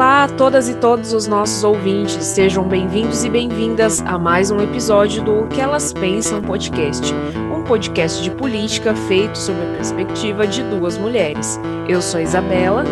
Olá 0.00 0.24
a 0.24 0.28
todas 0.28 0.66
e 0.66 0.76
todos 0.76 1.12
os 1.12 1.26
nossos 1.26 1.62
ouvintes, 1.62 2.24
sejam 2.24 2.66
bem-vindos 2.66 3.22
e 3.22 3.28
bem-vindas 3.28 4.00
a 4.00 4.18
mais 4.18 4.50
um 4.50 4.58
episódio 4.58 5.22
do 5.22 5.40
O 5.40 5.46
que 5.46 5.60
Elas 5.60 5.92
Pensam 5.92 6.40
podcast, 6.40 7.12
um 7.54 7.62
podcast 7.64 8.22
de 8.22 8.30
política 8.30 8.94
feito 8.94 9.36
sob 9.36 9.60
a 9.60 9.74
perspectiva 9.74 10.46
de 10.46 10.62
duas 10.62 10.96
mulheres. 10.96 11.60
Eu 11.86 12.00
sou 12.00 12.18
a 12.18 12.22
Isabela. 12.22 12.84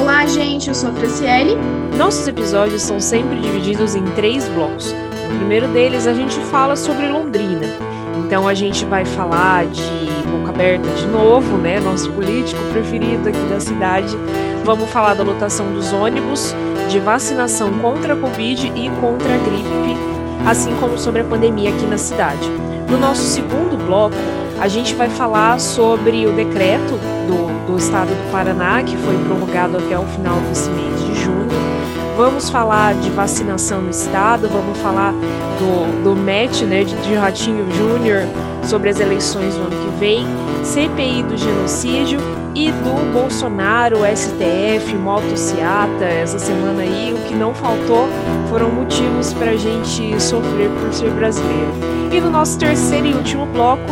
Olá, 0.00 0.24
gente, 0.24 0.68
eu 0.68 0.74
sou 0.76 0.90
a 0.90 0.92
Franciele. 0.92 1.56
Nossos 1.98 2.28
episódios 2.28 2.82
são 2.82 3.00
sempre 3.00 3.40
divididos 3.40 3.96
em 3.96 4.04
três 4.12 4.48
blocos. 4.50 4.92
No 5.32 5.38
primeiro 5.38 5.66
deles, 5.66 6.06
a 6.06 6.14
gente 6.14 6.38
fala 6.42 6.76
sobre 6.76 7.08
Londrina. 7.08 7.91
Então, 8.24 8.48
a 8.48 8.54
gente 8.54 8.84
vai 8.84 9.04
falar 9.04 9.66
de 9.66 9.82
boca 10.30 10.50
aberta 10.50 10.88
de 10.90 11.06
novo, 11.06 11.56
né? 11.58 11.80
Nosso 11.80 12.10
político 12.12 12.60
preferido 12.72 13.28
aqui 13.28 13.44
da 13.50 13.60
cidade 13.60 14.16
Vamos 14.64 14.90
falar 14.90 15.14
da 15.14 15.24
lotação 15.24 15.72
dos 15.72 15.92
ônibus, 15.92 16.54
de 16.88 17.00
vacinação 17.00 17.72
contra 17.80 18.14
a 18.14 18.16
Covid 18.16 18.68
e 18.76 18.88
contra 19.00 19.34
a 19.34 19.38
gripe, 19.38 19.96
assim 20.46 20.72
como 20.76 20.96
sobre 20.96 21.22
a 21.22 21.24
pandemia 21.24 21.70
aqui 21.70 21.84
na 21.84 21.98
cidade. 21.98 22.48
No 22.88 22.96
nosso 22.96 23.22
segundo 23.22 23.76
bloco, 23.84 24.14
a 24.60 24.68
gente 24.68 24.94
vai 24.94 25.10
falar 25.10 25.58
sobre 25.58 26.26
o 26.26 26.32
decreto 26.32 26.96
do, 27.26 27.72
do 27.72 27.76
estado 27.76 28.10
do 28.10 28.30
Paraná, 28.30 28.84
que 28.84 28.96
foi 28.96 29.18
prorrogado 29.24 29.78
até 29.78 29.98
o 29.98 30.04
final 30.04 30.38
desse 30.48 30.70
mês. 30.70 31.01
Vamos 32.16 32.50
falar 32.50 32.94
de 32.94 33.08
vacinação 33.10 33.80
no 33.80 33.90
estado, 33.90 34.48
vamos 34.48 34.78
falar 34.78 35.12
do, 35.12 36.02
do 36.04 36.14
MET, 36.14 36.64
né, 36.66 36.84
de, 36.84 36.94
de 36.96 37.14
Ratinho 37.14 37.66
Júnior, 37.72 38.22
sobre 38.64 38.90
as 38.90 39.00
eleições 39.00 39.54
do 39.54 39.62
ano 39.62 39.70
que 39.70 39.98
vem, 39.98 40.26
CPI 40.62 41.22
do 41.22 41.36
genocídio 41.36 42.20
e 42.54 42.70
do 42.70 43.12
Bolsonaro, 43.12 44.00
STF, 44.14 44.94
motociata, 44.94 46.04
essa 46.04 46.38
semana 46.38 46.82
aí, 46.82 47.14
o 47.14 47.28
que 47.28 47.34
não 47.34 47.54
faltou 47.54 48.06
foram 48.50 48.70
motivos 48.70 49.32
para 49.32 49.52
a 49.52 49.56
gente 49.56 50.20
sofrer 50.20 50.68
por 50.80 50.92
ser 50.92 51.10
brasileiro. 51.12 51.72
E 52.12 52.20
no 52.20 52.30
nosso 52.30 52.58
terceiro 52.58 53.06
e 53.06 53.14
último 53.14 53.46
bloco, 53.46 53.82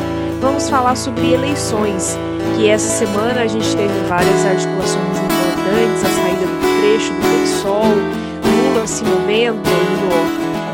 vamos 0.43 0.69
falar 0.69 0.95
sobre 0.95 1.33
eleições, 1.33 2.19
que 2.57 2.69
essa 2.69 2.89
semana 2.89 3.41
a 3.41 3.47
gente 3.47 3.75
teve 3.75 3.95
várias 4.07 4.45
articulações 4.45 5.19
importantes, 5.19 6.20
trecho 7.01 7.15
do 7.15 7.43
PSOL, 7.43 7.95
Lula 8.45 8.87
se 8.87 9.03
movendo, 9.05 9.59
indo 9.59 10.11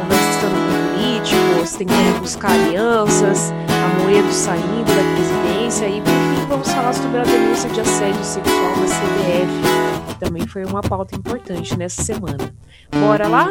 conversando 0.02 0.56
com 0.66 0.94
políticos, 0.98 1.77
tentando 1.77 2.20
buscar 2.20 2.50
alianças, 2.50 3.52
a 3.69 4.02
Moedo 4.02 4.32
saindo 4.32 4.84
da 4.86 5.14
presidência 5.14 5.86
e 5.86 6.02
vamos 6.48 6.69
falar 6.72 6.92
sobre 6.92 7.20
a 7.20 7.22
denúncia 7.22 7.70
de 7.70 7.80
assédio 7.80 8.24
sexual 8.24 8.77
na 8.77 8.86
CBF, 8.86 10.08
que 10.08 10.19
também 10.19 10.47
foi 10.47 10.64
uma 10.64 10.82
pauta 10.82 11.14
importante 11.14 11.77
nessa 11.77 12.02
semana. 12.02 12.52
Bora 13.00 13.28
lá? 13.28 13.50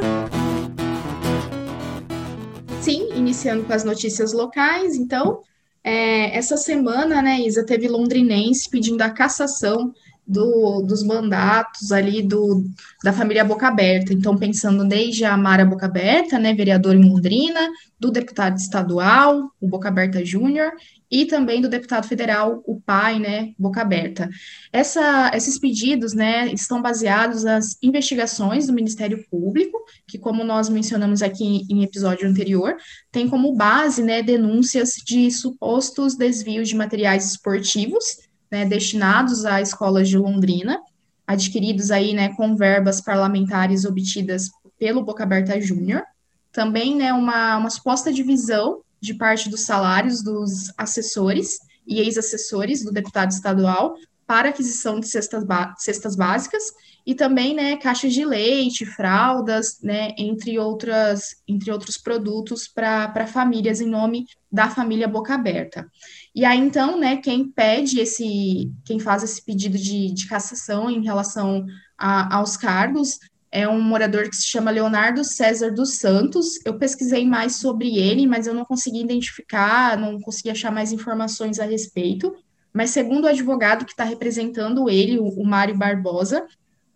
Sim, 2.81 3.09
iniciando 3.15 3.63
com 3.63 3.73
as 3.73 3.83
notícias 3.83 4.33
locais, 4.33 4.95
então, 4.95 5.39
é, 5.83 6.37
essa 6.37 6.57
semana, 6.57 7.21
né, 7.21 7.39
Isa, 7.39 7.65
teve 7.65 7.87
londrinense 7.87 8.69
pedindo 8.69 9.01
a 9.01 9.09
cassação 9.09 9.93
do, 10.27 10.81
dos 10.81 11.03
mandatos 11.03 11.91
ali 11.91 12.21
do, 12.21 12.65
da 13.03 13.13
família 13.13 13.43
Boca 13.43 13.67
Aberta. 13.67 14.13
Então, 14.13 14.37
pensando 14.37 14.87
desde 14.87 15.23
a 15.23 15.37
Mara 15.37 15.65
Boca 15.65 15.85
Aberta, 15.85 16.39
né, 16.39 16.53
vereadora 16.53 16.97
em 16.97 17.07
Londrina, 17.07 17.69
do 17.99 18.11
deputado 18.11 18.57
estadual, 18.57 19.51
o 19.61 19.67
Boca 19.67 19.87
Aberta 19.87 20.23
Júnior, 20.25 20.71
e 21.09 21.25
também 21.25 21.61
do 21.61 21.69
deputado 21.69 22.07
federal, 22.07 22.63
o 22.65 22.81
pai, 22.81 23.19
né, 23.19 23.53
Boca 23.57 23.81
Aberta. 23.81 24.29
Essa, 24.73 25.31
esses 25.33 25.59
pedidos, 25.59 26.13
né, 26.13 26.51
estão 26.51 26.81
baseados 26.81 27.43
nas 27.43 27.77
investigações 27.81 28.67
do 28.67 28.73
Ministério 28.73 29.23
Público, 29.29 29.77
que, 30.07 30.17
como 30.17 30.43
nós 30.43 30.67
mencionamos 30.67 31.21
aqui 31.21 31.65
em 31.69 31.83
episódio 31.83 32.27
anterior, 32.27 32.75
tem 33.11 33.29
como 33.29 33.55
base, 33.55 34.03
né, 34.03 34.21
denúncias 34.23 34.93
de 35.05 35.29
supostos 35.31 36.15
desvios 36.15 36.67
de 36.67 36.75
materiais 36.75 37.31
esportivos, 37.31 38.24
né, 38.51 38.65
destinados 38.65 39.45
a 39.45 39.61
escolas 39.61 40.09
de 40.09 40.17
Londrina, 40.17 40.79
adquiridos 41.25 41.91
aí, 41.91 42.13
né, 42.13 42.29
com 42.35 42.55
verbas 42.55 43.01
parlamentares 43.01 43.85
obtidas 43.85 44.49
pelo 44.77 45.03
Boca 45.03 45.23
Aberta 45.23 45.59
Júnior. 45.59 46.03
Também, 46.51 46.95
né, 46.95 47.11
uma, 47.13 47.57
uma 47.57 47.69
suposta 47.69 48.13
divisão 48.13 48.81
de 49.01 49.13
parte 49.13 49.49
dos 49.49 49.61
salários 49.61 50.23
dos 50.23 50.71
assessores 50.77 51.59
e 51.85 51.99
ex-assessores 51.99 52.83
do 52.83 52.91
deputado 52.91 53.31
estadual 53.31 53.95
para 54.25 54.49
aquisição 54.49 54.99
de 54.99 55.07
cestas, 55.07 55.43
cestas 55.77 56.15
básicas 56.15 56.63
e 57.05 57.13
também, 57.13 57.53
né, 57.53 57.77
caixas 57.77 58.13
de 58.13 58.25
leite, 58.25 58.85
fraldas, 58.85 59.79
né, 59.81 60.13
entre 60.17 60.57
outras, 60.57 61.35
entre 61.47 61.71
outros 61.71 61.97
produtos 61.97 62.67
para 62.67 63.27
famílias 63.27 63.79
em 63.79 63.87
nome 63.87 64.25
da 64.51 64.69
família 64.69 65.07
Boca 65.07 65.35
Aberta. 65.35 65.87
E 66.35 66.43
aí, 66.43 66.59
então, 66.59 66.99
né, 66.99 67.15
quem 67.15 67.47
pede 67.47 67.99
esse, 68.01 68.69
quem 68.83 68.99
faz 68.99 69.23
esse 69.23 69.41
pedido 69.41 69.77
de, 69.77 70.11
de 70.11 70.27
cassação 70.27 70.91
em 70.91 71.01
relação 71.01 71.65
a, 71.97 72.35
aos 72.35 72.57
cargos 72.57 73.17
é 73.49 73.65
um 73.69 73.81
morador 73.81 74.29
que 74.29 74.35
se 74.35 74.45
chama 74.45 74.69
Leonardo 74.69 75.23
César 75.23 75.71
dos 75.71 75.97
Santos. 75.97 76.59
Eu 76.65 76.77
pesquisei 76.77 77.25
mais 77.25 77.55
sobre 77.55 77.97
ele, 77.97 78.27
mas 78.27 78.47
eu 78.47 78.53
não 78.53 78.65
consegui 78.65 78.99
identificar, 78.99 79.97
não 79.97 80.19
consegui 80.19 80.49
achar 80.49 80.73
mais 80.73 80.91
informações 80.91 81.57
a 81.57 81.63
respeito. 81.63 82.35
Mas 82.73 82.89
segundo 82.89 83.23
o 83.23 83.29
advogado 83.29 83.85
que 83.85 83.91
está 83.91 84.03
representando 84.03 84.89
ele, 84.89 85.17
o, 85.17 85.29
o 85.29 85.45
Mário 85.45 85.77
Barbosa, 85.77 86.45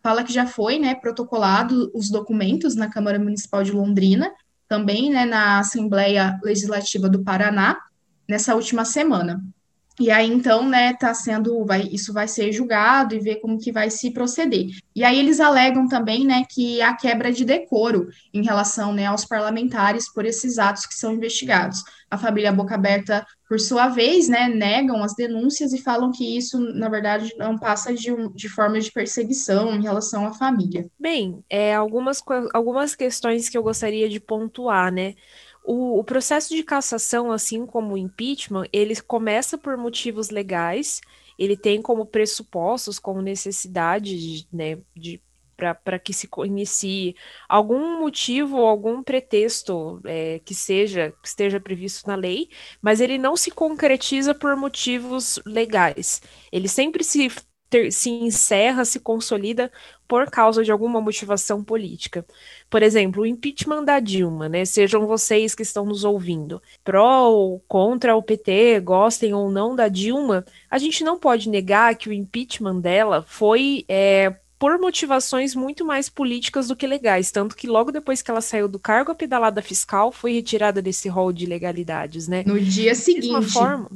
fala 0.04 0.22
que 0.22 0.34
já 0.34 0.46
foi, 0.46 0.78
né, 0.78 0.96
protocolado 0.96 1.90
os 1.96 2.10
documentos 2.10 2.76
na 2.76 2.90
Câmara 2.90 3.18
Municipal 3.18 3.64
de 3.64 3.72
Londrina, 3.72 4.30
também, 4.68 5.10
né, 5.10 5.24
na 5.24 5.60
Assembleia 5.60 6.38
Legislativa 6.44 7.08
do 7.08 7.24
Paraná, 7.24 7.80
nessa 8.30 8.54
última 8.54 8.86
semana. 8.86 9.44
E 10.00 10.10
aí, 10.10 10.32
então, 10.32 10.66
né, 10.66 10.94
tá 10.94 11.14
sendo, 11.14 11.66
vai, 11.66 11.82
isso 11.92 12.14
vai 12.14 12.26
ser 12.26 12.54
julgado 12.54 13.14
e 13.14 13.20
ver 13.20 13.42
como 13.42 13.60
que 13.60 13.70
vai 13.70 13.90
se 13.90 14.12
proceder. 14.12 14.68
E 14.96 15.04
aí 15.04 15.20
eles 15.20 15.42
alegam 15.42 15.90
também, 15.90 16.26
né, 16.26 16.46
que 16.50 16.82
há 16.82 16.96
quebra 16.96 17.34
de 17.34 17.44
decoro 17.44 18.08
em 18.34 18.42
relação, 18.42 18.94
né, 18.94 19.08
aos 19.08 19.26
parlamentares 19.26 20.10
por 20.10 20.26
esses 20.26 20.58
atos 20.58 20.86
que 20.86 20.94
são 20.94 21.14
investigados. 21.14 21.84
A 22.10 22.18
família 22.18 22.50
Boca 22.50 22.76
Aberta, 22.76 23.28
por 23.48 23.60
sua 23.60 23.90
vez, 23.90 24.30
né, 24.30 24.48
negam 24.48 25.04
as 25.04 25.14
denúncias 25.16 25.74
e 25.74 25.82
falam 25.82 26.14
que 26.14 26.38
isso, 26.38 26.58
na 26.76 26.88
verdade, 26.88 27.34
não 27.38 27.58
passa 27.58 27.94
de, 27.94 28.10
um, 28.10 28.32
de 28.32 28.48
forma 28.48 28.80
de 28.80 28.94
perseguição 28.94 29.76
em 29.76 29.82
relação 29.82 30.26
à 30.26 30.32
família. 30.32 30.88
Bem, 30.98 31.44
é, 31.50 31.76
algumas, 31.76 32.24
algumas 32.54 32.96
questões 32.96 33.50
que 33.50 33.58
eu 33.58 33.64
gostaria 33.64 34.08
de 34.08 34.22
pontuar, 34.22 34.94
né, 34.94 35.16
o, 35.72 36.00
o, 36.00 36.04
processo 36.04 36.56
de 36.56 36.64
cassação, 36.64 37.32
assim 37.32 37.64
como 37.64 37.94
o 37.94 37.98
impeachment, 37.98 38.66
ele 38.74 39.00
começa 39.02 39.56
por 39.56 39.78
motivos 39.78 40.32
legais, 40.32 41.00
ele 41.38 41.56
tem 41.56 41.80
como 41.80 42.08
pressupostos, 42.08 42.98
como 42.98 43.22
necessidade, 43.22 44.48
né, 44.52 44.80
de 44.96 45.22
para 45.56 46.00
que 46.00 46.14
se 46.14 46.28
inicie 46.46 47.16
algum 47.48 48.00
motivo 48.00 48.58
ou 48.58 48.66
algum 48.66 49.04
pretexto 49.04 50.00
é, 50.06 50.40
que 50.40 50.56
seja 50.56 51.14
que 51.22 51.28
esteja 51.28 51.60
previsto 51.60 52.08
na 52.08 52.16
lei, 52.16 52.48
mas 52.82 53.02
ele 53.02 53.18
não 53.18 53.36
se 53.36 53.52
concretiza 53.52 54.34
por 54.34 54.56
motivos 54.56 55.38
legais. 55.46 56.22
Ele 56.50 56.70
sempre 56.70 57.04
se 57.04 57.30
ter, 57.70 57.92
se 57.92 58.10
encerra, 58.10 58.84
se 58.84 59.00
consolida 59.00 59.72
por 60.08 60.30
causa 60.32 60.64
de 60.64 60.72
alguma 60.72 61.00
motivação 61.00 61.64
política. 61.64 62.26
Por 62.70 62.82
exemplo, 62.82 63.22
o 63.22 63.26
impeachment 63.26 63.84
da 63.84 64.00
Dilma, 64.00 64.50
né? 64.50 64.66
Sejam 64.66 65.06
vocês 65.06 65.54
que 65.54 65.62
estão 65.62 65.86
nos 65.86 66.04
ouvindo, 66.04 66.62
pró 66.84 67.30
ou 67.30 67.60
contra 67.68 68.16
o 68.16 68.24
PT, 68.24 68.80
gostem 68.80 69.34
ou 69.34 69.52
não 69.52 69.76
da 69.76 69.88
Dilma, 69.88 70.44
a 70.70 70.78
gente 70.80 71.04
não 71.04 71.20
pode 71.20 71.48
negar 71.48 71.96
que 71.96 72.10
o 72.10 72.14
impeachment 72.14 72.80
dela 72.80 73.24
foi 73.28 73.86
é, 73.88 74.36
por 74.60 74.78
motivações 74.78 75.56
muito 75.56 75.86
mais 75.86 76.10
políticas 76.10 76.68
do 76.68 76.76
que 76.76 76.86
legais, 76.86 77.32
tanto 77.32 77.56
que 77.56 77.66
logo 77.66 77.92
depois 77.92 78.22
que 78.22 78.30
ela 78.30 78.42
saiu 78.42 78.68
do 78.68 78.78
cargo, 78.78 79.12
a 79.12 79.16
pedalada 79.16 79.62
fiscal 79.62 80.12
foi 80.12 80.34
retirada 80.34 80.82
desse 80.82 81.08
rol 81.08 81.32
de 81.32 81.46
ilegalidades, 81.46 82.28
né? 82.28 82.44
No 82.46 82.60
dia 82.60 82.94
seguinte. 82.94 83.30
Da 83.30 83.40
mesma 83.40 83.52
forma, 83.52 83.92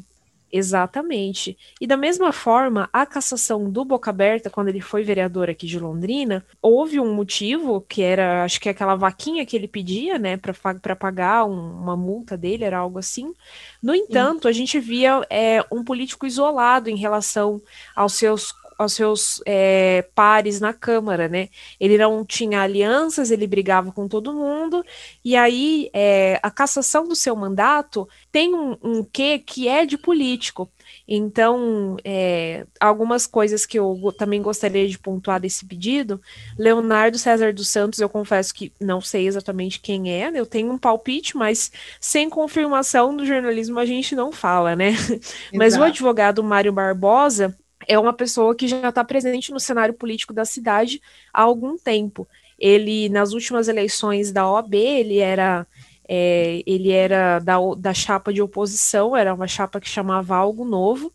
Exatamente. 0.55 1.57
E 1.81 1.87
da 1.87 1.97
mesma 1.97 2.31
forma, 2.31 2.87
a 2.93 3.07
cassação 3.07 3.71
do 3.71 3.83
Boca 3.83 4.11
Aberta, 4.11 4.51
quando 4.51 4.67
ele 4.67 4.81
foi 4.81 5.03
vereador 5.03 5.49
aqui 5.49 5.65
de 5.65 5.79
Londrina, 5.79 6.45
houve 6.61 6.99
um 6.99 7.11
motivo, 7.11 7.81
que 7.81 8.03
era, 8.03 8.43
acho 8.43 8.61
que 8.61 8.69
aquela 8.69 8.93
vaquinha 8.93 9.47
que 9.47 9.55
ele 9.55 9.67
pedia, 9.67 10.19
né, 10.19 10.37
para 10.37 10.95
pagar 10.95 11.45
um, 11.45 11.81
uma 11.81 11.97
multa 11.97 12.37
dele, 12.37 12.63
era 12.63 12.77
algo 12.77 12.99
assim. 12.99 13.33
No 13.81 13.95
entanto, 13.95 14.43
Sim. 14.43 14.49
a 14.49 14.51
gente 14.51 14.79
via 14.79 15.25
é, 15.27 15.65
um 15.71 15.83
político 15.83 16.27
isolado 16.27 16.87
em 16.87 16.97
relação 16.97 17.59
aos 17.95 18.13
seus 18.13 18.53
aos 18.77 18.93
seus 18.93 19.41
é, 19.45 20.05
pares 20.15 20.59
na 20.59 20.73
Câmara, 20.73 21.27
né? 21.27 21.49
Ele 21.79 21.97
não 21.97 22.25
tinha 22.25 22.61
alianças, 22.61 23.31
ele 23.31 23.47
brigava 23.47 23.91
com 23.91 24.07
todo 24.07 24.33
mundo, 24.33 24.83
e 25.23 25.35
aí 25.35 25.89
é, 25.93 26.39
a 26.41 26.51
cassação 26.51 27.07
do 27.07 27.15
seu 27.15 27.35
mandato 27.35 28.07
tem 28.31 28.53
um, 28.53 28.77
um 28.83 29.03
quê 29.03 29.39
que 29.39 29.67
é 29.67 29.85
de 29.85 29.97
político. 29.97 30.69
Então, 31.07 31.97
é, 32.03 32.65
algumas 32.79 33.25
coisas 33.25 33.65
que 33.65 33.77
eu 33.79 34.13
também 34.17 34.41
gostaria 34.41 34.87
de 34.87 34.99
pontuar 34.99 35.39
desse 35.39 35.65
pedido, 35.65 36.21
Leonardo 36.57 37.17
César 37.17 37.53
dos 37.53 37.69
Santos, 37.69 37.99
eu 37.99 38.09
confesso 38.09 38.53
que 38.53 38.71
não 38.79 39.01
sei 39.01 39.27
exatamente 39.27 39.79
quem 39.79 40.11
é, 40.11 40.31
eu 40.33 40.45
tenho 40.45 40.71
um 40.71 40.77
palpite, 40.77 41.35
mas 41.35 41.71
sem 41.99 42.29
confirmação 42.29 43.15
do 43.15 43.25
jornalismo 43.25 43.79
a 43.79 43.85
gente 43.85 44.15
não 44.15 44.31
fala, 44.31 44.75
né? 44.75 44.89
Exato. 44.89 45.23
Mas 45.53 45.75
o 45.75 45.83
advogado 45.83 46.43
Mário 46.43 46.71
Barbosa 46.71 47.55
é 47.87 47.97
uma 47.97 48.13
pessoa 48.13 48.55
que 48.55 48.67
já 48.67 48.89
está 48.89 49.03
presente 49.03 49.51
no 49.51 49.59
cenário 49.59 49.93
político 49.93 50.33
da 50.33 50.45
cidade 50.45 51.01
há 51.33 51.41
algum 51.41 51.77
tempo. 51.77 52.27
Ele, 52.59 53.09
nas 53.09 53.33
últimas 53.33 53.67
eleições 53.67 54.31
da 54.31 54.49
OAB, 54.49 54.75
ele 54.75 55.17
era 55.17 55.67
é, 56.07 56.61
ele 56.65 56.91
era 56.91 57.39
da, 57.39 57.57
da 57.77 57.93
chapa 57.93 58.33
de 58.33 58.41
oposição, 58.41 59.15
era 59.15 59.33
uma 59.33 59.47
chapa 59.47 59.79
que 59.79 59.89
chamava 59.89 60.35
Algo 60.35 60.65
Novo. 60.65 61.11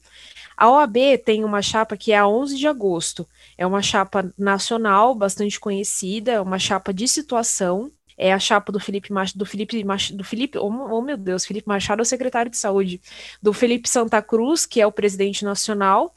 A 0.57 0.69
OAB 0.71 0.97
tem 1.25 1.45
uma 1.45 1.63
chapa 1.63 1.97
que 1.97 2.11
é 2.13 2.19
a 2.19 2.27
11 2.27 2.57
de 2.57 2.67
agosto. 2.67 3.29
É 3.57 3.67
uma 3.67 3.81
chapa 3.81 4.33
nacional, 4.37 5.15
bastante 5.15 5.61
conhecida, 5.61 6.33
é 6.33 6.41
uma 6.41 6.59
chapa 6.59 6.93
de 6.93 7.07
situação. 7.07 7.93
É 8.17 8.33
a 8.33 8.39
chapa 8.41 8.73
do 8.73 8.81
Felipe 8.81 9.13
Machado, 9.13 9.39
do 9.39 9.47
Felipe 9.47 9.85
do 10.13 10.25
Felipe, 10.25 10.59
oh, 10.59 10.67
oh, 10.67 11.01
meu 11.01 11.17
Deus, 11.17 11.47
Felipe 11.47 11.69
Machado 11.69 12.01
é 12.01 12.03
o 12.03 12.05
secretário 12.05 12.51
de 12.51 12.57
saúde, 12.57 13.01
do 13.41 13.53
Felipe 13.53 13.89
Santa 13.89 14.21
Cruz, 14.21 14.67
que 14.67 14.81
é 14.81 14.87
o 14.87 14.91
presidente 14.91 15.45
nacional, 15.45 16.13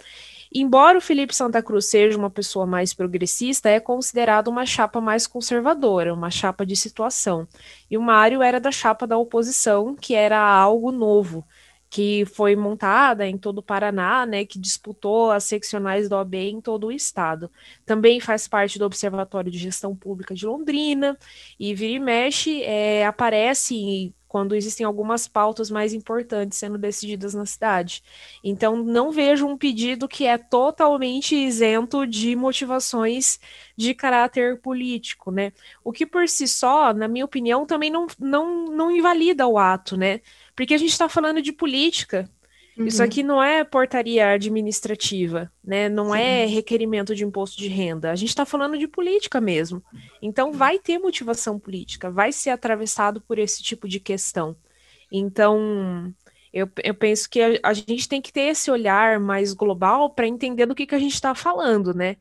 Embora 0.54 0.98
o 0.98 1.02
Felipe 1.02 1.34
Santa 1.34 1.64
Cruz 1.64 1.86
seja 1.86 2.18
uma 2.18 2.30
pessoa 2.30 2.66
mais 2.66 2.94
progressista, 2.94 3.70
é 3.70 3.80
considerado 3.80 4.50
uma 4.50 4.66
chapa 4.66 5.00
mais 5.00 5.26
conservadora, 5.26 6.14
uma 6.14 6.30
chapa 6.30 6.66
de 6.66 6.76
situação. 6.76 7.48
E 7.90 7.98
o 7.98 8.02
Mário 8.02 8.42
era 8.42 8.60
da 8.60 8.72
chapa 8.72 9.08
da 9.08 9.18
oposição, 9.18 9.96
que 9.96 10.14
era 10.14 10.38
algo 10.38 10.92
novo, 10.92 11.46
que 11.90 12.26
foi 12.26 12.56
montada 12.56 13.26
em 13.26 13.38
todo 13.38 13.60
o 13.60 13.64
Paraná, 13.64 14.26
né, 14.26 14.46
que 14.46 14.60
disputou 14.60 15.32
as 15.32 15.46
seccionais 15.46 16.10
do 16.10 16.16
OAB 16.16 16.36
em 16.36 16.62
todo 16.62 16.88
o 16.88 16.92
estado. 16.92 17.50
Também 17.86 18.20
faz 18.20 18.46
parte 18.48 18.78
do 18.78 18.86
Observatório 18.86 19.52
de 19.52 19.58
Gestão 19.58 19.96
Pública 19.96 20.34
de 20.36 20.46
Londrina, 20.46 21.18
e 21.58 21.74
vira 21.74 21.94
e 21.94 22.00
mexe, 22.00 22.62
é, 22.64 23.06
aparece 23.06 24.14
quando 24.32 24.56
existem 24.56 24.86
algumas 24.86 25.28
pautas 25.28 25.70
mais 25.70 25.94
importantes 25.94 26.58
sendo 26.58 26.78
decididas 26.78 27.34
na 27.34 27.46
cidade. 27.46 28.02
Então, 28.42 28.82
não 28.82 29.12
vejo 29.12 29.46
um 29.46 29.58
pedido 29.58 30.08
que 30.08 30.26
é 30.26 30.38
totalmente 30.38 31.36
isento 31.36 32.08
de 32.08 32.34
motivações 32.34 33.42
de 33.76 33.94
caráter 33.94 34.62
político, 34.62 35.32
né? 35.32 35.52
O 35.84 35.92
que 35.92 36.06
por 36.06 36.30
si 36.30 36.48
só, 36.48 36.94
na 36.94 37.10
minha 37.10 37.26
opinião, 37.26 37.66
também 37.66 37.92
não, 37.92 38.08
não, 38.18 38.68
não 38.68 38.90
invalida 38.90 39.46
o 39.46 39.58
ato, 39.58 39.98
né? 39.98 40.22
Porque 40.56 40.76
a 40.76 40.78
gente 40.78 40.92
está 40.92 41.10
falando 41.10 41.42
de 41.42 41.52
política, 41.52 42.30
Uhum. 42.82 42.88
Isso 42.88 43.04
aqui 43.04 43.22
não 43.22 43.42
é 43.42 43.64
portaria 43.64 44.32
administrativa, 44.32 45.52
né? 45.64 45.88
Não 45.88 46.14
é 46.14 46.20
Sim. 46.20 46.26
é 46.26 46.46
requerimento 46.46 47.16
de 47.16 47.24
imposto 47.24 47.58
de 47.58 47.68
renda. 47.68 48.12
A 48.12 48.16
gente 48.16 48.30
está 48.30 48.46
falando 48.46 48.78
de 48.78 48.88
política 48.88 49.40
mesmo. 49.40 49.84
Então 50.22 50.52
vai 50.52 50.80
ter 50.80 50.98
motivação 50.98 51.60
política, 51.60 52.10
vai 52.10 52.32
ser 52.32 52.50
atravessado 52.50 53.22
por 53.22 53.38
esse 53.38 53.62
tipo 53.62 53.88
de 53.88 54.00
questão. 54.00 54.56
Então 55.12 56.14
eu, 56.54 56.70
eu 56.84 56.94
penso 56.94 57.30
que 57.30 57.42
a, 57.42 57.60
a 57.64 57.74
gente 57.74 58.10
tem 58.10 58.22
que 58.22 58.34
ter 58.34 58.42
esse 58.42 58.70
olhar 58.70 59.20
mais 59.20 59.54
global 59.54 60.10
para 60.10 60.28
entender 60.28 60.66
do 60.66 60.76
que, 60.76 60.86
que 60.86 60.96
a 60.96 61.00
gente 61.00 61.14
está 61.14 61.34
falando, 61.36 61.94
né? 61.94 62.18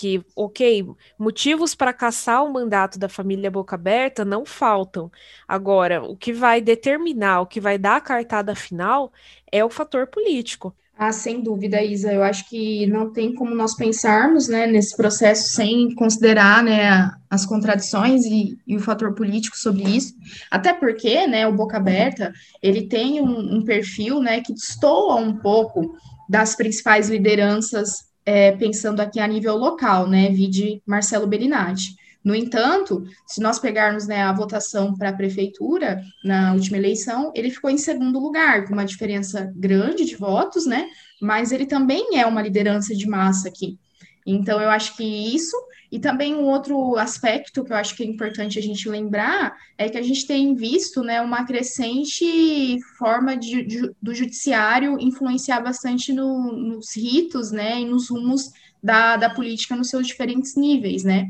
Que, 0.00 0.24
ok, 0.34 0.86
motivos 1.18 1.74
para 1.74 1.92
caçar 1.92 2.42
o 2.42 2.50
mandato 2.50 2.98
da 2.98 3.06
família 3.06 3.50
Boca 3.50 3.74
Aberta 3.74 4.24
não 4.24 4.46
faltam. 4.46 5.12
Agora, 5.46 6.02
o 6.02 6.16
que 6.16 6.32
vai 6.32 6.62
determinar, 6.62 7.42
o 7.42 7.46
que 7.46 7.60
vai 7.60 7.76
dar 7.76 7.96
a 7.96 8.00
cartada 8.00 8.54
final 8.54 9.12
é 9.52 9.62
o 9.62 9.68
fator 9.68 10.06
político. 10.06 10.74
Ah, 10.96 11.12
sem 11.12 11.42
dúvida, 11.42 11.82
Isa. 11.82 12.10
Eu 12.14 12.22
acho 12.22 12.48
que 12.48 12.86
não 12.86 13.12
tem 13.12 13.34
como 13.34 13.54
nós 13.54 13.74
pensarmos 13.76 14.48
né, 14.48 14.66
nesse 14.66 14.96
processo 14.96 15.52
sem 15.52 15.94
considerar 15.94 16.64
né, 16.64 17.10
as 17.28 17.44
contradições 17.44 18.24
e, 18.24 18.56
e, 18.66 18.76
o 18.76 18.80
fator 18.80 19.14
político 19.14 19.58
sobre 19.58 19.82
isso. 19.82 20.14
Até 20.50 20.72
porque 20.72 21.26
né, 21.26 21.46
o 21.46 21.54
Boca 21.54 21.76
Aberta 21.76 22.32
ele 22.62 22.88
tem 22.88 23.20
um, 23.20 23.56
um 23.56 23.64
perfil 23.64 24.20
né, 24.20 24.40
que 24.40 24.54
destoa 24.54 25.16
um 25.16 25.36
pouco 25.36 25.94
das 26.26 26.56
principais 26.56 27.10
lideranças 27.10 28.09
é, 28.24 28.52
pensando 28.52 29.00
aqui 29.00 29.18
a 29.18 29.26
nível 29.26 29.56
local, 29.56 30.08
né, 30.08 30.30
vide 30.30 30.82
Marcelo 30.86 31.26
Berinati. 31.26 31.96
No 32.22 32.34
entanto, 32.34 33.02
se 33.26 33.40
nós 33.40 33.58
pegarmos 33.58 34.06
né, 34.06 34.22
a 34.22 34.32
votação 34.32 34.94
para 34.94 35.08
a 35.08 35.12
prefeitura 35.12 36.02
na 36.22 36.52
última 36.52 36.76
eleição, 36.76 37.32
ele 37.34 37.50
ficou 37.50 37.70
em 37.70 37.78
segundo 37.78 38.18
lugar, 38.18 38.66
com 38.66 38.74
uma 38.74 38.84
diferença 38.84 39.50
grande 39.56 40.04
de 40.04 40.16
votos, 40.16 40.66
né? 40.66 40.86
Mas 41.20 41.50
ele 41.50 41.64
também 41.64 42.18
é 42.18 42.26
uma 42.26 42.42
liderança 42.42 42.94
de 42.94 43.08
massa 43.08 43.48
aqui. 43.48 43.78
Então, 44.26 44.60
eu 44.60 44.70
acho 44.70 44.96
que 44.96 45.04
isso 45.04 45.56
e 45.90 45.98
também 45.98 46.34
um 46.34 46.44
outro 46.44 46.96
aspecto 46.96 47.64
que 47.64 47.72
eu 47.72 47.76
acho 47.76 47.96
que 47.96 48.02
é 48.02 48.06
importante 48.06 48.58
a 48.58 48.62
gente 48.62 48.88
lembrar 48.88 49.56
é 49.76 49.88
que 49.88 49.98
a 49.98 50.02
gente 50.02 50.24
tem 50.24 50.54
visto 50.54 51.02
né, 51.02 51.20
uma 51.20 51.44
crescente 51.44 52.78
forma 52.96 53.36
de, 53.36 53.64
de, 53.64 53.90
do 54.00 54.14
judiciário 54.14 55.00
influenciar 55.00 55.60
bastante 55.60 56.12
no, 56.12 56.52
nos 56.52 56.96
ritos 56.96 57.50
né, 57.50 57.80
e 57.80 57.84
nos 57.84 58.08
rumos 58.08 58.52
da, 58.80 59.16
da 59.16 59.30
política 59.30 59.74
nos 59.74 59.90
seus 59.90 60.06
diferentes 60.06 60.56
níveis, 60.56 61.02
né? 61.02 61.28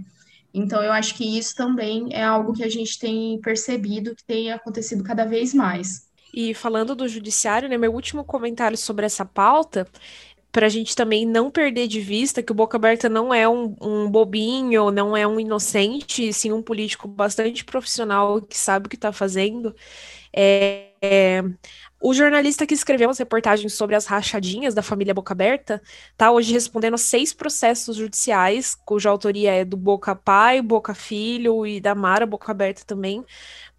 Então, 0.52 0.82
eu 0.82 0.92
acho 0.92 1.14
que 1.14 1.38
isso 1.38 1.54
também 1.54 2.08
é 2.10 2.24
algo 2.24 2.52
que 2.52 2.64
a 2.64 2.68
gente 2.68 2.98
tem 2.98 3.40
percebido 3.40 4.16
que 4.16 4.24
tem 4.24 4.52
acontecido 4.52 5.04
cada 5.04 5.24
vez 5.24 5.54
mais. 5.54 6.10
E 6.32 6.54
falando 6.54 6.94
do 6.94 7.08
judiciário, 7.08 7.68
né, 7.68 7.76
meu 7.76 7.92
último 7.92 8.24
comentário 8.24 8.76
sobre 8.76 9.04
essa 9.04 9.24
pauta 9.24 9.86
para 10.52 10.66
a 10.66 10.68
gente 10.68 10.96
também 10.96 11.26
não 11.26 11.50
perder 11.50 11.86
de 11.86 12.00
vista 12.00 12.42
que 12.42 12.52
o 12.52 12.54
Boca 12.54 12.76
Aberta 12.76 13.08
não 13.08 13.32
é 13.32 13.48
um, 13.48 13.76
um, 13.80 14.10
bobinho, 14.10 14.90
não 14.90 15.16
é 15.16 15.26
um 15.26 15.38
inocente, 15.38 16.32
sim 16.32 16.52
um 16.52 16.62
político 16.62 17.06
bastante 17.06 17.64
profissional 17.64 18.42
que 18.42 18.56
sabe 18.58 18.86
o 18.86 18.88
que 18.88 18.96
está 18.96 19.12
fazendo. 19.12 19.74
É, 20.32 20.88
é, 21.02 21.42
o 22.00 22.14
jornalista 22.14 22.66
que 22.66 22.74
escreveu 22.74 23.10
as 23.10 23.18
reportagens 23.18 23.74
sobre 23.74 23.94
as 23.94 24.06
rachadinhas 24.06 24.74
da 24.74 24.82
família 24.82 25.14
Boca 25.14 25.34
Aberta 25.34 25.82
está 26.12 26.30
hoje 26.30 26.52
respondendo 26.52 26.94
a 26.94 26.98
seis 26.98 27.32
processos 27.32 27.96
judiciais, 27.96 28.74
cuja 28.74 29.10
autoria 29.10 29.52
é 29.52 29.64
do 29.64 29.76
Boca 29.76 30.16
Pai, 30.16 30.62
Boca 30.62 30.94
Filho 30.94 31.66
e 31.66 31.80
da 31.80 31.94
Mara 31.94 32.26
Boca 32.26 32.50
Aberta 32.50 32.82
também, 32.86 33.24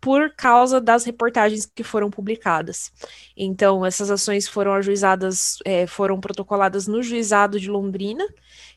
por 0.02 0.34
causa 0.36 0.82
das 0.82 1.06
reportagens 1.06 1.66
que 1.66 1.84
foram 1.84 2.10
publicadas. 2.10 2.92
Então, 3.38 3.86
essas 3.86 4.10
ações 4.10 4.48
foram 4.48 4.74
ajuizadas, 4.74 5.60
é, 5.64 5.86
foram 5.86 6.20
protocoladas 6.20 6.88
no 6.88 7.04
juizado 7.04 7.60
de 7.60 7.70
Londrina, 7.70 8.28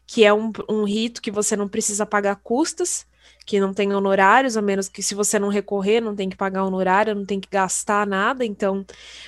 que 0.06 0.22
é 0.24 0.32
um, 0.32 0.52
um 0.68 0.84
rito 0.84 1.22
que 1.22 1.30
você 1.30 1.56
não 1.56 1.66
precisa 1.66 2.04
pagar 2.04 2.36
custas, 2.36 3.06
que 3.46 3.60
não 3.60 3.74
tem 3.74 3.92
honorários, 3.92 4.56
a 4.56 4.62
menos 4.62 4.88
que 4.88 5.02
se 5.02 5.14
você 5.14 5.38
não 5.38 5.48
recorrer, 5.48 6.00
não 6.00 6.16
tem 6.16 6.28
que 6.28 6.36
pagar 6.36 6.64
honorário, 6.64 7.14
não 7.14 7.26
tem 7.26 7.40
que 7.40 7.48
gastar 7.50 8.06
nada. 8.06 8.44
Então, 8.44 8.84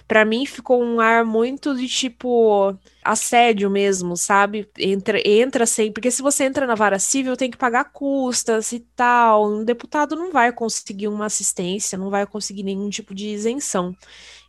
para 0.09 0.25
mim 0.25 0.47
ficou 0.47 0.83
um 0.83 1.01
ar 1.01 1.25
muito 1.25 1.75
de 1.77 1.87
tipo 1.87 2.75
assédio 3.05 3.71
mesmo, 3.71 4.17
sabe? 4.17 4.69
Entra, 4.79 5.21
entra 5.27 5.67
sem, 5.67 5.93
porque 5.93 6.11
se 6.11 6.23
você 6.23 6.45
entra 6.45 6.67
na 6.67 6.75
vara 6.75 6.99
civil, 6.99 7.37
tem 7.37 7.51
que 7.51 7.57
pagar 7.57 7.85
custas 7.93 8.73
e 8.73 8.81
tal. 8.81 9.51
Um 9.53 9.65
deputado 9.65 10.17
não 10.17 10.33
vai 10.33 10.53
conseguir 10.53 11.09
uma 11.09 11.27
assistência, 11.27 11.99
não 11.99 12.11
vai 12.11 12.27
conseguir 12.27 12.63
nenhum 12.63 12.89
tipo 12.89 13.15
de 13.15 13.29
isenção. 13.29 13.95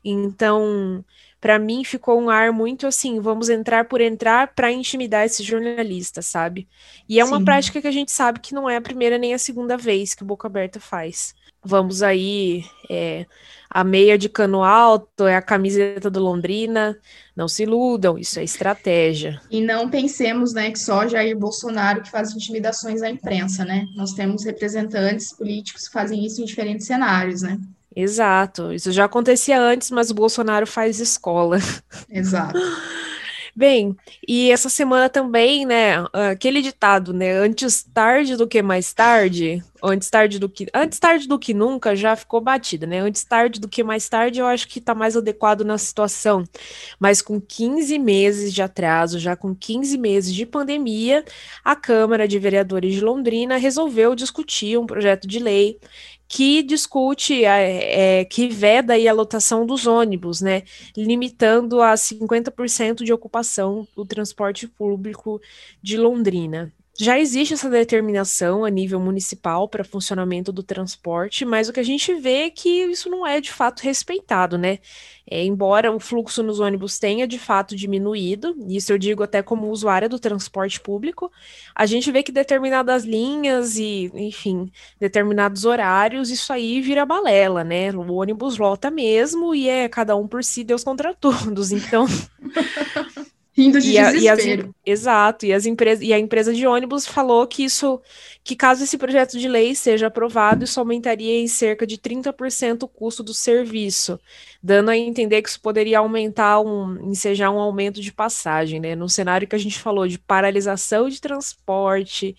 Então, 0.04 1.04
para 1.40 1.60
mim 1.60 1.84
ficou 1.84 2.20
um 2.20 2.30
ar 2.30 2.52
muito 2.52 2.88
assim, 2.88 3.20
vamos 3.20 3.50
entrar 3.50 3.86
por 3.86 4.02
entrar 4.02 4.54
para 4.54 4.72
intimidar 4.72 5.26
esses 5.26 5.46
jornalistas, 5.46 6.26
sabe? 6.26 6.68
E 7.08 7.20
é 7.20 7.26
uma 7.26 7.38
Sim. 7.38 7.46
prática 7.46 7.82
que 7.82 7.88
a 7.88 7.92
gente 7.92 8.12
sabe 8.12 8.40
que 8.40 8.56
não 8.56 8.70
é 8.70 8.76
a 8.76 8.82
primeira 8.82 9.18
nem 9.18 9.34
a 9.34 9.40
segunda 9.40 9.78
vez 9.78 10.14
que 10.14 10.24
o 10.24 10.26
Boca 10.26 10.48
Aberta 10.48 10.80
faz. 10.80 11.36
Vamos 11.64 12.02
aí, 12.02 12.64
é, 12.90 13.26
a 13.70 13.84
meia 13.84 14.18
de 14.18 14.30
cano 14.30 14.64
alto, 14.64 15.28
é 15.28 15.36
a 15.36 15.42
camiseta 15.42 16.10
do 16.10 16.20
Londrina. 16.20 16.98
Não 17.36 17.48
se 17.48 17.64
iludam, 17.64 18.18
isso 18.18 18.40
é 18.40 18.44
estratégia. 18.44 19.42
E 19.52 19.62
não 19.62 19.90
pensemos, 19.90 20.54
né, 20.54 20.72
que 20.72 20.80
só 20.80 21.08
Jair 21.08 21.38
Bolsonaro 21.38 22.02
que 22.02 22.10
faz 22.10 22.34
intimidações 22.34 23.02
à 23.02 23.10
imprensa, 23.10 23.66
né? 23.66 23.86
Nós 23.96 24.14
temos 24.14 24.46
representantes 24.46 25.34
políticos 25.34 25.88
que 25.88 25.94
fazem 25.94 26.26
isso 26.26 26.42
em 26.42 26.46
diferentes 26.46 26.88
cenários, 26.88 27.42
né? 27.42 27.60
Exato. 28.00 28.72
Isso 28.72 28.92
já 28.92 29.06
acontecia 29.06 29.60
antes, 29.60 29.90
mas 29.90 30.12
o 30.12 30.14
Bolsonaro 30.14 30.68
faz 30.68 31.00
escola. 31.00 31.58
Exato. 32.08 32.60
Bem, 33.58 33.98
e 34.28 34.52
essa 34.52 34.70
semana 34.70 35.10
também, 35.10 35.66
né, 35.66 36.06
aquele 36.32 36.62
ditado, 36.62 37.12
né, 37.12 37.32
antes 37.32 37.82
tarde 37.82 38.36
do 38.36 38.48
que 38.48 38.62
mais 38.62 38.94
tarde, 38.94 39.64
antes 39.84 40.12
tarde 40.12 40.38
do 40.38 40.48
que 40.48 40.68
antes 40.72 41.00
tarde 41.00 41.28
do 41.28 41.40
que 41.40 41.56
nunca 41.56 41.96
já 41.96 42.16
ficou 42.16 42.40
batida, 42.40 42.86
né? 42.86 43.00
Antes 43.00 43.24
tarde 43.24 43.60
do 43.60 43.68
que 43.68 43.84
mais 43.84 44.08
tarde, 44.08 44.40
eu 44.40 44.46
acho 44.46 44.68
que 44.68 44.78
está 44.78 44.94
mais 44.94 45.18
adequado 45.18 45.62
na 45.66 45.76
situação. 45.80 46.44
Mas 47.00 47.20
com 47.20 47.42
15 47.42 47.98
meses 47.98 48.54
de 48.54 48.62
atraso, 48.62 49.18
já 49.18 49.36
com 49.36 49.56
15 49.56 49.98
meses 49.98 50.36
de 50.36 50.46
pandemia, 50.46 51.26
a 51.64 51.76
Câmara 51.76 52.28
de 52.28 52.38
Vereadores 52.38 52.94
de 52.94 53.02
Londrina 53.02 53.58
resolveu 53.58 54.14
discutir 54.14 54.78
um 54.78 54.86
projeto 54.86 55.28
de 55.28 55.40
lei 55.40 55.80
que 56.28 56.62
discute, 56.62 57.46
é, 57.46 58.26
que 58.26 58.50
veda 58.50 58.94
a 58.94 59.14
lotação 59.14 59.66
dos 59.66 59.88
ônibus, 59.88 60.42
né, 60.42 60.64
limitando 60.96 61.82
a 61.82 61.94
50% 61.96 63.04
de 63.04 63.14
ocupação 63.14 63.88
do 63.96 64.06
transporte 64.06 64.68
público 64.68 65.40
de 65.82 65.98
Londrina. 65.98 66.74
Já 67.00 67.20
existe 67.20 67.54
essa 67.54 67.70
determinação 67.70 68.66
a 68.66 68.70
nível 68.72 69.00
municipal 69.00 69.70
para 69.70 69.84
funcionamento 69.84 70.52
do 70.52 70.64
transporte, 70.64 71.46
mas 71.46 71.70
o 71.70 71.74
que 71.74 71.80
a 71.80 71.84
gente 71.84 72.12
vê 72.16 72.46
é 72.46 72.50
que 72.50 72.86
isso 72.86 73.08
não 73.08 73.26
é 73.26 73.40
de 73.40 73.52
fato 73.52 73.82
respeitado, 73.82 74.58
né? 74.58 74.80
É, 75.30 75.44
embora 75.46 75.92
o 75.92 76.00
fluxo 76.00 76.42
nos 76.42 76.60
ônibus 76.60 76.98
tenha 76.98 77.28
de 77.28 77.38
fato 77.38 77.76
diminuído, 77.76 78.56
isso 78.68 78.92
eu 78.92 78.98
digo 78.98 79.22
até 79.22 79.44
como 79.44 79.70
usuária 79.70 80.10
do 80.10 80.18
transporte 80.18 80.80
público, 80.80 81.32
a 81.76 81.86
gente 81.86 82.12
vê 82.12 82.24
que 82.24 82.32
determinadas 82.32 83.04
linhas 83.04 83.78
e, 83.78 84.12
enfim, 84.16 84.72
determinados 85.00 85.66
horários, 85.66 86.32
isso 86.32 86.52
aí 86.52 86.82
vira 86.82 87.06
balela, 87.06 87.64
né? 87.64 87.92
O 87.92 88.16
ônibus 88.16 88.58
lota 88.58 88.90
mesmo 88.90 89.54
e 89.54 89.70
é 89.70 89.88
cada 89.88 90.16
um 90.16 90.28
por 90.28 90.44
si, 90.44 90.64
Deus 90.64 90.84
contra 90.84 91.14
todos. 91.20 91.72
Então. 91.72 92.08
Rindo 93.58 93.82
de 93.82 93.94
e 93.94 93.98
a, 93.98 94.12
desespero. 94.12 94.76
E 94.86 94.92
as, 94.92 95.00
exato, 95.00 95.46
e, 95.48 95.52
as 95.52 95.66
e 95.66 96.14
a 96.14 96.20
empresa 96.20 96.54
de 96.54 96.68
ônibus 96.68 97.08
falou 97.08 97.48
que 97.48 97.64
isso, 97.64 98.00
que 98.44 98.56
caso 98.56 98.84
esse 98.84 99.00
projeto 99.00 99.40
de 99.40 99.48
lei 99.48 99.74
seja 99.74 100.08
aprovado, 100.08 100.64
isso 100.64 100.80
aumentaria 100.80 101.40
em 101.40 101.48
cerca 101.48 101.88
de 101.88 101.98
30% 101.98 102.84
o 102.84 102.88
custo 102.88 103.24
do 103.24 103.34
serviço, 103.34 104.20
dando 104.62 104.92
a 104.92 104.98
entender 104.98 105.42
que 105.42 105.50
isso 105.50 105.60
poderia 105.60 105.98
aumentar, 105.98 106.60
um, 106.60 107.10
ensejar 107.10 107.50
um 107.50 107.58
aumento 107.58 108.00
de 108.00 108.14
passagem, 108.14 108.80
né? 108.80 108.96
No 108.96 109.10
cenário 109.10 109.48
que 109.48 109.56
a 109.56 109.60
gente 109.60 109.80
falou 109.80 110.08
de 110.08 110.20
paralisação 110.20 111.10
de 111.10 111.20
transporte 111.20 112.36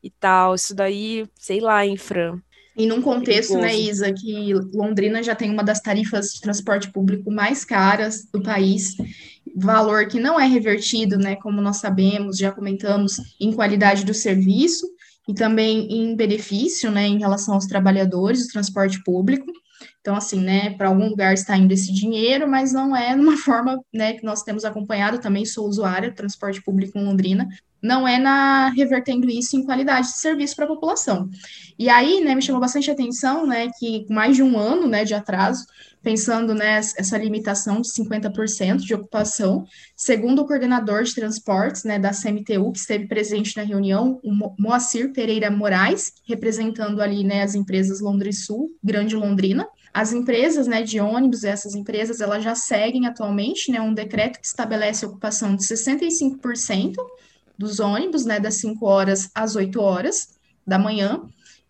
e 0.00 0.08
tal, 0.08 0.54
isso 0.54 0.72
daí, 0.72 1.26
sei 1.34 1.58
lá, 1.58 1.84
hein, 1.84 1.96
Fran. 1.96 2.40
E 2.76 2.86
num 2.86 3.02
contexto, 3.02 3.58
né, 3.58 3.76
Isa, 3.76 4.12
que 4.12 4.54
Londrina 4.72 5.22
já 5.22 5.34
tem 5.34 5.50
uma 5.50 5.64
das 5.64 5.80
tarifas 5.80 6.32
de 6.32 6.40
transporte 6.40 6.90
público 6.90 7.30
mais 7.30 7.64
caras 7.64 8.24
do 8.32 8.40
país, 8.40 8.96
valor 9.56 10.06
que 10.06 10.20
não 10.20 10.38
é 10.38 10.46
revertido, 10.46 11.18
né, 11.18 11.36
como 11.36 11.60
nós 11.60 11.78
sabemos, 11.78 12.38
já 12.38 12.50
comentamos, 12.52 13.16
em 13.40 13.52
qualidade 13.52 14.04
do 14.04 14.14
serviço 14.14 14.86
e 15.28 15.34
também 15.34 15.86
em 15.92 16.16
benefício, 16.16 16.90
né, 16.90 17.06
em 17.06 17.18
relação 17.18 17.54
aos 17.54 17.66
trabalhadores 17.66 18.46
do 18.46 18.52
transporte 18.52 19.02
público. 19.04 19.46
Então, 20.00 20.16
assim, 20.16 20.40
né, 20.40 20.70
para 20.70 20.88
algum 20.88 21.08
lugar 21.08 21.34
está 21.34 21.56
indo 21.56 21.72
esse 21.72 21.92
dinheiro, 21.92 22.48
mas 22.48 22.72
não 22.72 22.96
é 22.96 23.14
numa 23.14 23.36
forma, 23.38 23.78
né, 23.92 24.14
que 24.14 24.24
nós 24.24 24.42
temos 24.42 24.64
acompanhado, 24.64 25.20
também 25.20 25.44
sou 25.44 25.66
usuária 25.68 26.10
do 26.10 26.16
transporte 26.16 26.62
público 26.62 26.98
em 26.98 27.04
Londrina, 27.04 27.48
não 27.82 28.06
é 28.06 28.18
na 28.18 28.68
revertendo 28.70 29.28
isso 29.30 29.56
em 29.56 29.64
qualidade 29.64 30.08
de 30.08 30.18
serviço 30.18 30.56
para 30.56 30.64
a 30.64 30.68
população. 30.68 31.28
E 31.78 31.88
aí, 31.88 32.22
né, 32.22 32.34
me 32.34 32.42
chamou 32.42 32.60
bastante 32.60 32.90
atenção, 32.90 33.46
né, 33.46 33.70
que 33.78 34.06
mais 34.10 34.36
de 34.36 34.42
um 34.42 34.58
ano, 34.58 34.86
né, 34.86 35.04
de 35.04 35.14
atraso, 35.14 35.64
pensando 36.02 36.54
nessa 36.54 37.16
né, 37.18 37.24
limitação 37.24 37.80
de 37.80 37.88
50% 37.88 38.78
de 38.78 38.94
ocupação, 38.94 39.64
segundo 39.96 40.42
o 40.42 40.46
coordenador 40.46 41.02
de 41.02 41.14
transportes 41.14 41.84
né, 41.84 41.98
da 41.98 42.10
CMTU, 42.10 42.72
que 42.72 42.78
esteve 42.78 43.06
presente 43.06 43.56
na 43.56 43.62
reunião, 43.62 44.20
o 44.22 44.32
Moacir 44.58 45.12
Pereira 45.12 45.50
Moraes, 45.50 46.12
representando 46.26 47.00
ali 47.00 47.24
né, 47.24 47.42
as 47.42 47.54
empresas 47.54 48.00
Londrisul, 48.00 48.70
Grande 48.82 49.14
Londrina, 49.14 49.66
as 49.92 50.12
empresas 50.12 50.66
né, 50.66 50.82
de 50.82 51.00
ônibus, 51.00 51.44
essas 51.44 51.74
empresas, 51.74 52.20
elas 52.20 52.44
já 52.44 52.54
seguem 52.54 53.06
atualmente 53.06 53.72
né, 53.72 53.80
um 53.80 53.92
decreto 53.92 54.40
que 54.40 54.46
estabelece 54.46 55.04
ocupação 55.04 55.56
de 55.56 55.64
65% 55.64 56.94
dos 57.60 57.78
ônibus, 57.78 58.24
né, 58.24 58.40
das 58.40 58.54
5 58.54 58.86
horas 58.86 59.30
às 59.34 59.54
8 59.54 59.78
horas 59.78 60.28
da 60.66 60.78
manhã, 60.78 61.20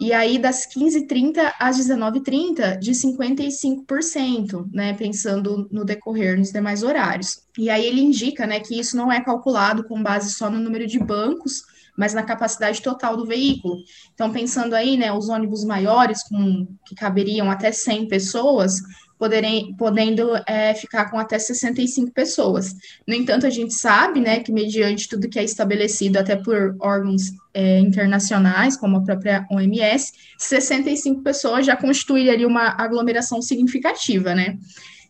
e 0.00 0.14
aí, 0.14 0.38
das 0.38 0.66
15h30 0.66 1.52
às 1.60 1.76
19h30, 1.76 2.78
de 2.78 2.92
55%, 2.92 4.66
né? 4.72 4.94
Pensando 4.94 5.68
no 5.70 5.84
decorrer 5.84 6.38
nos 6.38 6.50
demais 6.50 6.82
horários. 6.82 7.42
E 7.58 7.68
aí 7.68 7.84
ele 7.84 8.00
indica, 8.00 8.46
né, 8.46 8.60
que 8.60 8.80
isso 8.80 8.96
não 8.96 9.12
é 9.12 9.22
calculado 9.22 9.84
com 9.84 10.02
base 10.02 10.32
só 10.32 10.48
no 10.48 10.58
número 10.58 10.86
de 10.86 10.98
bancos, 10.98 11.60
mas 11.98 12.14
na 12.14 12.22
capacidade 12.22 12.80
total 12.80 13.14
do 13.14 13.26
veículo. 13.26 13.76
Então, 14.14 14.32
pensando 14.32 14.72
aí, 14.72 14.96
né, 14.96 15.12
os 15.12 15.28
ônibus 15.28 15.64
maiores, 15.64 16.22
com, 16.22 16.66
que 16.86 16.94
caberiam 16.94 17.50
até 17.50 17.70
100 17.70 18.08
pessoas, 18.08 18.80
poderem, 19.20 19.74
podendo 19.74 20.30
é, 20.46 20.72
ficar 20.72 21.10
com 21.10 21.18
até 21.18 21.38
65 21.38 22.10
pessoas. 22.10 22.74
No 23.06 23.14
entanto, 23.14 23.46
a 23.46 23.50
gente 23.50 23.74
sabe, 23.74 24.18
né, 24.18 24.40
que 24.40 24.50
mediante 24.50 25.10
tudo 25.10 25.28
que 25.28 25.38
é 25.38 25.44
estabelecido 25.44 26.18
até 26.18 26.36
por 26.36 26.74
órgãos 26.80 27.24
é, 27.52 27.78
internacionais, 27.80 28.78
como 28.78 28.96
a 28.96 29.02
própria 29.02 29.46
OMS, 29.50 30.14
65 30.38 31.22
pessoas 31.22 31.66
já 31.66 31.76
constitui 31.76 32.30
ali 32.30 32.46
uma 32.46 32.74
aglomeração 32.82 33.42
significativa, 33.42 34.34
né? 34.34 34.56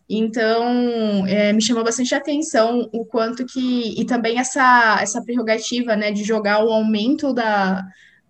Então, 0.09 1.25
é, 1.25 1.53
me 1.53 1.61
chamou 1.61 1.85
bastante 1.85 2.13
atenção 2.13 2.89
o 2.91 3.05
quanto 3.05 3.45
que. 3.45 3.97
E 3.97 4.03
também 4.03 4.39
essa, 4.39 4.99
essa 5.01 5.23
prerrogativa 5.23 5.95
né, 5.95 6.11
de 6.11 6.25
jogar 6.25 6.65
o 6.65 6.69
aumento 6.69 7.33
da, 7.33 7.81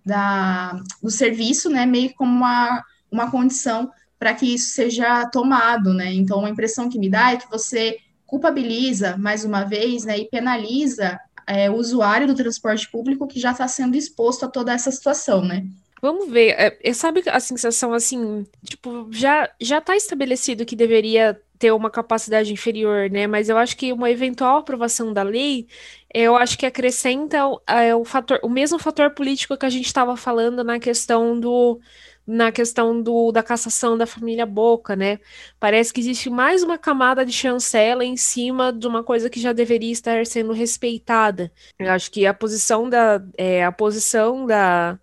da, 0.06 0.80
do 1.02 1.10
serviço, 1.10 1.72
né, 1.72 1.88
meio 1.88 2.14
como 2.14 2.32
uma, 2.32 2.84
uma 3.12 3.32
condição 3.32 3.90
para 4.22 4.36
que 4.36 4.54
isso 4.54 4.76
seja 4.76 5.26
tomado, 5.26 5.96
né? 5.96 6.14
Então, 6.14 6.46
a 6.46 6.50
impressão 6.52 6.88
que 6.88 7.00
me 7.00 7.10
dá 7.10 7.32
é 7.32 7.38
que 7.38 7.50
você 7.50 7.98
culpabiliza, 8.24 9.18
mais 9.18 9.44
uma 9.44 9.64
vez, 9.64 10.06
né, 10.06 10.16
e 10.20 10.30
penaliza 10.30 11.20
é, 11.48 11.72
o 11.72 11.74
usuário 11.74 12.28
do 12.28 12.36
transporte 12.36 12.88
público 12.92 13.28
que 13.28 13.40
já 13.40 13.50
está 13.50 13.68
sendo 13.68 13.98
exposto 13.98 14.46
a 14.46 14.48
toda 14.48 14.72
essa 14.72 14.92
situação, 14.92 15.44
né? 15.44 15.66
Vamos 16.00 16.30
ver, 16.30 16.56
é, 16.56 16.94
sabe 16.94 17.24
a 17.28 17.40
sensação 17.40 17.96
assim, 17.96 18.46
tipo, 18.64 19.08
já 19.10 19.50
já 19.60 19.80
está 19.80 19.98
estabelecido 19.98 20.68
que 20.68 20.76
deveria 20.76 21.42
ter 21.58 21.72
uma 21.72 21.90
capacidade 21.90 22.54
inferior, 22.54 23.10
né? 23.10 23.26
Mas 23.26 23.50
eu 23.50 23.58
acho 23.58 23.76
que 23.76 23.92
uma 23.92 24.12
eventual 24.12 24.60
aprovação 24.60 25.12
da 25.12 25.24
lei, 25.24 25.68
eu 26.14 26.36
acho 26.36 26.60
que 26.60 26.66
acrescenta 26.68 27.48
o, 27.48 27.60
é, 27.68 27.96
o 27.96 28.06
fator, 28.06 28.40
o 28.44 28.50
mesmo 28.50 28.78
fator 28.78 29.10
político 29.12 29.58
que 29.58 29.66
a 29.66 29.70
gente 29.70 29.88
estava 29.88 30.16
falando 30.16 30.64
na 30.64 30.80
questão 30.80 31.40
do 31.40 31.80
na 32.26 32.52
questão 32.52 33.02
do, 33.02 33.32
da 33.32 33.44
cassação 33.44 33.98
da 33.98 34.06
família 34.06 34.46
Boca, 34.46 34.96
né? 34.96 35.20
Parece 35.60 35.94
que 35.94 36.00
existe 36.00 36.30
mais 36.30 36.64
uma 36.64 36.78
camada 36.78 37.26
de 37.26 37.32
chancela 37.32 38.06
em 38.06 38.16
cima 38.18 38.72
de 38.72 38.88
uma 38.88 39.04
coisa 39.04 39.30
que 39.30 39.40
já 39.40 39.54
deveria 39.54 39.92
estar 39.92 40.26
sendo 40.26 40.54
respeitada. 40.54 41.52
Eu 41.80 41.90
acho 41.92 42.12
que 42.12 42.26
a 42.26 42.34
posição 42.34 42.90
da, 42.90 43.22
é, 43.38 43.64
a 43.66 43.72
posição 43.72 44.46
da, 44.46 45.00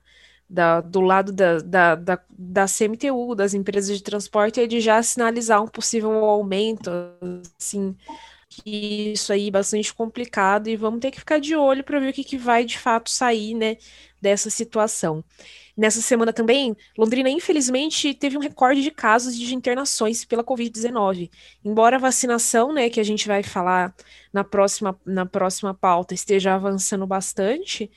da, 0.48 0.80
do 0.80 1.00
lado 1.00 1.32
da, 1.32 1.58
da, 1.58 1.94
da, 1.94 2.20
da 2.30 2.66
CMTU, 2.66 3.34
das 3.34 3.52
empresas 3.54 3.96
de 3.96 4.02
transporte, 4.02 4.60
é 4.60 4.66
de 4.66 4.80
já 4.80 5.02
sinalizar 5.02 5.62
um 5.62 5.68
possível 5.68 6.12
aumento, 6.24 6.90
assim, 7.60 7.96
que 8.48 9.12
isso 9.12 9.32
aí 9.32 9.48
é 9.48 9.50
bastante 9.50 9.92
complicado 9.94 10.68
e 10.68 10.76
vamos 10.76 11.00
ter 11.00 11.10
que 11.10 11.18
ficar 11.20 11.38
de 11.38 11.54
olho 11.54 11.84
para 11.84 12.00
ver 12.00 12.10
o 12.10 12.12
que, 12.12 12.24
que 12.24 12.38
vai 12.38 12.64
de 12.64 12.78
fato 12.78 13.10
sair, 13.10 13.54
né, 13.54 13.76
dessa 14.20 14.50
situação. 14.50 15.24
Nessa 15.76 16.00
semana 16.00 16.32
também, 16.32 16.76
Londrina, 16.96 17.30
infelizmente, 17.30 18.12
teve 18.12 18.36
um 18.36 18.40
recorde 18.40 18.82
de 18.82 18.90
casos 18.90 19.36
de 19.36 19.54
internações 19.54 20.24
pela 20.24 20.42
Covid-19. 20.42 21.30
Embora 21.64 21.96
a 21.96 22.00
vacinação, 22.00 22.72
né, 22.72 22.90
que 22.90 22.98
a 22.98 23.04
gente 23.04 23.28
vai 23.28 23.44
falar 23.44 23.94
na 24.32 24.42
próxima, 24.42 24.98
na 25.06 25.24
próxima 25.24 25.72
pauta, 25.72 26.14
esteja 26.14 26.54
avançando 26.54 27.06
bastante, 27.06 27.88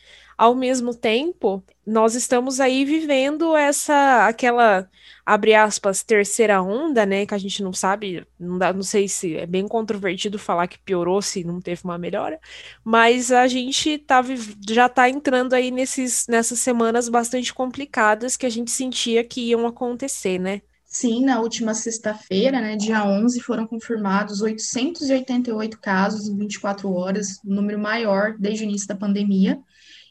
ao 0.42 0.56
mesmo 0.56 0.96
tempo, 0.96 1.64
nós 1.86 2.16
estamos 2.16 2.60
aí 2.60 2.84
vivendo 2.84 3.56
essa, 3.56 4.26
aquela, 4.26 4.90
abre 5.24 5.54
aspas, 5.54 6.02
terceira 6.02 6.60
onda, 6.64 7.06
né, 7.06 7.28
que 7.28 7.36
a 7.36 7.38
gente 7.38 7.62
não 7.62 7.72
sabe, 7.72 8.26
não, 8.40 8.58
dá, 8.58 8.74
não 8.74 8.82
sei 8.82 9.08
se 9.08 9.38
é 9.38 9.46
bem 9.46 9.68
controvertido 9.68 10.40
falar 10.40 10.66
que 10.68 10.80
piorou 10.80 11.22
se 11.22 11.44
não 11.44 11.62
teve 11.62 11.82
uma 11.84 11.96
melhora, 11.96 12.40
mas 12.84 13.32
a 13.32 13.46
gente 13.46 14.00
tá, 14.00 14.24
já 14.68 14.88
está 14.88 15.08
entrando 15.08 15.54
aí 15.54 15.70
nesses, 15.70 16.26
nessas 16.28 16.58
semanas 16.58 17.08
bastante 17.08 17.54
complicadas 17.54 18.36
que 18.36 18.48
a 18.48 18.50
gente 18.50 18.72
sentia 18.72 19.24
que 19.24 19.42
iam 19.42 19.68
acontecer, 19.68 20.40
né? 20.40 20.64
Sim, 20.86 21.24
na 21.24 21.40
última 21.40 21.76
sexta-feira, 21.76 22.60
né, 22.60 22.76
dia 22.76 23.06
11, 23.06 23.40
foram 23.42 23.68
confirmados 23.68 24.42
888 24.42 25.80
casos 25.80 26.28
em 26.28 26.36
24 26.36 26.92
horas, 26.92 27.40
o 27.46 27.54
número 27.54 27.78
maior 27.78 28.36
desde 28.40 28.64
o 28.64 28.68
início 28.68 28.88
da 28.88 28.96
pandemia. 28.96 29.62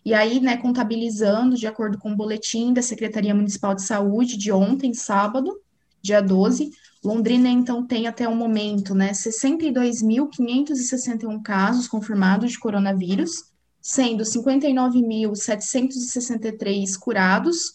E 0.05 0.15
aí, 0.15 0.41
né, 0.41 0.57
contabilizando, 0.57 1.57
de 1.57 1.67
acordo 1.67 1.99
com 1.99 2.13
o 2.13 2.17
boletim 2.17 2.73
da 2.73 2.83
Secretaria 2.83 3.35
Municipal 3.35 3.75
de 3.75 3.83
Saúde 3.83 4.37
de 4.37 4.51
ontem, 4.51 4.95
sábado, 4.95 5.61
dia 6.03 6.23
12, 6.23 6.73
Londrina, 7.03 7.49
então, 7.49 7.87
tem 7.87 8.07
até 8.07 8.29
o 8.29 8.35
momento, 8.35 8.95
né, 8.95 9.13
62.561 9.13 11.43
casos 11.43 11.89
confirmados 11.89 12.53
de 12.53 12.59
coronavírus, 12.59 13.45
sendo 13.81 14.23
59.763 14.23 16.99
curados, 16.99 17.73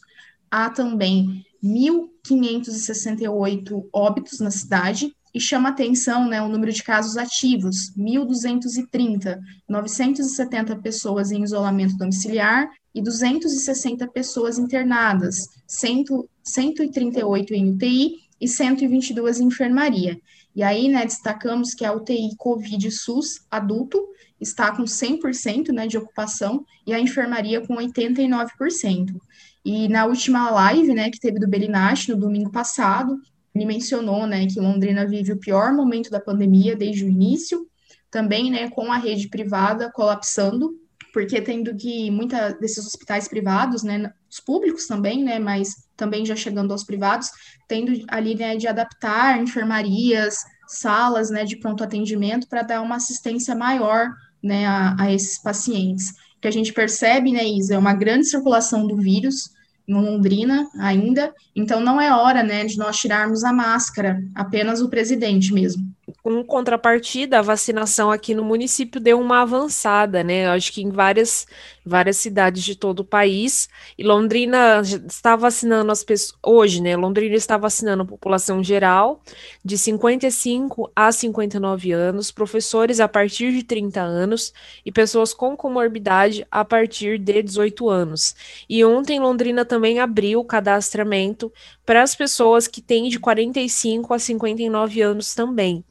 há 0.50 0.70
também 0.70 1.44
1.568 1.64 3.90
óbitos 3.92 4.40
na 4.40 4.52
cidade, 4.52 5.16
e 5.36 5.40
chama 5.42 5.68
atenção 5.68 6.30
né, 6.30 6.42
o 6.42 6.48
número 6.48 6.72
de 6.72 6.82
casos 6.82 7.18
ativos, 7.18 7.92
1.230, 7.98 9.38
970 9.68 10.78
pessoas 10.78 11.30
em 11.30 11.44
isolamento 11.44 11.98
domiciliar 11.98 12.70
e 12.94 13.02
260 13.02 14.08
pessoas 14.08 14.58
internadas, 14.58 15.50
100, 15.68 16.06
138 16.42 17.54
em 17.54 17.72
UTI 17.72 18.16
e 18.40 18.48
122 18.48 19.42
em 19.42 19.48
enfermaria. 19.48 20.18
E 20.56 20.64
aí, 20.64 20.88
né, 20.88 21.04
destacamos 21.04 21.74
que 21.74 21.84
a 21.84 21.92
UTI 21.92 22.34
Covid 22.38 22.90
SUS 22.90 23.46
adulto 23.52 24.02
está 24.40 24.74
com 24.74 24.84
100% 24.84 25.74
né, 25.74 25.86
de 25.86 25.98
ocupação 25.98 26.66
e 26.88 26.94
a 26.94 27.00
enfermaria 27.00 27.60
com 27.60 27.76
89%. 27.76 29.20
E 29.66 29.90
na 29.90 30.06
última 30.06 30.50
live, 30.50 30.94
né, 30.94 31.10
que 31.10 31.20
teve 31.20 31.40
do 31.40 31.48
Belinach 31.50 32.10
no 32.10 32.16
domingo 32.16 32.52
passado, 32.52 33.20
ele 33.56 33.66
mencionou, 33.66 34.28
né, 34.28 34.46
que 34.46 34.60
Londrina 34.60 35.08
vive 35.08 35.32
o 35.32 35.40
pior 35.40 35.74
momento 35.74 36.12
da 36.12 36.20
pandemia 36.20 36.76
desde 36.76 37.06
o 37.06 37.10
início, 37.10 37.66
também, 38.12 38.52
né, 38.52 38.70
com 38.70 38.92
a 38.92 38.98
rede 38.98 39.30
privada 39.30 39.90
colapsando, 39.92 40.74
porque 41.14 41.40
tendo 41.42 41.74
que 41.76 42.12
muitos 42.12 42.38
desses 42.60 42.86
hospitais 42.86 43.28
privados, 43.28 43.84
né, 43.84 44.12
os 44.30 44.42
públicos 44.42 44.86
também, 44.86 45.24
né, 45.24 45.40
mas 45.40 45.88
também 45.96 46.26
já 46.26 46.36
chegando 46.36 46.74
aos 46.74 46.84
privados, 46.84 47.30
tendo 47.68 47.94
ali, 48.10 48.36
né, 48.36 48.58
de 48.58 48.68
adaptar 48.68 49.42
enfermarias, 49.42 50.44
salas, 50.68 51.30
né, 51.30 51.46
de 51.46 51.58
pronto 51.58 51.84
atendimento 51.84 52.48
para 52.50 52.64
dar 52.64 52.82
uma 52.82 52.98
assistência 52.98 53.56
maior, 53.56 54.10
né, 54.44 54.66
a, 54.66 54.96
a 55.00 55.14
esses 55.14 55.42
pacientes. 55.42 56.10
O 56.38 56.42
que 56.42 56.48
a 56.50 56.52
gente 56.52 56.74
percebe, 56.74 57.32
né, 57.32 57.46
Isa, 57.48 57.76
é 57.76 57.78
uma 57.78 57.94
grande 57.94 58.26
circulação 58.26 58.86
do 58.86 58.98
vírus, 58.98 59.55
em 59.88 59.94
Londrina 59.94 60.68
ainda, 60.80 61.34
então 61.56 61.80
não 61.80 62.00
é 62.00 62.14
hora, 62.14 62.42
né, 62.44 62.66
de 62.66 62.78
nós 62.78 62.98
tirarmos 62.98 63.44
a 63.44 63.54
máscara, 63.54 64.24
apenas 64.34 64.82
o 64.82 64.90
presidente 64.90 65.54
mesmo. 65.54 65.84
Com 66.24 66.44
contrapartida, 66.44 67.40
a 67.40 67.44
vacinação 67.44 68.12
aqui 68.12 68.34
no 68.34 68.44
município 68.44 69.00
deu 69.00 69.20
uma 69.20 69.42
avançada, 69.42 70.24
né? 70.24 70.48
Eu 70.48 70.52
acho 70.52 70.72
que 70.72 70.82
em 70.82 70.90
várias, 70.90 71.46
várias 71.86 72.18
cidades 72.18 72.64
de 72.64 72.76
todo 72.76 73.02
o 73.02 73.06
país. 73.06 73.70
E 73.98 74.04
Londrina 74.04 74.82
está 75.08 75.36
vacinando 75.36 75.92
as 75.92 76.04
pessoas. 76.04 76.38
Hoje, 76.44 76.82
né? 76.82 76.96
Londrina 76.96 77.36
está 77.36 77.58
vacinando 77.58 78.04
a 78.04 78.06
população 78.06 78.64
geral 78.64 79.22
de 79.64 79.78
55 79.78 80.92
a 80.96 81.12
59 81.12 81.92
anos, 81.92 82.32
professores 82.32 83.00
a 83.00 83.08
partir 83.08 83.52
de 83.52 83.64
30 83.64 84.02
anos 84.02 84.54
e 84.86 84.92
pessoas 84.92 85.34
com 85.34 85.56
comorbidade 85.56 86.46
a 86.50 86.66
partir 86.66 87.20
de 87.20 87.42
18 87.44 87.90
anos. 87.90 88.36
E 88.68 88.84
ontem 88.84 89.20
Londrina 89.20 89.64
também 89.64 90.00
abriu 90.00 90.40
o 90.40 90.46
cadastramento 90.46 91.52
para 91.86 92.02
as 92.02 92.16
pessoas 92.16 92.68
que 92.68 92.82
têm 92.82 93.10
de 93.10 93.20
45 93.20 94.14
a 94.14 94.20
59 94.20 95.02
anos 95.02 95.36
também. 95.36 95.84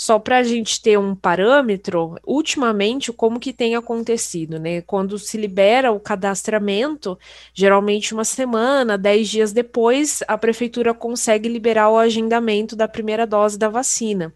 Só 0.00 0.18
para 0.18 0.38
a 0.38 0.42
gente 0.42 0.80
ter 0.80 0.98
um 0.98 1.14
parâmetro, 1.14 2.16
ultimamente, 2.26 3.12
como 3.12 3.38
que 3.38 3.52
tem 3.52 3.76
acontecido, 3.76 4.58
né? 4.58 4.80
Quando 4.80 5.18
se 5.18 5.36
libera 5.36 5.92
o 5.92 6.00
cadastramento, 6.00 7.18
geralmente 7.52 8.14
uma 8.14 8.24
semana, 8.24 8.96
dez 8.96 9.28
dias 9.28 9.52
depois, 9.52 10.22
a 10.26 10.38
prefeitura 10.38 10.94
consegue 10.94 11.50
liberar 11.50 11.90
o 11.90 11.98
agendamento 11.98 12.74
da 12.74 12.88
primeira 12.88 13.26
dose 13.26 13.58
da 13.58 13.68
vacina. 13.68 14.32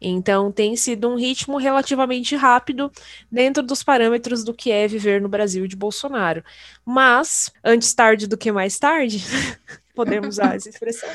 Então, 0.00 0.52
tem 0.52 0.76
sido 0.76 1.08
um 1.08 1.16
ritmo 1.16 1.58
relativamente 1.58 2.36
rápido 2.36 2.88
dentro 3.28 3.60
dos 3.60 3.82
parâmetros 3.82 4.44
do 4.44 4.54
que 4.54 4.70
é 4.70 4.86
viver 4.86 5.20
no 5.20 5.28
Brasil 5.28 5.66
de 5.66 5.74
Bolsonaro. 5.74 6.44
Mas, 6.86 7.50
antes 7.64 7.92
tarde 7.92 8.28
do 8.28 8.38
que 8.38 8.52
mais 8.52 8.78
tarde, 8.78 9.20
podemos 9.96 10.36
usar 10.36 10.54
essa 10.54 10.68
expressão. 10.68 11.08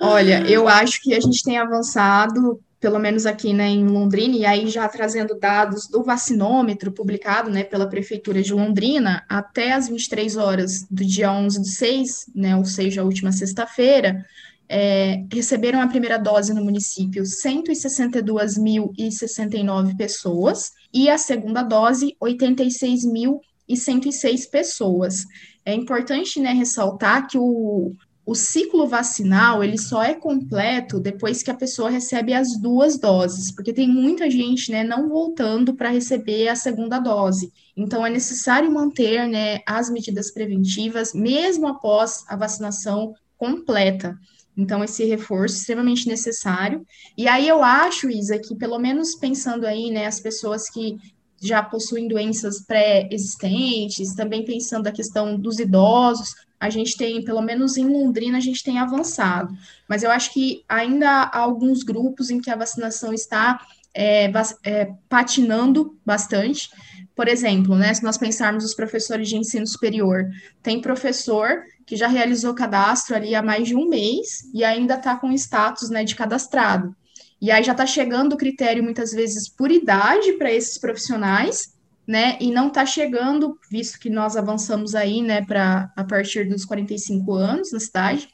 Olha, 0.00 0.50
eu 0.50 0.66
acho 0.66 0.98
que 1.02 1.12
a 1.12 1.20
gente 1.20 1.42
tem 1.42 1.58
avançado 1.58 2.58
pelo 2.82 2.98
menos 2.98 3.24
aqui 3.26 3.54
né, 3.54 3.68
em 3.68 3.86
Londrina, 3.86 4.36
e 4.36 4.44
aí 4.44 4.68
já 4.68 4.88
trazendo 4.88 5.38
dados 5.38 5.86
do 5.86 6.02
vacinômetro 6.02 6.90
publicado 6.90 7.48
né, 7.48 7.62
pela 7.62 7.88
Prefeitura 7.88 8.42
de 8.42 8.52
Londrina, 8.52 9.24
até 9.28 9.70
as 9.70 9.88
23 9.88 10.36
horas 10.36 10.84
do 10.90 11.04
dia 11.04 11.32
11 11.32 11.62
de 11.62 11.68
6, 11.68 12.26
né, 12.34 12.56
ou 12.56 12.64
seja, 12.64 13.00
a 13.00 13.04
última 13.04 13.30
sexta-feira, 13.30 14.26
é, 14.68 15.24
receberam 15.32 15.80
a 15.80 15.86
primeira 15.86 16.18
dose 16.18 16.52
no 16.52 16.64
município 16.64 17.22
162.069 17.22 19.96
pessoas, 19.96 20.72
e 20.92 21.08
a 21.08 21.16
segunda 21.16 21.62
dose 21.62 22.16
86.106 22.20 24.50
pessoas. 24.50 25.24
É 25.64 25.72
importante 25.72 26.40
né, 26.40 26.52
ressaltar 26.52 27.28
que 27.28 27.38
o, 27.38 27.92
o 28.24 28.34
ciclo 28.34 28.86
vacinal 28.86 29.64
ele 29.64 29.76
só 29.76 30.02
é 30.02 30.14
completo 30.14 31.00
depois 31.00 31.42
que 31.42 31.50
a 31.50 31.56
pessoa 31.56 31.90
recebe 31.90 32.32
as 32.32 32.56
duas 32.56 32.98
doses, 32.98 33.52
porque 33.52 33.72
tem 33.72 33.88
muita 33.88 34.30
gente, 34.30 34.70
né, 34.70 34.84
não 34.84 35.08
voltando 35.08 35.74
para 35.74 35.90
receber 35.90 36.48
a 36.48 36.54
segunda 36.54 37.00
dose. 37.00 37.52
Então 37.76 38.06
é 38.06 38.10
necessário 38.10 38.70
manter, 38.70 39.26
né, 39.26 39.60
as 39.66 39.90
medidas 39.90 40.30
preventivas 40.30 41.12
mesmo 41.12 41.66
após 41.66 42.24
a 42.28 42.36
vacinação 42.36 43.12
completa. 43.36 44.16
Então 44.56 44.84
esse 44.84 45.04
reforço 45.04 45.56
é 45.56 45.58
extremamente 45.58 46.06
necessário. 46.06 46.86
E 47.16 47.26
aí 47.26 47.48
eu 47.48 47.64
acho, 47.64 48.10
Isa, 48.10 48.38
que 48.38 48.54
pelo 48.54 48.78
menos 48.78 49.14
pensando 49.14 49.66
aí, 49.66 49.90
né, 49.90 50.06
as 50.06 50.20
pessoas 50.20 50.68
que 50.70 50.96
já 51.42 51.62
possuem 51.62 52.08
doenças 52.08 52.60
pré-existentes, 52.60 54.14
também 54.14 54.44
pensando 54.44 54.86
a 54.86 54.92
questão 54.92 55.36
dos 55.36 55.58
idosos, 55.58 56.34
a 56.60 56.70
gente 56.70 56.96
tem, 56.96 57.24
pelo 57.24 57.42
menos 57.42 57.76
em 57.76 57.84
Londrina, 57.84 58.38
a 58.38 58.40
gente 58.40 58.62
tem 58.62 58.78
avançado. 58.78 59.52
Mas 59.88 60.04
eu 60.04 60.10
acho 60.12 60.32
que 60.32 60.64
ainda 60.68 61.08
há 61.08 61.38
alguns 61.38 61.82
grupos 61.82 62.30
em 62.30 62.40
que 62.40 62.50
a 62.50 62.56
vacinação 62.56 63.12
está 63.12 63.60
é, 63.92 64.30
é, 64.64 64.92
patinando 65.08 65.98
bastante. 66.06 66.70
Por 67.16 67.26
exemplo, 67.26 67.74
né, 67.74 67.92
se 67.92 68.04
nós 68.04 68.16
pensarmos 68.16 68.64
os 68.64 68.74
professores 68.74 69.28
de 69.28 69.36
ensino 69.36 69.66
superior, 69.66 70.24
tem 70.62 70.80
professor 70.80 71.64
que 71.84 71.96
já 71.96 72.06
realizou 72.06 72.54
cadastro 72.54 73.16
ali 73.16 73.34
há 73.34 73.42
mais 73.42 73.66
de 73.66 73.74
um 73.74 73.88
mês 73.88 74.48
e 74.54 74.62
ainda 74.62 74.94
está 74.94 75.16
com 75.16 75.32
status 75.32 75.90
né, 75.90 76.04
de 76.04 76.14
cadastrado. 76.14 76.94
E 77.42 77.50
aí 77.50 77.64
já 77.64 77.72
está 77.72 77.84
chegando 77.84 78.34
o 78.34 78.36
critério, 78.36 78.84
muitas 78.84 79.10
vezes, 79.10 79.48
por 79.48 79.72
idade 79.72 80.34
para 80.34 80.52
esses 80.52 80.78
profissionais, 80.78 81.74
né? 82.06 82.38
E 82.40 82.52
não 82.52 82.68
está 82.68 82.86
chegando, 82.86 83.58
visto 83.68 83.98
que 83.98 84.08
nós 84.08 84.36
avançamos 84.36 84.94
aí, 84.94 85.20
né, 85.20 85.44
para 85.44 85.92
a 85.96 86.04
partir 86.04 86.48
dos 86.48 86.64
45 86.64 87.34
anos 87.34 87.72
na 87.72 87.80
cidade, 87.80 88.28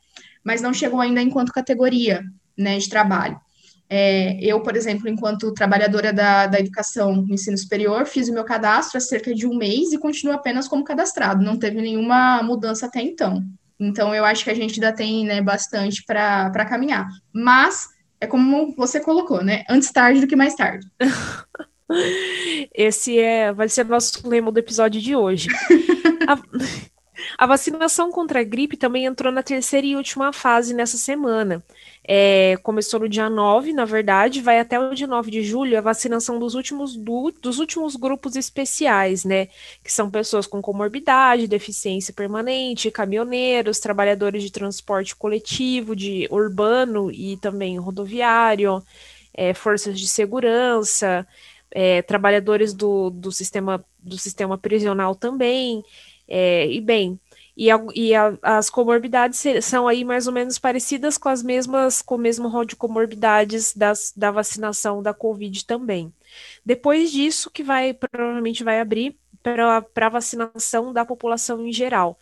mas 0.45 0.61
não 0.61 0.75
chegou 0.75 1.01
ainda 1.01 1.23
enquanto 1.23 1.53
categoria, 1.53 2.23
né, 2.57 2.77
de 2.77 2.87
trabalho. 2.87 3.41
É, 3.89 4.39
eu, 4.45 4.61
por 4.61 4.77
exemplo, 4.77 5.09
enquanto 5.09 5.55
trabalhadora 5.55 6.13
da, 6.13 6.47
da 6.47 6.61
educação 6.61 7.17
no 7.17 7.33
ensino 7.33 7.57
superior, 7.57 8.05
fiz 8.05 8.29
o 8.29 8.35
meu 8.35 8.45
cadastro 8.45 8.99
há 8.99 9.01
cerca 9.01 9.35
de 9.35 9.47
um 9.47 9.57
mês 9.57 9.91
e 9.91 9.99
continuo 9.99 10.35
apenas 10.35 10.69
como 10.69 10.85
cadastrado, 10.85 11.43
não 11.43 11.59
teve 11.59 11.81
nenhuma 11.81 12.43
mudança 12.43 12.85
até 12.85 13.01
então. 13.01 13.43
Então, 13.81 14.15
eu 14.15 14.25
acho 14.27 14.45
que 14.45 14.51
a 14.51 14.55
gente 14.55 14.75
ainda 14.75 14.95
tem 14.95 15.25
né, 15.25 15.41
bastante 15.41 16.05
para 16.05 16.67
caminhar. 16.67 17.07
Mas, 17.33 17.89
é 18.21 18.27
como 18.27 18.75
você 18.77 19.01
colocou, 19.01 19.43
né? 19.43 19.65
Antes 19.69 19.91
tarde 19.91 20.21
do 20.21 20.27
que 20.27 20.37
mais 20.37 20.55
tarde. 20.55 20.87
Esse 22.75 23.19
é, 23.19 23.53
vai 23.53 23.69
ser 23.69 23.85
nosso 23.85 24.29
lema 24.29 24.53
do 24.53 24.59
episódio 24.59 25.01
de 25.01 25.17
hoje. 25.17 25.49
a, 26.29 26.39
a, 27.39 27.47
vacinação 27.47 28.11
contra 28.11 28.41
a 28.41 28.45
gripe 28.45 28.77
também 28.77 29.07
entrou 29.07 29.33
na 29.33 29.43
terceira 29.43 29.87
e 29.87 29.97
última 29.97 30.33
fase 30.33 30.75
nessa 30.75 30.99
semana. 30.99 31.65
É, 32.11 32.57
começou 32.63 33.01
no 33.01 33.09
dia 33.09 33.29
9, 33.29 33.75
na 33.75 33.85
verdade, 33.85 34.41
vai 34.41 34.59
até 34.59 34.81
o 34.81 34.95
dia 34.95 35.07
9 35.07 35.31
de 35.31 35.43
julho 35.43 35.77
a 35.77 35.83
vacinação 35.83 36.39
dos 36.39 36.55
últimos, 36.55 36.97
do, 36.97 37.31
dos 37.43 37.59
últimos 37.59 37.97
grupos 37.97 38.35
especiais, 38.35 39.25
né? 39.25 39.49
Que 39.85 39.93
são 39.93 40.11
pessoas 40.11 40.47
com 40.47 40.63
comorbidade, 40.63 41.47
deficiência 41.47 42.15
permanente, 42.15 42.91
caminhoneiros, 42.91 43.79
trabalhadores 43.79 44.43
de 44.43 44.51
transporte 44.51 45.15
coletivo, 45.15 45.95
de 45.95 46.27
urbano 46.31 47.11
e 47.13 47.37
também 47.37 47.79
rodoviário, 47.79 48.83
é, 49.35 49.53
forças 49.53 50.01
de 50.01 50.09
segurança 50.09 51.27
é, 51.71 52.03
trabalhadores 52.03 52.73
do, 52.73 53.11
do, 53.11 53.31
sistema, 53.31 53.85
do 53.99 54.19
sistema 54.19 54.57
prisional 54.57 55.15
também, 55.15 55.85
é, 56.27 56.67
e 56.71 56.81
bem, 56.81 57.19
e, 57.59 57.73
a, 57.73 57.85
e 57.93 58.15
a, 58.15 58.39
as 58.41 58.71
comorbidades 58.71 59.43
são 59.65 59.89
aí 59.89 60.05
mais 60.05 60.29
ou 60.29 60.33
menos 60.33 60.61
parecidas 60.61 61.19
com 61.19 61.29
as 61.29 61.43
mesmas, 61.43 62.01
com 62.01 62.15
o 62.15 62.19
mesmo 62.19 62.47
rol 62.47 62.65
de 62.65 62.77
comorbidades 62.77 63.75
das, 63.75 64.13
da 64.17 64.31
vacinação 64.31 65.03
da 65.03 65.13
Covid 65.13 65.67
também. 65.67 66.15
Depois 66.65 67.11
disso, 67.11 67.51
que 67.51 67.65
vai 67.65 67.93
provavelmente 67.93 68.63
vai 68.63 68.81
abrir 68.81 69.19
para 69.43 69.85
a 70.07 70.09
vacinação 70.09 70.93
da 70.93 71.05
população 71.05 71.67
em 71.67 71.73
geral. 71.73 72.17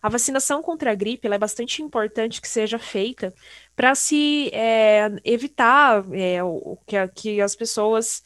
A 0.00 0.08
vacinação 0.08 0.62
contra 0.62 0.92
a 0.92 0.94
gripe 0.94 1.28
é 1.28 1.38
bastante 1.38 1.82
importante 1.82 2.40
que 2.40 2.48
seja 2.48 2.78
feita 2.78 3.34
para 3.74 3.94
se 3.94 4.48
é, 4.54 5.10
evitar 5.22 6.02
é, 6.14 6.42
o, 6.42 6.78
que, 6.86 7.08
que 7.08 7.40
as 7.42 7.54
pessoas 7.54 8.22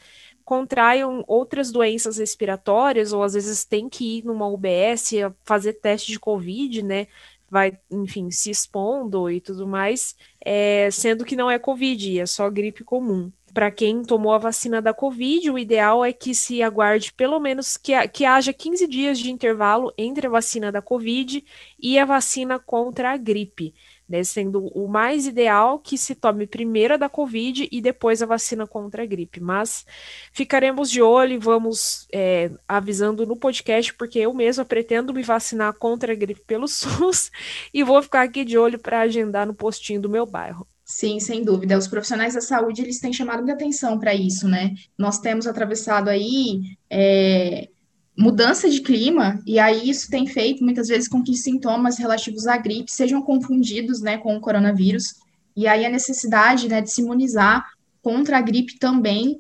contraiam 0.51 1.23
outras 1.29 1.71
doenças 1.71 2.19
respiratórias, 2.19 3.13
ou 3.13 3.23
às 3.23 3.35
vezes 3.35 3.65
tem 3.65 3.89
que 3.89 4.19
ir 4.19 4.25
numa 4.25 4.49
UBS 4.49 5.13
fazer 5.45 5.75
teste 5.75 6.11
de 6.11 6.19
Covid, 6.19 6.83
né? 6.83 7.07
vai, 7.49 7.79
enfim, 7.89 8.33
se 8.33 8.51
expondo 8.51 9.31
e 9.31 9.41
tudo 9.41 9.65
mais, 9.65 10.17
é, 10.45 10.91
sendo 10.91 11.25
que 11.25 11.37
não 11.37 11.49
é 11.49 11.57
Covid, 11.57 12.19
é 12.19 12.27
só 12.27 12.51
gripe 12.51 12.83
comum. 12.83 13.31
Para 13.55 13.71
quem 13.71 14.03
tomou 14.03 14.33
a 14.33 14.39
vacina 14.39 14.83
da 14.83 14.93
Covid, 14.93 15.53
o 15.53 15.59
ideal 15.59 16.05
é 16.05 16.13
que 16.13 16.35
se 16.35 16.63
aguarde 16.65 17.13
pelo 17.13 17.39
menos 17.39 17.77
que, 17.77 17.93
que 18.09 18.25
haja 18.25 18.53
15 18.53 18.89
dias 18.89 19.21
de 19.21 19.31
intervalo 19.31 19.93
entre 19.97 20.27
a 20.27 20.31
vacina 20.31 20.73
da 20.73 20.83
Covid 20.83 21.45
e 21.79 21.97
a 21.97 22.05
vacina 22.05 22.59
contra 22.59 23.13
a 23.13 23.17
gripe 23.17 23.73
né, 24.11 24.25
sendo 24.25 24.67
o 24.75 24.89
mais 24.89 25.29
ideal 25.29 25.79
que 25.79 25.97
se 25.97 26.17
tome 26.17 26.45
primeiro 26.45 26.95
a 26.95 26.97
da 26.97 27.09
Covid 27.09 27.69
e 27.71 27.81
depois 27.81 28.21
a 28.21 28.27
vacina 28.27 28.67
contra 28.67 29.05
a 29.05 29.07
gripe. 29.07 29.39
Mas 29.39 29.87
ficaremos 30.33 30.91
de 30.91 31.01
olho 31.01 31.35
e 31.35 31.39
vamos 31.39 32.09
é, 32.13 32.51
avisando 32.67 33.25
no 33.25 33.37
podcast, 33.37 33.95
porque 33.95 34.19
eu 34.19 34.35
mesma 34.35 34.65
pretendo 34.65 35.15
me 35.15 35.23
vacinar 35.23 35.73
contra 35.75 36.13
a 36.13 36.17
gripe 36.17 36.43
pelo 36.45 36.67
SUS 36.69 37.31
e 37.73 37.85
vou 37.85 38.03
ficar 38.03 38.23
aqui 38.23 38.45
de 38.45 38.59
olho 38.59 38.81
para 38.81 39.03
agendar 39.03 39.47
no 39.47 39.55
postinho 39.55 40.01
do 40.01 40.11
meu 40.11 40.27
bairro. 40.27 40.67
Sim, 40.85 41.21
sem 41.21 41.45
dúvida. 41.45 41.79
Os 41.79 41.87
profissionais 41.87 42.35
da 42.35 42.41
saúde 42.41 42.83
eles 42.83 42.99
têm 42.99 43.13
chamado 43.13 43.39
muita 43.39 43.53
atenção 43.53 43.97
para 43.97 44.13
isso, 44.13 44.49
né? 44.49 44.75
Nós 44.99 45.21
temos 45.21 45.47
atravessado 45.47 46.09
aí 46.09 46.63
é, 46.91 47.69
mudança 48.17 48.69
de 48.69 48.81
clima, 48.81 49.41
e 49.47 49.59
aí 49.59 49.89
isso 49.89 50.11
tem 50.11 50.27
feito 50.27 50.63
muitas 50.63 50.89
vezes 50.89 51.09
com 51.09 51.23
que 51.23 51.35
sintomas 51.35 51.99
relativos 51.99 52.47
à 52.47 52.57
gripe 52.57 52.91
sejam 52.91 53.23
confundidos, 53.23 54.01
né, 54.01 54.19
com 54.19 54.37
o 54.37 54.41
coronavírus, 54.41 55.15
e 55.57 55.67
aí 55.67 55.87
a 55.87 55.91
necessidade, 55.91 56.69
né, 56.69 56.81
de 56.81 56.91
se 56.91 57.01
imunizar 57.01 57.67
contra 58.03 58.39
a 58.39 58.41
gripe 58.41 58.79
também, 58.79 59.39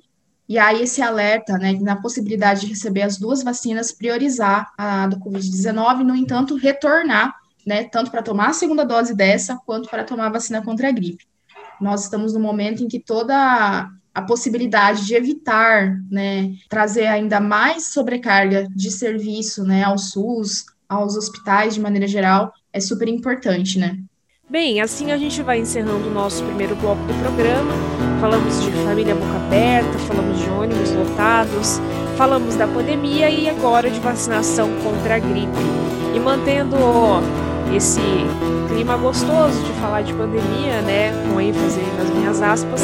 e 0.48 0.58
aí 0.58 0.82
esse 0.82 1.00
alerta, 1.00 1.56
né, 1.58 1.74
na 1.74 1.96
possibilidade 1.96 2.62
de 2.62 2.66
receber 2.68 3.02
as 3.02 3.16
duas 3.16 3.42
vacinas, 3.42 3.92
priorizar 3.92 4.72
a 4.76 5.06
do 5.06 5.18
Covid-19, 5.18 6.02
no 6.02 6.16
entanto, 6.16 6.56
retornar, 6.56 7.34
né, 7.66 7.84
tanto 7.84 8.10
para 8.10 8.22
tomar 8.22 8.48
a 8.48 8.52
segunda 8.54 8.84
dose 8.84 9.14
dessa, 9.14 9.56
quanto 9.64 9.88
para 9.88 10.04
tomar 10.04 10.26
a 10.26 10.30
vacina 10.30 10.62
contra 10.62 10.88
a 10.88 10.92
gripe. 10.92 11.24
Nós 11.80 12.04
estamos 12.04 12.32
no 12.32 12.40
momento 12.40 12.82
em 12.82 12.88
que 12.88 12.98
toda 12.98 13.88
a 14.20 14.26
possibilidade 14.26 15.06
de 15.06 15.14
evitar, 15.14 15.98
né, 16.10 16.52
trazer 16.68 17.06
ainda 17.06 17.40
mais 17.40 17.92
sobrecarga 17.92 18.68
de 18.74 18.90
serviço, 18.90 19.64
né, 19.64 19.82
ao 19.82 19.98
SUS, 19.98 20.66
aos 20.88 21.16
hospitais 21.16 21.74
de 21.74 21.80
maneira 21.80 22.06
geral, 22.06 22.52
é 22.72 22.80
super 22.80 23.08
importante, 23.08 23.78
né? 23.78 23.98
Bem, 24.48 24.80
assim 24.80 25.12
a 25.12 25.16
gente 25.16 25.42
vai 25.42 25.60
encerrando 25.60 26.08
o 26.08 26.12
nosso 26.12 26.42
primeiro 26.44 26.74
bloco 26.74 27.00
do 27.04 27.14
programa. 27.22 27.72
Falamos 28.20 28.60
de 28.62 28.72
família 28.84 29.14
boca 29.14 29.36
aberta, 29.36 29.96
falamos 30.00 30.40
de 30.40 30.50
ônibus 30.50 30.90
lotados, 30.90 31.78
falamos 32.16 32.56
da 32.56 32.66
pandemia 32.66 33.30
e 33.30 33.48
agora 33.48 33.88
de 33.88 34.00
vacinação 34.00 34.68
contra 34.82 35.14
a 35.14 35.18
gripe. 35.20 35.52
E 36.14 36.18
mantendo 36.18 36.76
esse 37.74 38.00
clima 38.68 38.96
gostoso 38.96 39.62
de 39.62 39.72
falar 39.80 40.02
de 40.02 40.12
pandemia, 40.12 40.82
né, 40.82 41.12
com 41.28 41.40
ênfase 41.40 41.80
nas 41.96 42.10
minhas 42.10 42.42
aspas, 42.42 42.82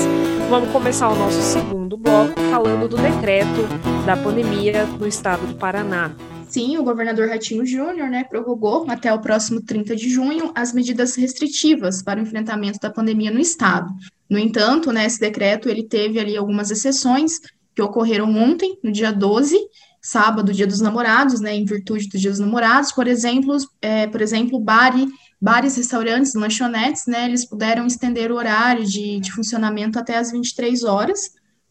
vamos 0.49 0.71
começar 0.71 1.09
o 1.09 1.17
nosso 1.17 1.41
segundo 1.43 1.97
bloco 1.97 2.41
falando 2.51 2.89
do 2.89 2.97
decreto 2.97 3.67
da 4.05 4.17
pandemia 4.17 4.85
no 4.85 5.07
estado 5.07 5.47
do 5.47 5.55
Paraná. 5.55 6.13
Sim, 6.49 6.79
o 6.79 6.85
governador 6.85 7.29
Ratinho 7.29 7.67
Júnior, 7.67 8.09
né, 8.09 8.25
prorrogou 8.25 8.87
até 8.89 9.13
o 9.13 9.21
próximo 9.21 9.61
30 9.61 9.97
de 9.97 10.09
junho 10.09 10.53
as 10.55 10.73
medidas 10.73 11.17
restritivas 11.17 12.03
para 12.03 12.21
o 12.21 12.23
enfrentamento 12.23 12.79
da 12.79 12.89
pandemia 12.89 13.31
no 13.31 13.41
estado. 13.41 13.93
No 14.31 14.39
entanto, 14.39 14.93
né, 14.93 15.05
esse 15.05 15.19
decreto 15.19 15.69
ele 15.69 15.83
teve 15.83 16.21
ali 16.21 16.37
algumas 16.37 16.71
exceções 16.71 17.41
que 17.75 17.83
ocorreram 17.83 18.35
ontem, 18.35 18.79
no 18.83 18.91
dia 18.93 19.13
12, 19.13 19.59
sábado, 20.07 20.53
dia 20.53 20.67
dos 20.67 20.81
namorados, 20.81 21.41
né, 21.41 21.55
em 21.55 21.65
virtude 21.65 22.09
do 22.09 22.17
dia 22.17 22.31
dos 22.31 22.39
namorados, 22.39 22.93
por 22.93 23.09
exemplo, 23.09 23.57
é, 23.83 24.07
por 24.07 24.21
exemplo, 24.21 24.61
bar, 24.61 24.95
bares, 25.41 25.77
restaurantes, 25.77 26.35
lanchonetes, 26.35 27.07
né, 27.07 27.27
eles 27.27 27.45
puderam 27.45 27.87
estender 27.87 28.31
o 28.31 28.37
horário 28.37 28.85
de, 28.85 29.19
de 29.19 29.33
funcionamento 29.33 29.99
até 29.99 30.17
as 30.17 30.31
23 30.31 30.85
horas, 30.85 31.31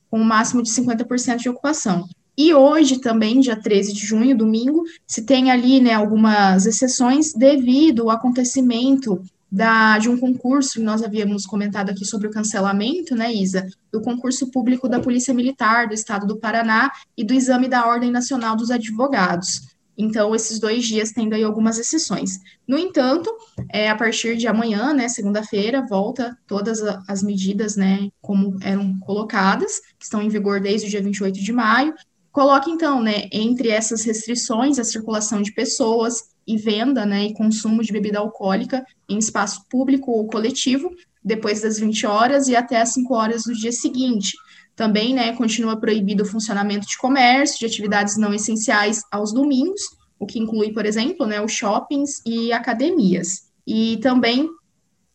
com 0.10 0.20
um 0.20 0.24
máximo 0.24 0.62
de 0.62 0.70
50% 0.70 1.38
de 1.38 1.50
ocupação. 1.50 2.08
E 2.38 2.54
hoje 2.54 3.00
também, 3.00 3.40
dia 3.40 3.56
13 3.56 3.94
de 3.94 4.06
junho, 4.06 4.38
domingo, 4.38 4.84
se 5.08 5.26
tem 5.26 5.50
ali, 5.50 5.80
né, 5.80 5.94
algumas 5.94 6.66
exceções 6.66 7.34
devido 7.34 8.04
ao 8.04 8.10
acontecimento 8.12 9.22
da, 9.52 9.98
de 10.00 10.10
um 10.10 10.18
concurso, 10.18 10.82
nós 10.82 11.04
havíamos 11.04 11.46
comentado 11.46 11.90
aqui 11.90 12.04
sobre 12.04 12.28
o 12.28 12.32
cancelamento, 12.32 13.16
né, 13.16 13.34
Isa, 13.34 13.66
do 13.92 14.02
concurso 14.02 14.52
público 14.52 14.90
da 14.90 15.00
Polícia 15.00 15.34
Militar 15.34 15.88
do 15.88 15.94
Estado 15.94 16.26
do 16.26 16.38
Paraná 16.38 16.92
e 17.16 17.24
do 17.24 17.34
exame 17.34 17.68
da 17.68 17.88
Ordem 17.88 18.12
Nacional 18.12 18.56
dos 18.56 18.72
Advogados. 18.72 19.76
Então, 19.98 20.36
esses 20.36 20.60
dois 20.60 20.86
dias 20.86 21.12
tendo 21.12 21.34
aí 21.34 21.44
algumas 21.44 21.80
exceções. 21.80 22.40
No 22.68 22.78
entanto, 22.78 23.34
é, 23.72 23.90
a 23.90 23.96
partir 23.96 24.36
de 24.36 24.48
amanhã, 24.48 24.94
né, 24.94 25.08
segunda-feira, 25.08 25.86
volta 25.88 26.38
todas 26.46 26.82
as 27.08 27.24
medidas, 27.24 27.78
né, 27.78 28.10
como 28.22 28.58
eram 28.62 29.00
colocadas, 29.00 29.80
que 29.98 30.04
estão 30.04 30.22
em 30.22 30.30
vigor 30.30 30.60
desde 30.60 30.88
o 30.88 30.90
dia 30.90 31.02
28 31.02 31.40
de 31.40 31.54
maio. 31.54 31.94
Coloque, 32.32 32.70
então, 32.70 33.02
né, 33.02 33.30
entre 33.32 33.70
essas 33.70 34.04
restrições, 34.04 34.78
a 34.78 34.84
circulação 34.84 35.42
de 35.42 35.54
pessoas, 35.54 36.35
e 36.48 36.58
venda 36.58 37.06
né, 37.06 37.26
e 37.26 37.34
consumo 37.34 37.82
de 37.82 37.92
bebida 37.92 38.20
alcoólica 38.20 38.86
em 39.10 39.18
espaço 39.18 39.66
público 39.70 40.12
ou 40.12 40.28
coletivo, 40.28 40.92
depois 41.24 41.62
das 41.62 41.80
20 41.80 42.06
horas 42.06 42.48
e 42.48 42.56
até 42.56 42.80
as 42.82 42.94
5 42.94 43.14
horas 43.14 43.44
do 43.44 43.54
dia 43.54 43.72
seguinte. 43.72 44.34
Também 44.76 45.14
né, 45.14 45.34
continua 45.34 45.80
proibido 45.80 46.24
o 46.24 46.28
funcionamento 46.28 46.86
de 46.86 46.98
comércio, 46.98 47.60
de 47.60 47.66
atividades 47.66 48.18
não 48.18 48.34
essenciais 48.34 49.02
aos 49.12 49.34
domingos, 49.34 49.82
o 50.20 50.26
que 50.26 50.40
inclui, 50.40 50.72
por 50.72 50.86
exemplo, 50.86 51.26
né, 51.26 51.42
os 51.42 51.52
shoppings 51.52 52.22
e 52.26 52.52
academias. 52.52 53.46
E 53.66 53.98
também 53.98 54.50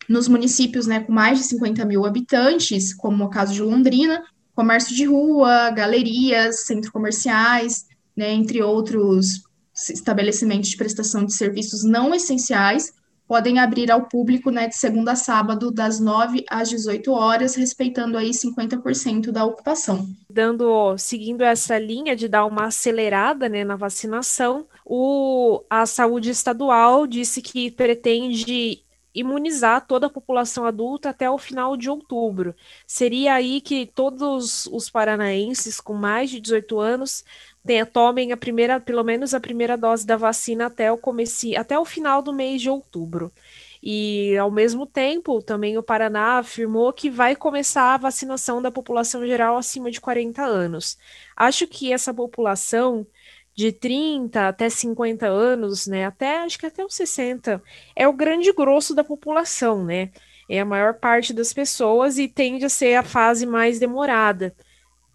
nos 0.09 0.27
municípios 0.27 0.87
né, 0.87 0.99
com 0.99 1.13
mais 1.13 1.37
de 1.39 1.45
50 1.45 1.85
mil 1.85 2.05
habitantes, 2.05 2.93
como 2.93 3.23
o 3.23 3.29
caso 3.29 3.53
de 3.53 3.61
Londrina, 3.61 4.21
comércio 4.53 4.95
de 4.95 5.05
rua, 5.05 5.69
galerias, 5.69 6.65
centros 6.65 6.91
comerciais, 6.91 7.85
né, 8.15 8.33
entre 8.33 8.61
outros 8.61 9.43
estabelecimentos 9.89 10.69
de 10.69 10.77
prestação 10.77 11.25
de 11.25 11.33
serviços 11.33 11.83
não 11.83 12.13
essenciais 12.13 12.93
podem 13.31 13.59
abrir 13.59 13.89
ao 13.89 14.09
público 14.09 14.51
né, 14.51 14.67
de 14.67 14.75
segunda 14.75 15.13
a 15.13 15.15
sábado, 15.15 15.71
das 15.71 16.01
9 16.01 16.43
às 16.49 16.69
18 16.69 17.13
horas, 17.13 17.55
respeitando 17.55 18.17
aí 18.17 18.31
50% 18.31 19.31
da 19.31 19.45
ocupação. 19.45 20.05
Dando, 20.29 20.97
seguindo 20.97 21.41
essa 21.41 21.79
linha 21.79 22.13
de 22.13 22.27
dar 22.27 22.45
uma 22.45 22.65
acelerada 22.65 23.47
né, 23.47 23.63
na 23.63 23.77
vacinação, 23.77 24.67
o, 24.85 25.63
a 25.69 25.85
saúde 25.85 26.29
estadual 26.29 27.07
disse 27.07 27.41
que 27.41 27.71
pretende 27.71 28.83
imunizar 29.13 29.85
toda 29.85 30.07
a 30.07 30.09
população 30.09 30.65
adulta 30.65 31.09
até 31.09 31.29
o 31.29 31.37
final 31.37 31.75
de 31.75 31.89
outubro. 31.89 32.55
Seria 32.87 33.33
aí 33.33 33.61
que 33.61 33.85
todos 33.85 34.65
os 34.67 34.89
paranaenses 34.89 35.79
com 35.79 35.93
mais 35.93 36.29
de 36.29 36.39
18 36.39 36.79
anos 36.79 37.23
tenha, 37.65 37.85
tomem 37.85 38.31
a 38.31 38.37
primeira, 38.37 38.79
pelo 38.79 39.03
menos 39.03 39.33
a 39.33 39.39
primeira 39.39 39.77
dose 39.77 40.05
da 40.05 40.17
vacina 40.17 40.67
até 40.67 40.91
o 40.91 40.97
comece, 40.97 41.55
até 41.55 41.77
o 41.77 41.85
final 41.85 42.21
do 42.21 42.33
mês 42.33 42.61
de 42.61 42.69
outubro. 42.69 43.31
E 43.83 44.37
ao 44.37 44.51
mesmo 44.51 44.85
tempo, 44.85 45.41
também 45.41 45.77
o 45.77 45.83
Paraná 45.83 46.39
afirmou 46.39 46.93
que 46.93 47.09
vai 47.09 47.35
começar 47.35 47.95
a 47.95 47.97
vacinação 47.97 48.61
da 48.61 48.71
população 48.71 49.25
geral 49.25 49.57
acima 49.57 49.89
de 49.89 49.99
40 49.99 50.43
anos. 50.43 50.97
Acho 51.35 51.67
que 51.67 51.91
essa 51.91 52.13
população 52.13 53.05
de 53.55 53.71
30 53.71 54.47
até 54.47 54.69
50 54.69 55.27
anos, 55.27 55.87
né, 55.87 56.05
até 56.05 56.39
acho 56.39 56.57
que 56.59 56.65
até 56.65 56.85
os 56.85 56.93
60, 56.95 57.61
é 57.95 58.07
o 58.07 58.13
grande 58.13 58.51
grosso 58.53 58.95
da 58.95 59.03
população, 59.03 59.83
né? 59.83 60.11
É 60.49 60.59
a 60.59 60.65
maior 60.65 60.95
parte 60.95 61.33
das 61.33 61.53
pessoas 61.53 62.17
e 62.17 62.27
tende 62.27 62.65
a 62.65 62.69
ser 62.69 62.95
a 62.95 63.03
fase 63.03 63.45
mais 63.45 63.79
demorada. 63.79 64.55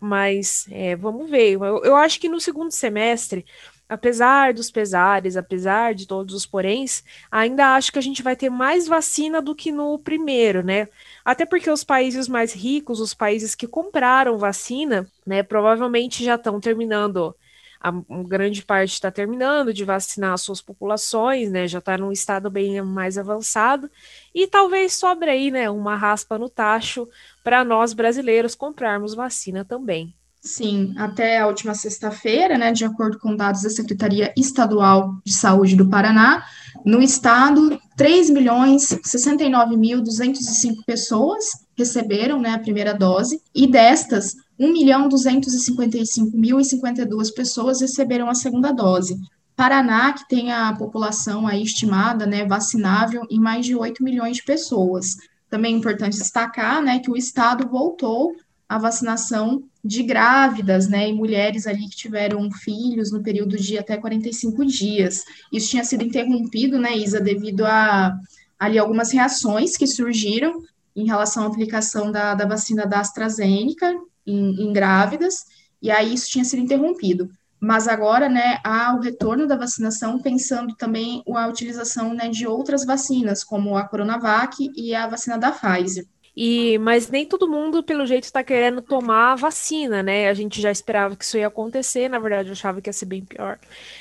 Mas 0.06 0.66
é, 0.70 0.94
vamos 0.94 1.28
ver. 1.28 1.54
Eu, 1.54 1.84
eu 1.84 1.96
acho 1.96 2.20
que 2.20 2.28
no 2.28 2.40
segundo 2.40 2.70
semestre, 2.70 3.44
apesar 3.88 4.54
dos 4.54 4.70
pesares, 4.70 5.36
apesar 5.36 5.94
de 5.94 6.06
todos 6.06 6.34
os 6.34 6.46
poréns, 6.46 7.02
ainda 7.30 7.74
acho 7.74 7.92
que 7.92 7.98
a 7.98 8.02
gente 8.02 8.22
vai 8.22 8.36
ter 8.36 8.50
mais 8.50 8.86
vacina 8.86 9.42
do 9.42 9.54
que 9.54 9.72
no 9.72 9.98
primeiro, 9.98 10.62
né? 10.62 10.88
Até 11.24 11.44
porque 11.44 11.70
os 11.70 11.82
países 11.82 12.28
mais 12.28 12.52
ricos, 12.54 13.00
os 13.00 13.14
países 13.14 13.54
que 13.54 13.66
compraram 13.66 14.38
vacina, 14.38 15.10
né, 15.26 15.42
provavelmente 15.42 16.24
já 16.24 16.36
estão 16.36 16.60
terminando 16.60 17.34
a, 17.80 17.92
grande 18.24 18.64
parte 18.64 18.92
está 18.94 19.10
terminando 19.10 19.72
de 19.72 19.84
vacinar 19.84 20.32
as 20.32 20.40
suas 20.42 20.60
populações, 20.60 21.50
né? 21.50 21.68
Já 21.68 21.78
está 21.78 21.96
num 21.96 22.10
estado 22.10 22.50
bem 22.50 22.80
mais 22.82 23.18
avançado. 23.18 23.90
E 24.34 24.46
talvez 24.46 24.94
sobre 24.94 25.30
aí, 25.30 25.50
né, 25.50 25.70
uma 25.70 25.96
raspa 25.96 26.38
no 26.38 26.48
tacho 26.48 27.08
para 27.46 27.64
nós 27.64 27.92
brasileiros 27.92 28.56
comprarmos 28.56 29.14
vacina 29.14 29.64
também. 29.64 30.12
Sim, 30.40 30.92
até 30.98 31.38
a 31.38 31.46
última 31.46 31.76
sexta-feira, 31.76 32.58
né, 32.58 32.72
de 32.72 32.84
acordo 32.84 33.20
com 33.20 33.36
dados 33.36 33.62
da 33.62 33.70
Secretaria 33.70 34.34
Estadual 34.36 35.14
de 35.24 35.32
Saúde 35.32 35.76
do 35.76 35.88
Paraná, 35.88 36.44
no 36.84 37.00
estado, 37.00 37.80
3 37.96 38.30
milhões 38.30 38.88
69.205 38.88 40.84
pessoas 40.84 41.44
receberam 41.78 42.40
né, 42.40 42.50
a 42.50 42.58
primeira 42.58 42.92
dose, 42.92 43.40
e 43.54 43.68
destas, 43.68 44.34
1 44.58 44.72
milhão 44.72 45.08
255.052 45.08 47.32
pessoas 47.32 47.80
receberam 47.80 48.28
a 48.28 48.34
segunda 48.34 48.72
dose. 48.72 49.16
Paraná, 49.54 50.12
que 50.12 50.26
tem 50.26 50.52
a 50.52 50.74
população 50.74 51.46
aí 51.46 51.62
estimada, 51.62 52.26
né, 52.26 52.44
vacinável 52.44 53.22
em 53.30 53.38
mais 53.38 53.64
de 53.64 53.76
8 53.76 54.02
milhões 54.02 54.38
de 54.38 54.42
pessoas. 54.42 55.14
Também 55.48 55.74
é 55.74 55.78
importante 55.78 56.18
destacar, 56.18 56.82
né, 56.82 56.98
que 56.98 57.10
o 57.10 57.16
estado 57.16 57.68
voltou 57.68 58.34
à 58.68 58.78
vacinação 58.78 59.62
de 59.84 60.02
grávidas, 60.02 60.88
né, 60.88 61.08
e 61.08 61.12
mulheres 61.12 61.66
ali 61.66 61.88
que 61.88 61.96
tiveram 61.96 62.50
filhos 62.50 63.12
no 63.12 63.22
período 63.22 63.56
de 63.56 63.78
até 63.78 63.96
45 63.96 64.64
dias. 64.64 65.22
Isso 65.52 65.70
tinha 65.70 65.84
sido 65.84 66.02
interrompido, 66.02 66.78
né, 66.78 66.96
Isa, 66.96 67.20
devido 67.20 67.64
a 67.64 68.18
ali 68.58 68.78
algumas 68.78 69.12
reações 69.12 69.76
que 69.76 69.86
surgiram 69.86 70.62
em 70.94 71.06
relação 71.06 71.44
à 71.44 71.46
aplicação 71.46 72.10
da, 72.10 72.34
da 72.34 72.46
vacina 72.46 72.86
da 72.86 73.00
AstraZeneca 73.00 73.94
em, 74.26 74.62
em 74.62 74.72
grávidas, 74.72 75.44
e 75.80 75.90
aí 75.90 76.14
isso 76.14 76.30
tinha 76.30 76.44
sido 76.44 76.62
interrompido. 76.62 77.30
Mas 77.66 77.88
agora, 77.88 78.28
né, 78.28 78.60
há 78.62 78.94
o 78.94 79.00
retorno 79.00 79.44
da 79.44 79.56
vacinação, 79.56 80.22
pensando 80.22 80.76
também 80.76 81.24
a 81.34 81.48
utilização 81.48 82.14
né, 82.14 82.28
de 82.28 82.46
outras 82.46 82.86
vacinas, 82.86 83.42
como 83.42 83.76
a 83.76 83.82
Coronavac 83.82 84.70
e 84.76 84.94
a 84.94 85.08
vacina 85.08 85.36
da 85.36 85.50
Pfizer. 85.50 86.06
E, 86.36 86.78
mas 86.78 87.08
nem 87.08 87.26
todo 87.26 87.48
mundo, 87.48 87.82
pelo 87.82 88.06
jeito, 88.06 88.22
está 88.22 88.44
querendo 88.44 88.80
tomar 88.80 89.32
a 89.32 89.36
vacina, 89.36 90.00
né? 90.00 90.28
A 90.28 90.34
gente 90.34 90.60
já 90.60 90.70
esperava 90.70 91.16
que 91.16 91.24
isso 91.24 91.38
ia 91.38 91.48
acontecer, 91.48 92.08
na 92.08 92.20
verdade, 92.20 92.50
eu 92.50 92.52
achava 92.52 92.80
que 92.80 92.88
ia 92.88 92.92
ser 92.92 93.06
bem 93.06 93.24
pior. 93.24 93.58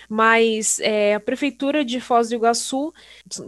Mas 0.08 0.80
é, 0.82 1.16
a 1.16 1.20
Prefeitura 1.20 1.84
de 1.84 2.00
Foz 2.00 2.30
do 2.30 2.36
Iguaçu 2.36 2.94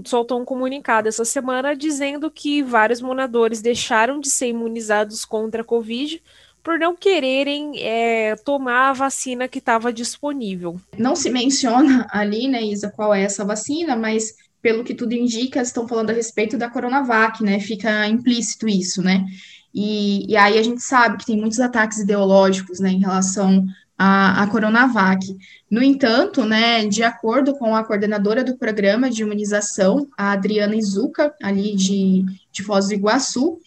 soltou 0.04 0.42
um 0.42 0.46
comunicado 0.46 1.08
essa 1.08 1.26
semana 1.26 1.76
dizendo 1.76 2.32
que 2.32 2.64
vários 2.64 3.02
moradores 3.02 3.62
deixaram 3.62 4.20
de 4.20 4.32
ser 4.32 4.48
imunizados 4.48 5.26
contra 5.26 5.62
a 5.62 5.66
Covid 5.66 6.24
por 6.68 6.78
não 6.78 6.98
quererem 6.98 7.82
é, 7.82 8.36
tomar 8.36 8.90
a 8.90 8.94
vacina 8.94 9.48
que 9.48 9.60
estava 9.60 9.94
disponível. 9.94 10.78
Não 10.98 11.16
se 11.16 11.30
menciona 11.30 12.06
ali, 12.12 12.46
né, 12.46 12.62
Isa, 12.62 12.92
qual 12.94 13.16
é 13.16 13.22
essa 13.22 13.46
vacina, 13.46 13.96
mas 13.96 14.34
pelo 14.62 14.84
que 14.84 14.94
tudo 14.94 15.14
indica, 15.14 15.62
estão 15.62 15.88
falando 15.88 16.10
a 16.10 16.14
respeito 16.14 16.58
da 16.58 16.70
Coronavac, 16.70 17.42
né? 17.42 17.58
Fica 17.62 18.06
implícito 18.06 18.68
isso, 18.68 19.02
né? 19.02 19.26
E, 19.74 20.30
e 20.30 20.36
aí 20.36 20.60
a 20.60 20.62
gente 20.62 20.82
sabe 20.82 21.20
que 21.20 21.26
tem 21.26 21.38
muitos 21.38 21.62
ataques 21.62 22.00
ideológicos, 22.00 22.82
né, 22.82 22.90
em 22.90 23.00
relação 23.00 23.66
à, 23.98 24.46
Coronavac. 24.52 25.26
No 25.72 25.82
entanto, 25.82 26.44
né, 26.44 26.86
de 26.86 27.02
acordo 27.02 27.54
com 27.54 27.78
a 27.78 27.84
coordenadora 27.86 28.44
do 28.44 28.58
programa 28.58 29.10
de 29.10 29.22
imunização, 29.22 30.06
a 30.18 30.34
Adriana 30.34 30.76
Izuca, 30.76 31.34
ali 31.42 31.78
de, 31.78 32.26
de 32.52 32.62
Foz 32.62 32.88
do 32.88 32.94
Iguaçu, 32.94 33.58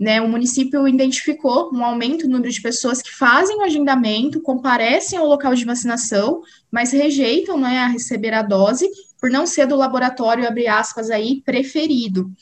né, 0.00 0.18
o 0.18 0.26
município 0.26 0.88
identificou 0.88 1.70
um 1.74 1.84
aumento 1.84 2.24
no 2.24 2.32
número 2.32 2.50
de 2.50 2.62
pessoas 2.62 3.02
que 3.02 3.14
fazem 3.14 3.58
o 3.58 3.62
agendamento, 3.62 4.40
comparecem 4.40 5.18
ao 5.18 5.26
local 5.26 5.54
de 5.54 5.66
vacinação, 5.66 6.40
mas 6.70 6.90
rejeitam 6.90 7.58
né, 7.58 7.80
a 7.80 7.86
receber 7.86 8.32
a 8.32 8.40
dose 8.40 8.88
por 9.20 9.28
não 9.28 9.46
ser 9.46 9.66
do 9.66 9.76
laboratório, 9.76 10.48
abre 10.48 10.66
aspas 10.66 11.10
aí, 11.10 11.42
preferido. 11.44 12.32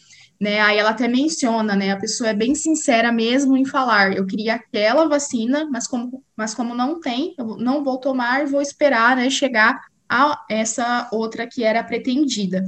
Né, 0.41 0.61
aí 0.61 0.79
ela 0.79 0.91
até 0.91 1.09
menciona, 1.09 1.75
né, 1.75 1.91
a 1.91 1.97
pessoa 1.97 2.31
é 2.31 2.35
bem 2.35 2.55
sincera 2.55 3.11
mesmo 3.11 3.57
em 3.57 3.65
falar, 3.65 4.17
eu 4.17 4.25
queria 4.25 4.55
aquela 4.55 5.09
vacina, 5.09 5.69
mas 5.69 5.89
como, 5.89 6.23
mas 6.37 6.55
como 6.55 6.77
não 6.77 7.01
tem, 7.01 7.35
eu 7.37 7.57
não 7.57 7.83
vou 7.83 7.99
tomar, 7.99 8.47
vou 8.47 8.63
esperar, 8.63 9.17
né, 9.17 9.29
chegar 9.31 9.81
a 10.09 10.45
essa 10.49 11.09
outra 11.11 11.45
que 11.45 11.65
era 11.65 11.83
pretendida. 11.83 12.63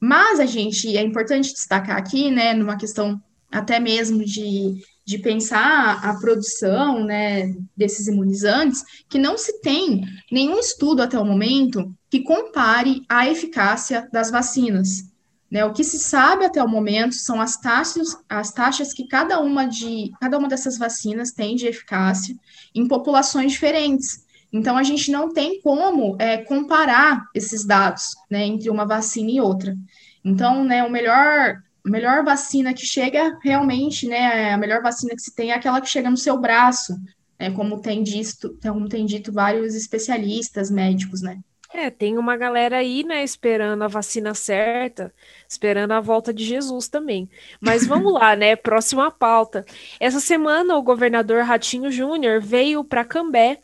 Mas 0.00 0.40
a 0.40 0.46
gente, 0.46 0.96
é 0.96 1.02
importante 1.02 1.52
destacar 1.52 1.98
aqui, 1.98 2.30
né, 2.30 2.54
numa 2.54 2.78
questão 2.78 3.22
até 3.54 3.78
mesmo 3.78 4.24
de, 4.24 4.82
de 5.06 5.18
pensar 5.18 6.04
a 6.04 6.14
produção 6.18 7.04
né, 7.04 7.54
desses 7.76 8.08
imunizantes, 8.08 8.82
que 9.08 9.16
não 9.18 9.38
se 9.38 9.60
tem 9.60 10.02
nenhum 10.30 10.58
estudo 10.58 11.02
até 11.02 11.16
o 11.16 11.24
momento 11.24 11.94
que 12.10 12.20
compare 12.20 13.02
a 13.08 13.28
eficácia 13.28 14.08
das 14.12 14.30
vacinas. 14.30 15.04
Né, 15.48 15.64
o 15.64 15.72
que 15.72 15.84
se 15.84 16.00
sabe 16.00 16.44
até 16.44 16.60
o 16.60 16.68
momento 16.68 17.14
são 17.14 17.40
as 17.40 17.56
taxas, 17.56 18.16
as 18.28 18.50
taxas 18.52 18.92
que 18.92 19.06
cada 19.06 19.38
uma, 19.38 19.66
de, 19.66 20.10
cada 20.20 20.36
uma 20.36 20.48
dessas 20.48 20.76
vacinas 20.76 21.30
tem 21.30 21.54
de 21.54 21.68
eficácia 21.68 22.34
em 22.74 22.88
populações 22.88 23.52
diferentes. 23.52 24.24
Então, 24.52 24.76
a 24.76 24.82
gente 24.82 25.12
não 25.12 25.32
tem 25.32 25.60
como 25.60 26.16
é, 26.18 26.38
comparar 26.38 27.24
esses 27.32 27.64
dados 27.64 28.16
né, 28.28 28.44
entre 28.44 28.68
uma 28.68 28.84
vacina 28.84 29.30
e 29.30 29.40
outra. 29.40 29.76
Então, 30.24 30.64
né, 30.64 30.82
o 30.82 30.90
melhor 30.90 31.62
melhor 31.90 32.24
vacina 32.24 32.72
que 32.72 32.86
chega 32.86 33.38
realmente, 33.42 34.06
né, 34.08 34.52
a 34.52 34.56
melhor 34.56 34.82
vacina 34.82 35.14
que 35.14 35.22
se 35.22 35.34
tem 35.34 35.50
é 35.50 35.54
aquela 35.54 35.80
que 35.80 35.88
chega 35.88 36.10
no 36.10 36.16
seu 36.16 36.38
braço, 36.38 36.94
né, 37.38 37.50
como 37.50 37.80
tem 37.80 38.02
dito, 38.02 38.58
como 38.62 38.88
tem 38.88 39.04
dito 39.04 39.32
vários 39.32 39.74
especialistas 39.74 40.70
médicos, 40.70 41.20
né. 41.20 41.38
É, 41.74 41.90
tem 41.90 42.16
uma 42.16 42.36
galera 42.36 42.76
aí, 42.76 43.02
né, 43.02 43.24
esperando 43.24 43.82
a 43.82 43.88
vacina 43.88 44.32
certa, 44.32 45.12
esperando 45.48 45.90
a 45.90 46.00
volta 46.00 46.32
de 46.32 46.44
Jesus 46.44 46.86
também. 46.86 47.28
Mas 47.60 47.84
vamos 47.86 48.12
lá, 48.12 48.36
né, 48.36 48.54
próxima 48.54 49.10
pauta. 49.10 49.66
Essa 49.98 50.20
semana 50.20 50.76
o 50.76 50.82
governador 50.82 51.42
Ratinho 51.42 51.90
Júnior 51.90 52.40
veio 52.40 52.84
para 52.84 53.04
Cambé 53.04 53.58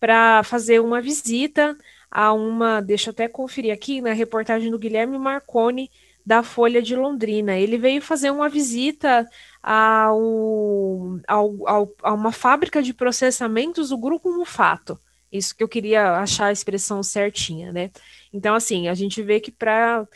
para 0.00 0.42
fazer 0.42 0.80
uma 0.80 1.02
visita 1.02 1.76
a 2.10 2.32
uma, 2.32 2.80
deixa 2.80 3.10
eu 3.10 3.12
até 3.12 3.28
conferir 3.28 3.74
aqui 3.74 4.00
na 4.00 4.14
reportagem 4.14 4.70
do 4.70 4.78
Guilherme 4.78 5.18
Marconi, 5.18 5.90
da 6.24 6.42
Folha 6.42 6.82
de 6.82 6.94
Londrina. 6.94 7.56
Ele 7.56 7.78
veio 7.78 8.02
fazer 8.02 8.30
uma 8.30 8.48
visita 8.48 9.28
ao, 9.62 11.18
ao, 11.26 11.68
ao, 11.68 11.94
a 12.02 12.12
uma 12.12 12.32
fábrica 12.32 12.82
de 12.82 12.94
processamentos 12.94 13.90
do 13.90 13.98
Grupo 13.98 14.32
Mufato. 14.32 14.98
Isso 15.32 15.56
que 15.56 15.62
eu 15.62 15.68
queria 15.68 16.16
achar 16.16 16.46
a 16.46 16.52
expressão 16.52 17.02
certinha, 17.02 17.72
né? 17.72 17.90
Então, 18.32 18.54
assim, 18.54 18.88
a 18.88 18.94
gente 18.94 19.22
vê 19.22 19.38
que 19.38 19.50
para 19.52 20.06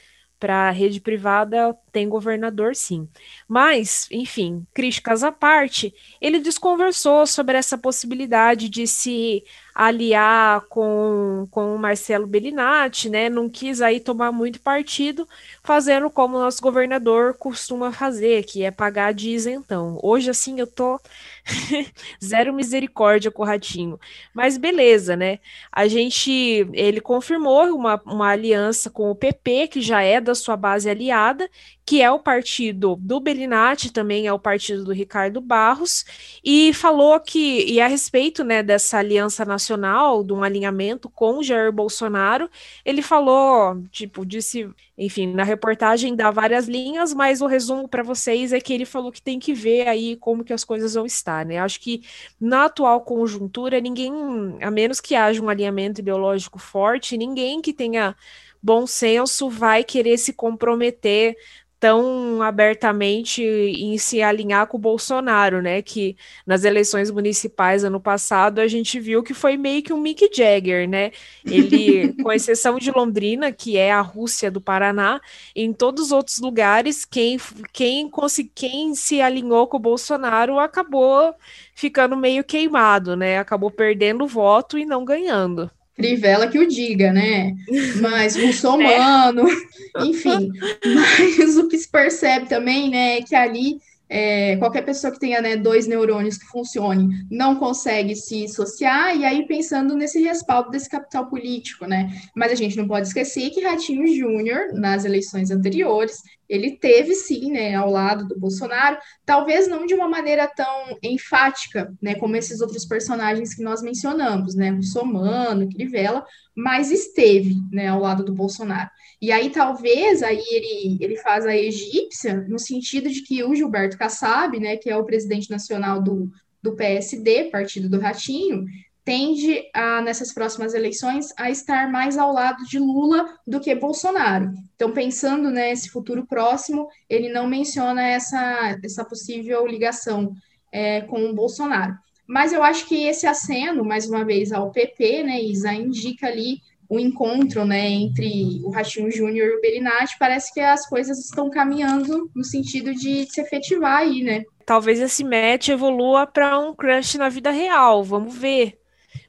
para 0.44 0.68
a 0.68 0.70
rede 0.70 1.00
privada 1.00 1.74
tem 1.90 2.06
governador, 2.06 2.76
sim. 2.76 3.08
Mas, 3.48 4.06
enfim, 4.10 4.66
críticas 4.74 5.24
à 5.24 5.32
parte, 5.32 5.94
ele 6.20 6.38
desconversou 6.38 7.26
sobre 7.26 7.56
essa 7.56 7.78
possibilidade 7.78 8.68
de 8.68 8.86
se 8.86 9.42
aliar 9.74 10.60
com, 10.68 11.48
com 11.50 11.74
o 11.74 11.78
Marcelo 11.78 12.26
Bellinati, 12.26 13.08
né? 13.08 13.30
Não 13.30 13.48
quis 13.48 13.80
aí 13.80 14.00
tomar 14.00 14.32
muito 14.32 14.60
partido, 14.60 15.26
fazendo 15.62 16.10
como 16.10 16.36
o 16.36 16.40
nosso 16.40 16.60
governador 16.60 17.38
costuma 17.38 17.90
fazer, 17.90 18.44
que 18.44 18.62
é 18.64 18.70
pagar 18.70 19.14
de 19.14 19.30
isentão. 19.30 19.98
Hoje, 20.02 20.28
assim, 20.28 20.60
eu 20.60 20.66
tô 20.66 21.00
zero 22.22 22.52
misericórdia 22.52 23.30
com 23.30 23.42
o 23.42 23.46
Ratinho. 23.46 23.98
Mas 24.32 24.56
beleza, 24.56 25.16
né? 25.16 25.38
A 25.70 25.86
gente, 25.86 26.66
ele 26.72 27.00
confirmou 27.00 27.64
uma, 27.74 28.00
uma 28.06 28.28
aliança 28.30 28.90
com 28.90 29.10
o 29.10 29.14
PP, 29.14 29.68
que 29.68 29.80
já 29.80 30.02
é 30.02 30.20
da 30.20 30.34
sua 30.34 30.56
base 30.56 30.88
aliada, 30.88 31.48
que 31.86 32.00
é 32.00 32.10
o 32.10 32.18
partido 32.18 32.96
do 32.98 33.20
Bellinati, 33.20 33.92
também 33.92 34.26
é 34.26 34.32
o 34.32 34.38
partido 34.38 34.84
do 34.84 34.92
Ricardo 34.92 35.40
Barros, 35.40 36.04
e 36.42 36.72
falou 36.72 37.20
que, 37.20 37.64
e 37.70 37.80
a 37.80 37.86
respeito 37.86 38.42
né, 38.42 38.62
dessa 38.62 38.98
aliança 38.98 39.44
nacional, 39.44 40.24
de 40.24 40.32
um 40.32 40.42
alinhamento 40.42 41.10
com 41.10 41.42
Jair 41.42 41.70
Bolsonaro, 41.70 42.48
ele 42.84 43.02
falou, 43.02 43.82
tipo, 43.90 44.24
disse, 44.24 44.68
enfim, 44.96 45.26
na 45.32 45.42
reportagem 45.42 46.14
dá 46.14 46.30
várias 46.30 46.68
linhas, 46.68 47.12
mas 47.12 47.40
o 47.40 47.46
resumo 47.46 47.88
para 47.88 48.02
vocês 48.02 48.52
é 48.52 48.60
que 48.60 48.72
ele 48.72 48.84
falou 48.84 49.10
que 49.10 49.20
tem 49.20 49.38
que 49.38 49.52
ver 49.52 49.88
aí 49.88 50.16
como 50.16 50.44
que 50.44 50.52
as 50.52 50.64
coisas 50.64 50.94
vão 50.94 51.04
estar, 51.04 51.44
né? 51.44 51.58
Acho 51.58 51.80
que 51.80 52.02
na 52.40 52.66
atual 52.66 53.00
conjuntura, 53.00 53.80
ninguém, 53.80 54.12
a 54.60 54.70
menos 54.70 55.00
que 55.00 55.14
haja 55.14 55.42
um 55.42 55.48
alinhamento 55.48 56.00
ideológico 56.00 56.58
forte, 56.58 57.16
ninguém 57.16 57.60
que 57.60 57.72
tenha 57.72 58.14
bom 58.62 58.86
senso 58.86 59.50
vai 59.50 59.84
querer 59.84 60.16
se 60.16 60.32
comprometer 60.32 61.36
tão 61.84 62.40
abertamente 62.40 63.42
em 63.42 63.98
se 63.98 64.22
alinhar 64.22 64.66
com 64.66 64.78
o 64.78 64.80
Bolsonaro, 64.80 65.60
né? 65.60 65.82
Que 65.82 66.16
nas 66.46 66.64
eleições 66.64 67.10
municipais 67.10 67.84
ano 67.84 68.00
passado 68.00 68.58
a 68.58 68.66
gente 68.66 68.98
viu 68.98 69.22
que 69.22 69.34
foi 69.34 69.58
meio 69.58 69.82
que 69.82 69.92
um 69.92 70.00
Mick 70.00 70.30
Jagger, 70.34 70.88
né? 70.88 71.12
Ele, 71.44 72.14
com 72.24 72.32
exceção 72.32 72.78
de 72.78 72.90
Londrina, 72.90 73.52
que 73.52 73.76
é 73.76 73.92
a 73.92 74.00
Rússia 74.00 74.50
do 74.50 74.62
Paraná, 74.62 75.20
em 75.54 75.74
todos 75.74 76.06
os 76.06 76.12
outros 76.12 76.38
lugares, 76.40 77.04
quem, 77.04 77.36
quem, 77.70 78.10
quem 78.54 78.94
se 78.94 79.20
alinhou 79.20 79.66
com 79.66 79.76
o 79.76 79.80
Bolsonaro 79.80 80.58
acabou 80.58 81.34
ficando 81.74 82.16
meio 82.16 82.42
queimado, 82.42 83.14
né? 83.14 83.38
Acabou 83.38 83.70
perdendo 83.70 84.26
voto 84.26 84.78
e 84.78 84.86
não 84.86 85.04
ganhando. 85.04 85.70
Crivella 85.94 86.48
que 86.48 86.58
o 86.58 86.66
diga, 86.66 87.12
né? 87.12 87.54
Mas 88.00 88.36
muçulmano, 88.36 89.46
é. 89.96 90.04
enfim. 90.04 90.50
Mas 90.84 91.56
o 91.56 91.68
que 91.68 91.78
se 91.78 91.88
percebe 91.88 92.48
também, 92.48 92.90
né, 92.90 93.18
é 93.18 93.22
que 93.22 93.34
ali 93.34 93.78
é, 94.08 94.56
qualquer 94.56 94.82
pessoa 94.82 95.12
que 95.12 95.18
tenha 95.18 95.40
né, 95.40 95.56
dois 95.56 95.86
neurônios 95.86 96.36
que 96.36 96.46
funcionem 96.46 97.08
não 97.30 97.56
consegue 97.56 98.14
se 98.14 98.44
associar, 98.44 99.16
e 99.16 99.24
aí 99.24 99.46
pensando 99.46 99.96
nesse 99.96 100.22
respaldo 100.22 100.70
desse 100.70 100.88
capital 100.88 101.26
político, 101.26 101.86
né? 101.86 102.10
Mas 102.34 102.52
a 102.52 102.54
gente 102.54 102.76
não 102.76 102.86
pode 102.86 103.08
esquecer 103.08 103.50
que 103.50 103.62
Ratinho 103.62 104.06
Júnior, 104.14 104.72
nas 104.74 105.04
eleições 105.04 105.50
anteriores, 105.50 106.22
ele 106.48 106.76
teve 106.76 107.14
sim, 107.14 107.50
né, 107.50 107.74
ao 107.74 107.90
lado 107.90 108.26
do 108.26 108.38
Bolsonaro, 108.38 108.98
talvez 109.24 109.66
não 109.66 109.86
de 109.86 109.94
uma 109.94 110.08
maneira 110.08 110.46
tão 110.46 110.98
enfática, 111.02 111.92
né, 112.00 112.14
como 112.14 112.36
esses 112.36 112.60
outros 112.60 112.84
personagens 112.84 113.54
que 113.54 113.62
nós 113.62 113.82
mencionamos, 113.82 114.54
né, 114.54 114.72
o 114.72 114.82
Somano, 114.82 115.68
Crivella, 115.68 116.24
mas 116.54 116.90
esteve, 116.90 117.54
né, 117.72 117.88
ao 117.88 118.00
lado 118.00 118.24
do 118.24 118.34
Bolsonaro. 118.34 118.90
E 119.20 119.32
aí 119.32 119.50
talvez 119.50 120.22
aí 120.22 120.42
ele, 120.50 120.98
ele 121.00 121.16
faz 121.16 121.46
a 121.46 121.56
egípcia 121.56 122.44
no 122.48 122.58
sentido 122.58 123.10
de 123.10 123.22
que 123.22 123.42
o 123.42 123.54
Gilberto 123.54 123.96
Kassab, 123.96 124.58
né, 124.58 124.76
que 124.76 124.90
é 124.90 124.96
o 124.96 125.04
presidente 125.04 125.50
nacional 125.50 126.02
do, 126.02 126.30
do 126.62 126.74
PSD, 126.74 127.50
Partido 127.50 127.88
do 127.88 127.98
Ratinho, 127.98 128.64
tende 129.04 129.62
a, 129.74 130.00
nessas 130.00 130.32
próximas 130.32 130.72
eleições 130.72 131.32
a 131.36 131.50
estar 131.50 131.90
mais 131.90 132.16
ao 132.16 132.32
lado 132.32 132.64
de 132.64 132.78
Lula 132.78 133.38
do 133.46 133.60
que 133.60 133.74
Bolsonaro. 133.74 134.50
Então, 134.74 134.92
pensando 134.92 135.50
nesse 135.50 135.90
futuro 135.90 136.26
próximo, 136.26 136.88
ele 137.08 137.28
não 137.28 137.46
menciona 137.46 138.02
essa, 138.02 138.78
essa 138.82 139.04
possível 139.04 139.66
ligação 139.66 140.34
é, 140.72 141.02
com 141.02 141.22
o 141.26 141.34
Bolsonaro. 141.34 141.94
Mas 142.26 142.54
eu 142.54 142.62
acho 142.62 142.86
que 142.86 143.04
esse 143.06 143.26
aceno, 143.26 143.84
mais 143.84 144.08
uma 144.08 144.24
vez, 144.24 144.50
ao 144.50 144.70
PP, 144.70 145.22
né, 145.24 145.42
Isa, 145.42 145.74
indica 145.74 146.26
ali 146.26 146.58
o 146.88 146.98
encontro 146.98 147.64
né, 147.64 147.88
entre 147.88 148.60
o 148.64 148.70
Ratinho 148.70 149.10
Júnior 149.10 149.48
e 149.48 149.56
o 149.56 149.60
Belinati, 149.60 150.16
parece 150.18 150.52
que 150.52 150.60
as 150.60 150.86
coisas 150.88 151.18
estão 151.18 151.50
caminhando 151.50 152.30
no 152.34 152.44
sentido 152.44 152.94
de 152.94 153.26
se 153.30 153.40
efetivar 153.40 153.98
aí, 153.98 154.22
né? 154.22 154.44
Talvez 154.64 155.00
esse 155.00 155.22
match 155.22 155.68
evolua 155.68 156.26
para 156.26 156.58
um 156.58 156.74
crush 156.74 157.18
na 157.18 157.28
vida 157.28 157.50
real, 157.50 158.02
vamos 158.02 158.34
ver. 158.34 158.78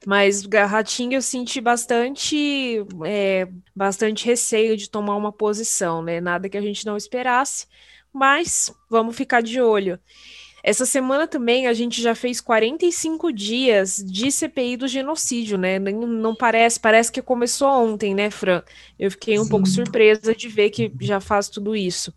Mas 0.06 0.44
Ratinho 0.46 1.14
eu 1.14 1.20
senti 1.20 1.60
bastante, 1.60 2.80
é, 3.04 3.48
bastante 3.74 4.24
receio 4.24 4.76
de 4.76 4.88
tomar 4.88 5.16
uma 5.16 5.32
posição, 5.32 6.00
né? 6.00 6.20
Nada 6.20 6.48
que 6.48 6.56
a 6.56 6.60
gente 6.60 6.86
não 6.86 6.96
esperasse, 6.96 7.66
mas 8.12 8.72
vamos 8.88 9.16
ficar 9.16 9.42
de 9.42 9.60
olho. 9.60 9.98
Essa 10.62 10.86
semana 10.86 11.26
também 11.26 11.66
a 11.66 11.72
gente 11.72 12.00
já 12.00 12.14
fez 12.14 12.40
45 12.40 13.32
dias 13.32 13.96
de 13.96 14.30
CPI 14.30 14.76
do 14.76 14.86
genocídio, 14.86 15.58
né? 15.58 15.80
Não, 15.80 16.06
não 16.06 16.36
parece, 16.36 16.78
parece 16.78 17.10
que 17.10 17.20
começou 17.20 17.68
ontem, 17.68 18.14
né, 18.14 18.30
Fran? 18.30 18.62
Eu 18.96 19.10
fiquei 19.10 19.40
um 19.40 19.42
Sim. 19.44 19.50
pouco 19.50 19.66
surpresa 19.66 20.32
de 20.36 20.46
ver 20.48 20.70
que 20.70 20.92
já 21.00 21.18
faz 21.18 21.48
tudo 21.48 21.74
isso. 21.74 22.14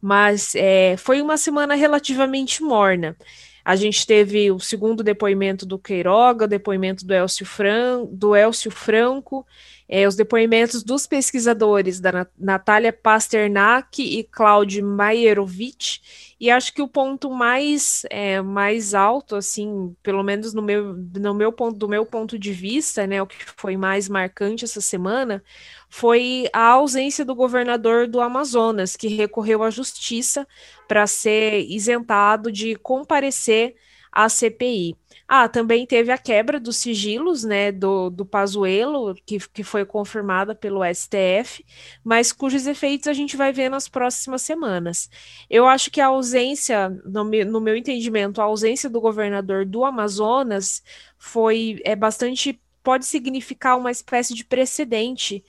Mas 0.00 0.54
é, 0.54 0.96
foi 0.96 1.20
uma 1.20 1.36
semana 1.36 1.74
relativamente 1.74 2.62
morna. 2.62 3.16
A 3.64 3.76
gente 3.76 4.06
teve 4.06 4.50
o 4.50 4.58
segundo 4.58 5.02
depoimento 5.02 5.64
do 5.64 5.78
Queiroga, 5.78 6.44
o 6.44 6.48
depoimento 6.48 7.06
do 7.06 7.14
Elcio, 7.14 7.46
Fran, 7.46 8.04
do 8.10 8.34
Elcio 8.34 8.70
Franco, 8.70 9.46
é, 9.88 10.08
os 10.08 10.16
depoimentos 10.16 10.82
dos 10.82 11.06
pesquisadores 11.06 12.00
da 12.00 12.26
Natália 12.38 12.92
Pasternak 12.92 14.02
e 14.02 14.24
Claudio 14.24 14.84
Maierovitch, 14.84 15.98
e 16.40 16.50
acho 16.50 16.72
que 16.74 16.82
o 16.82 16.88
ponto 16.88 17.30
mais, 17.30 18.02
é, 18.10 18.40
mais 18.40 18.94
alto, 18.94 19.36
assim, 19.36 19.94
pelo 20.02 20.22
menos 20.22 20.54
no 20.54 20.62
meu, 20.62 20.94
no 20.94 21.34
meu 21.34 21.52
ponto, 21.52 21.78
do 21.78 21.86
meu 21.86 22.04
ponto 22.04 22.38
de 22.38 22.52
vista, 22.52 23.06
né, 23.06 23.22
o 23.22 23.26
que 23.26 23.36
foi 23.56 23.76
mais 23.76 24.08
marcante 24.08 24.64
essa 24.64 24.80
semana, 24.80 25.44
foi 25.88 26.48
a 26.54 26.68
ausência 26.68 27.24
do 27.24 27.34
governador 27.34 28.08
do 28.08 28.18
Amazonas, 28.18 28.96
que 28.96 29.08
recorreu 29.08 29.62
à 29.62 29.68
justiça 29.68 30.48
para 30.92 31.06
ser 31.06 31.64
isentado 31.70 32.52
de 32.52 32.76
comparecer 32.76 33.74
à 34.12 34.28
CPI. 34.28 34.94
Ah, 35.26 35.48
também 35.48 35.86
teve 35.86 36.12
a 36.12 36.18
quebra 36.18 36.60
dos 36.60 36.76
sigilos, 36.76 37.44
né, 37.44 37.72
do, 37.72 38.10
do 38.10 38.26
Pazuello, 38.26 39.14
que, 39.24 39.38
que 39.38 39.64
foi 39.64 39.86
confirmada 39.86 40.54
pelo 40.54 40.84
STF, 40.84 41.64
mas 42.04 42.30
cujos 42.30 42.66
efeitos 42.66 43.08
a 43.08 43.14
gente 43.14 43.38
vai 43.38 43.54
ver 43.54 43.70
nas 43.70 43.88
próximas 43.88 44.42
semanas. 44.42 45.08
Eu 45.48 45.66
acho 45.66 45.90
que 45.90 45.98
a 45.98 46.08
ausência, 46.08 46.90
no 47.06 47.24
meu, 47.24 47.46
no 47.46 47.58
meu 47.58 47.74
entendimento, 47.74 48.42
a 48.42 48.44
ausência 48.44 48.90
do 48.90 49.00
governador 49.00 49.64
do 49.64 49.86
Amazonas 49.86 50.82
foi 51.16 51.80
é 51.86 51.96
bastante 51.96 52.60
pode 52.82 53.06
significar 53.06 53.78
uma 53.78 53.90
espécie 53.90 54.34
de 54.34 54.44
precedente 54.44 55.42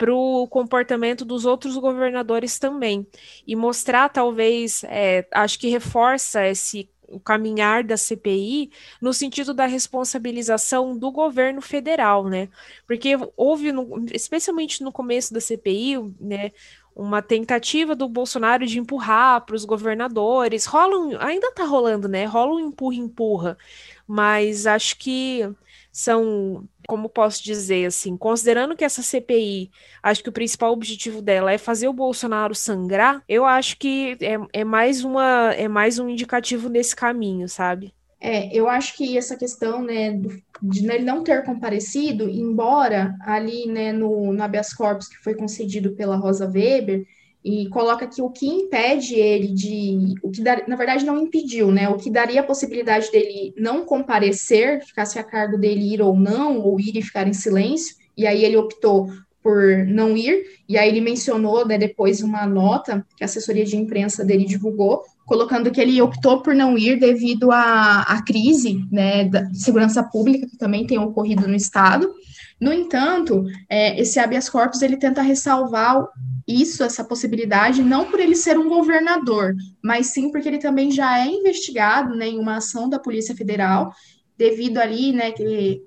para 0.00 0.14
o 0.14 0.48
comportamento 0.48 1.26
dos 1.26 1.44
outros 1.44 1.76
governadores 1.76 2.58
também 2.58 3.06
e 3.46 3.54
mostrar 3.54 4.08
talvez 4.08 4.82
é, 4.84 5.26
acho 5.30 5.58
que 5.58 5.68
reforça 5.68 6.46
esse 6.46 6.88
o 7.06 7.20
caminhar 7.20 7.84
da 7.84 7.98
CPI 7.98 8.70
no 9.02 9.12
sentido 9.12 9.52
da 9.52 9.66
responsabilização 9.66 10.96
do 10.96 11.10
governo 11.10 11.60
federal, 11.60 12.28
né? 12.28 12.48
Porque 12.86 13.14
houve, 13.36 13.72
no, 13.72 14.06
especialmente 14.12 14.82
no 14.82 14.92
começo 14.92 15.34
da 15.34 15.40
CPI, 15.40 15.98
né, 16.20 16.52
uma 16.94 17.20
tentativa 17.20 17.96
do 17.96 18.08
Bolsonaro 18.08 18.64
de 18.64 18.78
empurrar 18.78 19.44
para 19.44 19.56
os 19.56 19.64
governadores. 19.64 20.66
Rola 20.66 20.96
um, 20.96 21.20
ainda 21.20 21.48
está 21.48 21.64
rolando, 21.64 22.08
né? 22.08 22.24
Rola 22.24 22.54
um 22.54 22.60
empurra-empurra. 22.60 23.58
Mas 24.06 24.66
acho 24.66 24.96
que 24.96 25.52
são, 25.92 26.68
como 26.86 27.08
posso 27.08 27.42
dizer, 27.42 27.86
assim, 27.86 28.16
considerando 28.16 28.76
que 28.76 28.84
essa 28.84 29.02
CPI, 29.02 29.70
acho 30.02 30.22
que 30.22 30.28
o 30.28 30.32
principal 30.32 30.72
objetivo 30.72 31.20
dela 31.20 31.52
é 31.52 31.58
fazer 31.58 31.88
o 31.88 31.92
Bolsonaro 31.92 32.54
sangrar, 32.54 33.22
eu 33.28 33.44
acho 33.44 33.76
que 33.76 34.16
é, 34.20 34.60
é 34.60 34.64
mais 34.64 35.04
uma, 35.04 35.52
é 35.54 35.68
mais 35.68 35.98
um 35.98 36.08
indicativo 36.08 36.68
nesse 36.68 36.94
caminho, 36.94 37.48
sabe? 37.48 37.92
É, 38.20 38.54
eu 38.54 38.68
acho 38.68 38.96
que 38.96 39.16
essa 39.16 39.34
questão, 39.34 39.82
né, 39.82 40.20
de 40.62 40.86
ele 40.86 41.04
não 41.04 41.24
ter 41.24 41.42
comparecido, 41.42 42.28
embora 42.28 43.16
ali, 43.22 43.66
né, 43.66 43.92
no, 43.92 44.32
no 44.32 44.42
habeas 44.42 44.74
corpus 44.74 45.08
que 45.08 45.16
foi 45.16 45.34
concedido 45.34 45.92
pela 45.92 46.16
Rosa 46.16 46.46
Weber, 46.46 47.06
e 47.44 47.68
coloca 47.68 48.06
que 48.06 48.20
o 48.20 48.30
que 48.30 48.46
impede 48.46 49.14
ele 49.14 49.48
de. 49.48 50.14
O 50.22 50.30
que 50.30 50.42
dar, 50.42 50.62
na 50.68 50.76
verdade 50.76 51.04
não 51.04 51.18
impediu, 51.18 51.70
né? 51.70 51.88
O 51.88 51.96
que 51.96 52.10
daria 52.10 52.40
a 52.40 52.44
possibilidade 52.44 53.10
dele 53.10 53.54
não 53.56 53.84
comparecer, 53.84 54.84
ficasse 54.84 55.18
a 55.18 55.24
cargo 55.24 55.56
dele 55.56 55.94
ir 55.94 56.02
ou 56.02 56.14
não, 56.14 56.60
ou 56.60 56.78
ir 56.78 56.96
e 56.96 57.02
ficar 57.02 57.26
em 57.26 57.32
silêncio, 57.32 57.96
e 58.16 58.26
aí 58.26 58.44
ele 58.44 58.56
optou 58.56 59.08
por 59.42 59.86
não 59.86 60.14
ir, 60.14 60.44
e 60.68 60.76
aí 60.76 60.88
ele 60.88 61.00
mencionou 61.00 61.66
né, 61.66 61.78
depois 61.78 62.20
uma 62.20 62.46
nota 62.46 63.06
que 63.16 63.24
a 63.24 63.26
assessoria 63.26 63.64
de 63.64 63.74
imprensa 63.74 64.22
dele 64.22 64.44
divulgou, 64.44 65.02
colocando 65.30 65.70
que 65.70 65.80
ele 65.80 66.02
optou 66.02 66.42
por 66.42 66.56
não 66.56 66.76
ir 66.76 66.98
devido 66.98 67.52
à, 67.52 68.00
à 68.02 68.20
crise 68.20 68.84
né, 68.90 69.26
da 69.26 69.48
segurança 69.54 70.02
pública 70.02 70.44
que 70.44 70.56
também 70.56 70.84
tem 70.84 70.98
ocorrido 70.98 71.46
no 71.46 71.54
Estado. 71.54 72.12
No 72.60 72.72
entanto, 72.72 73.44
é, 73.68 74.00
esse 74.00 74.18
habeas 74.18 74.50
corpus 74.50 74.82
ele 74.82 74.96
tenta 74.96 75.22
ressalvar 75.22 76.04
isso, 76.48 76.82
essa 76.82 77.04
possibilidade, 77.04 77.80
não 77.80 78.10
por 78.10 78.18
ele 78.18 78.34
ser 78.34 78.58
um 78.58 78.68
governador, 78.68 79.54
mas 79.80 80.08
sim 80.08 80.32
porque 80.32 80.48
ele 80.48 80.58
também 80.58 80.90
já 80.90 81.20
é 81.20 81.26
investigado 81.28 82.16
né, 82.16 82.26
em 82.26 82.40
uma 82.40 82.56
ação 82.56 82.88
da 82.88 82.98
Polícia 82.98 83.36
Federal, 83.36 83.94
devido 84.36 84.78
ali, 84.78 85.12
né, 85.12 85.30
que 85.30 85.80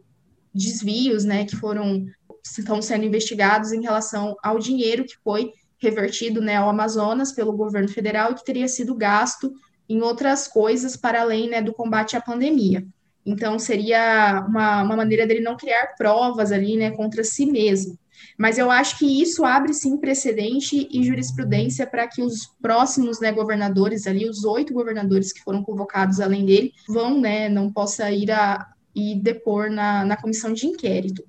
desvios, 0.55 1.25
né, 1.25 1.43
que 1.43 1.57
foram 1.57 2.05
estão 2.45 2.81
sendo 2.81 3.03
investigados 3.03 3.73
em 3.73 3.81
relação 3.81 4.37
ao 4.41 4.57
dinheiro 4.57 5.03
que 5.03 5.17
foi 5.21 5.51
revertido, 5.83 6.41
né, 6.41 6.55
ao 6.55 6.69
Amazonas 6.69 7.31
pelo 7.31 7.53
governo 7.53 7.89
federal 7.89 8.31
e 8.31 8.35
que 8.35 8.45
teria 8.45 8.67
sido 8.67 8.95
gasto 8.95 9.53
em 9.87 10.01
outras 10.01 10.47
coisas 10.47 10.95
para 10.95 11.21
além, 11.21 11.49
né, 11.49 11.61
do 11.61 11.73
combate 11.73 12.15
à 12.15 12.21
pandemia. 12.21 12.85
Então, 13.25 13.59
seria 13.59 14.45
uma, 14.47 14.83
uma 14.83 14.95
maneira 14.95 15.25
dele 15.27 15.41
não 15.41 15.55
criar 15.55 15.95
provas 15.97 16.51
ali, 16.51 16.77
né, 16.77 16.91
contra 16.91 17.23
si 17.23 17.45
mesmo. 17.45 17.97
Mas 18.37 18.57
eu 18.57 18.71
acho 18.71 18.97
que 18.97 19.21
isso 19.21 19.45
abre 19.45 19.73
sim 19.73 19.97
precedente 19.97 20.87
e 20.91 21.03
jurisprudência 21.03 21.85
para 21.85 22.07
que 22.07 22.21
os 22.21 22.47
próximos 22.61 23.19
né, 23.19 23.31
governadores 23.31 24.07
ali, 24.07 24.27
os 24.27 24.43
oito 24.43 24.73
governadores 24.73 25.31
que 25.31 25.43
foram 25.43 25.63
convocados 25.63 26.19
além 26.19 26.45
dele, 26.45 26.71
vão, 26.87 27.19
né, 27.19 27.49
não 27.49 27.71
possa 27.71 28.09
ir 28.11 28.31
a 28.31 28.73
e 28.95 29.15
depor 29.15 29.69
na, 29.69 30.05
na 30.05 30.15
comissão 30.15 30.53
de 30.53 30.67
inquérito. 30.67 31.23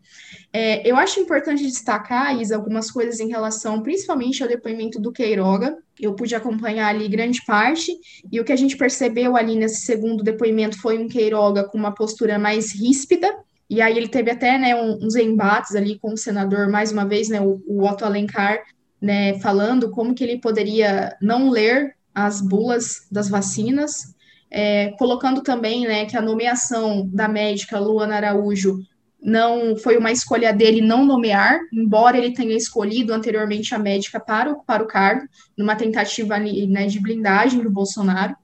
É, 0.56 0.88
eu 0.88 0.94
acho 0.94 1.18
importante 1.18 1.66
destacar, 1.66 2.40
Isa, 2.40 2.54
algumas 2.54 2.88
coisas 2.88 3.18
em 3.18 3.28
relação, 3.28 3.82
principalmente 3.82 4.40
ao 4.40 4.48
depoimento 4.48 5.00
do 5.00 5.10
Queiroga. 5.10 5.76
Eu 5.98 6.14
pude 6.14 6.32
acompanhar 6.32 6.86
ali 6.86 7.08
grande 7.08 7.44
parte, 7.44 7.90
e 8.30 8.38
o 8.38 8.44
que 8.44 8.52
a 8.52 8.56
gente 8.56 8.76
percebeu 8.76 9.36
ali 9.36 9.56
nesse 9.56 9.80
segundo 9.80 10.22
depoimento 10.22 10.80
foi 10.80 10.96
um 10.96 11.08
Queiroga 11.08 11.64
com 11.64 11.76
uma 11.76 11.92
postura 11.92 12.38
mais 12.38 12.72
ríspida, 12.72 13.36
e 13.68 13.80
aí 13.80 13.96
ele 13.96 14.06
teve 14.06 14.30
até 14.30 14.56
né, 14.56 14.80
uns 14.80 15.16
embates 15.16 15.74
ali 15.74 15.98
com 15.98 16.12
o 16.12 16.16
senador, 16.16 16.68
mais 16.68 16.92
uma 16.92 17.04
vez, 17.04 17.28
né, 17.28 17.40
o, 17.40 17.60
o 17.66 17.84
Otto 17.84 18.04
Alencar, 18.04 18.62
né, 19.02 19.36
falando 19.40 19.90
como 19.90 20.14
que 20.14 20.22
ele 20.22 20.38
poderia 20.38 21.16
não 21.20 21.50
ler 21.50 21.96
as 22.14 22.40
bulas 22.40 23.08
das 23.10 23.28
vacinas, 23.28 24.14
é, 24.52 24.92
colocando 24.98 25.42
também 25.42 25.84
né, 25.84 26.06
que 26.06 26.16
a 26.16 26.22
nomeação 26.22 27.08
da 27.12 27.26
médica 27.26 27.80
Luana 27.80 28.14
Araújo 28.14 28.78
não 29.24 29.74
foi 29.76 29.96
uma 29.96 30.12
escolha 30.12 30.52
dele 30.52 30.82
não 30.82 31.04
nomear, 31.04 31.58
embora 31.72 32.18
ele 32.18 32.34
tenha 32.34 32.54
escolhido 32.54 33.14
anteriormente 33.14 33.74
a 33.74 33.78
médica 33.78 34.20
para 34.20 34.52
o, 34.52 34.62
para 34.62 34.82
o 34.82 34.86
cargo, 34.86 35.26
numa 35.56 35.74
tentativa 35.74 36.38
né, 36.38 36.86
de 36.86 37.00
blindagem 37.00 37.60
do 37.60 37.70
Bolsonaro, 37.70 38.36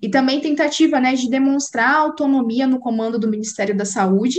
e 0.00 0.08
também 0.08 0.40
tentativa 0.40 1.00
né, 1.00 1.14
de 1.14 1.28
demonstrar 1.28 1.96
autonomia 1.96 2.66
no 2.66 2.78
comando 2.78 3.18
do 3.18 3.28
Ministério 3.28 3.76
da 3.76 3.84
Saúde, 3.84 4.38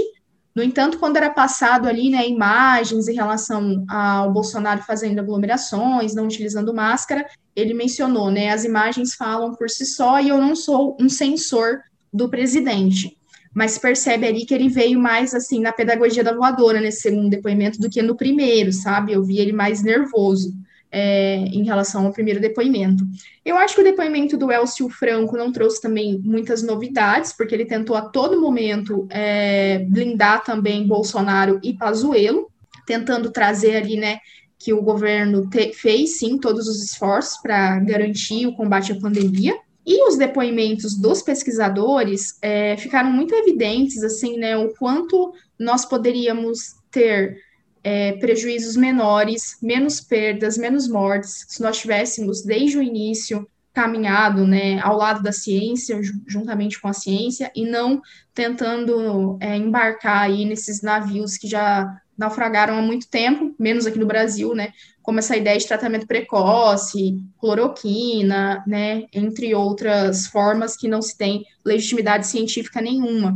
no 0.56 0.64
entanto, 0.64 0.98
quando 1.00 1.18
era 1.18 1.30
passado 1.30 1.88
ali, 1.88 2.10
né, 2.10 2.28
imagens 2.28 3.08
em 3.08 3.14
relação 3.14 3.86
ao 3.88 4.32
Bolsonaro 4.32 4.82
fazendo 4.82 5.20
aglomerações, 5.20 6.16
não 6.16 6.26
utilizando 6.26 6.74
máscara, 6.74 7.26
ele 7.56 7.74
mencionou, 7.74 8.32
né? 8.32 8.50
As 8.52 8.66
imagens 8.66 9.14
falam 9.14 9.54
por 9.54 9.70
si 9.70 9.86
só 9.86 10.20
e 10.20 10.30
eu 10.30 10.38
não 10.38 10.56
sou 10.56 10.98
um 11.00 11.08
censor 11.08 11.80
do 12.12 12.28
presidente. 12.30 13.19
Mas 13.54 13.78
percebe 13.78 14.28
ali 14.28 14.46
que 14.46 14.54
ele 14.54 14.70
veio 14.70 15.00
mais 15.00 15.34
assim 15.34 15.60
na 15.60 15.72
pedagogia 15.72 16.24
da 16.24 16.36
voadora 16.36 16.80
nesse 16.80 17.02
segundo 17.02 17.30
depoimento 17.30 17.80
do 17.80 17.90
que 17.90 18.02
no 18.02 18.16
primeiro, 18.16 18.72
sabe? 18.72 19.14
Eu 19.14 19.24
vi 19.24 19.40
ele 19.40 19.52
mais 19.52 19.82
nervoso 19.82 20.54
é, 20.92 21.38
em 21.38 21.64
relação 21.64 22.06
ao 22.06 22.14
primeiro 22.14 22.40
depoimento. 22.40 23.04
Eu 23.46 23.58
acho 23.58 23.76
que 23.76 23.82
o 23.82 23.84
depoimento 23.84 24.38
do 24.38 24.52
Elcio 24.52 24.90
Franco 24.90 25.38
não 25.38 25.52
trouxe 25.52 25.82
também 25.82 26.20
muitas 26.24 26.64
novidades, 26.64 27.34
porque 27.34 27.54
ele 27.54 27.66
tentou 27.66 27.96
a 27.96 28.02
todo 28.02 28.42
momento 28.42 29.08
é, 29.10 29.80
blindar 29.88 30.44
também 30.44 30.88
Bolsonaro 30.88 31.60
e 31.64 31.74
Pazuello, 31.74 32.50
tentando 32.86 33.32
trazer 33.32 33.76
ali, 33.76 33.98
né, 33.98 34.18
que 34.58 34.74
o 34.74 34.82
governo 34.82 35.48
te, 35.48 35.74
fez 35.74 36.18
sim 36.18 36.38
todos 36.38 36.68
os 36.68 36.84
esforços 36.84 37.40
para 37.42 37.80
garantir 37.80 38.48
o 38.48 38.56
combate 38.56 38.92
à 38.92 39.00
pandemia. 39.00 39.56
E 39.92 40.08
os 40.08 40.20
depoimentos 40.20 40.96
dos 40.96 41.24
pesquisadores 41.24 42.38
é, 42.44 42.78
ficaram 42.78 43.12
muito 43.12 43.34
evidentes, 43.34 44.04
assim, 44.04 44.38
né, 44.38 44.56
o 44.56 44.70
quanto 44.76 45.34
nós 45.58 45.84
poderíamos 45.84 46.76
ter 46.92 47.42
é, 47.84 48.12
prejuízos 48.14 48.76
menores, 48.76 49.58
menos 49.64 50.00
perdas, 50.00 50.60
menos 50.60 50.88
mortes, 50.88 51.44
se 51.50 51.60
nós 51.60 51.80
tivéssemos 51.80 52.44
desde 52.44 52.78
o 52.78 52.84
início 52.84 53.50
caminhado 53.74 54.46
né, 54.46 54.80
ao 54.82 54.96
lado 54.96 55.24
da 55.24 55.32
ciência, 55.32 56.00
juntamente 56.28 56.80
com 56.80 56.88
a 56.88 56.94
ciência, 56.94 57.52
e 57.56 57.66
não 57.66 58.00
tentando 58.32 59.40
é, 59.40 59.58
embarcar 59.58 60.22
aí 60.22 60.46
nesses 60.46 60.84
navios 60.84 61.36
que 61.36 61.48
já 61.48 62.00
naufragaram 62.16 62.78
há 62.78 62.82
muito 62.84 63.10
tempo, 63.10 63.56
menos 63.58 63.88
aqui 63.88 63.98
no 63.98 64.06
Brasil, 64.06 64.54
né, 64.54 64.72
como 65.10 65.18
essa 65.18 65.36
ideia 65.36 65.58
de 65.58 65.68
tratamento 65.68 66.06
precoce, 66.06 67.18
cloroquina, 67.40 68.64
né, 68.68 69.06
entre 69.12 69.56
outras 69.56 70.28
formas 70.28 70.78
que 70.78 70.88
não 70.88 71.02
se 71.02 71.18
tem 71.18 71.44
legitimidade 71.66 72.28
científica 72.28 72.80
nenhuma. 72.80 73.36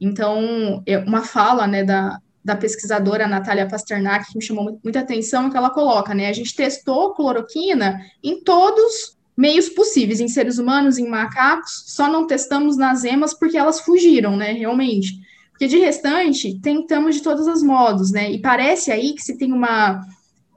Então, 0.00 0.82
é 0.84 0.98
uma 0.98 1.22
fala, 1.22 1.64
né, 1.64 1.84
da, 1.84 2.18
da 2.44 2.56
pesquisadora 2.56 3.28
Natália 3.28 3.68
Pasternak, 3.68 4.32
que 4.32 4.36
me 4.36 4.42
chamou 4.42 4.80
muita 4.82 4.98
atenção, 4.98 5.48
que 5.48 5.56
ela 5.56 5.70
coloca, 5.70 6.12
né? 6.12 6.26
A 6.26 6.32
gente 6.32 6.56
testou 6.56 7.14
cloroquina 7.14 8.00
em 8.20 8.42
todos 8.42 9.16
meios 9.36 9.68
possíveis, 9.68 10.18
em 10.18 10.26
seres 10.26 10.58
humanos, 10.58 10.98
em 10.98 11.08
macacos, 11.08 11.84
só 11.86 12.10
não 12.10 12.26
testamos 12.26 12.76
nas 12.76 13.04
emas 13.04 13.32
porque 13.32 13.56
elas 13.56 13.78
fugiram, 13.78 14.36
né? 14.36 14.50
Realmente. 14.50 15.20
Porque 15.52 15.68
de 15.68 15.78
restante, 15.78 16.58
tentamos 16.60 17.14
de 17.14 17.22
todos 17.22 17.46
os 17.46 17.62
modos, 17.62 18.10
né? 18.10 18.28
E 18.32 18.40
parece 18.40 18.90
aí 18.90 19.12
que 19.12 19.22
se 19.22 19.38
tem 19.38 19.52
uma. 19.52 20.04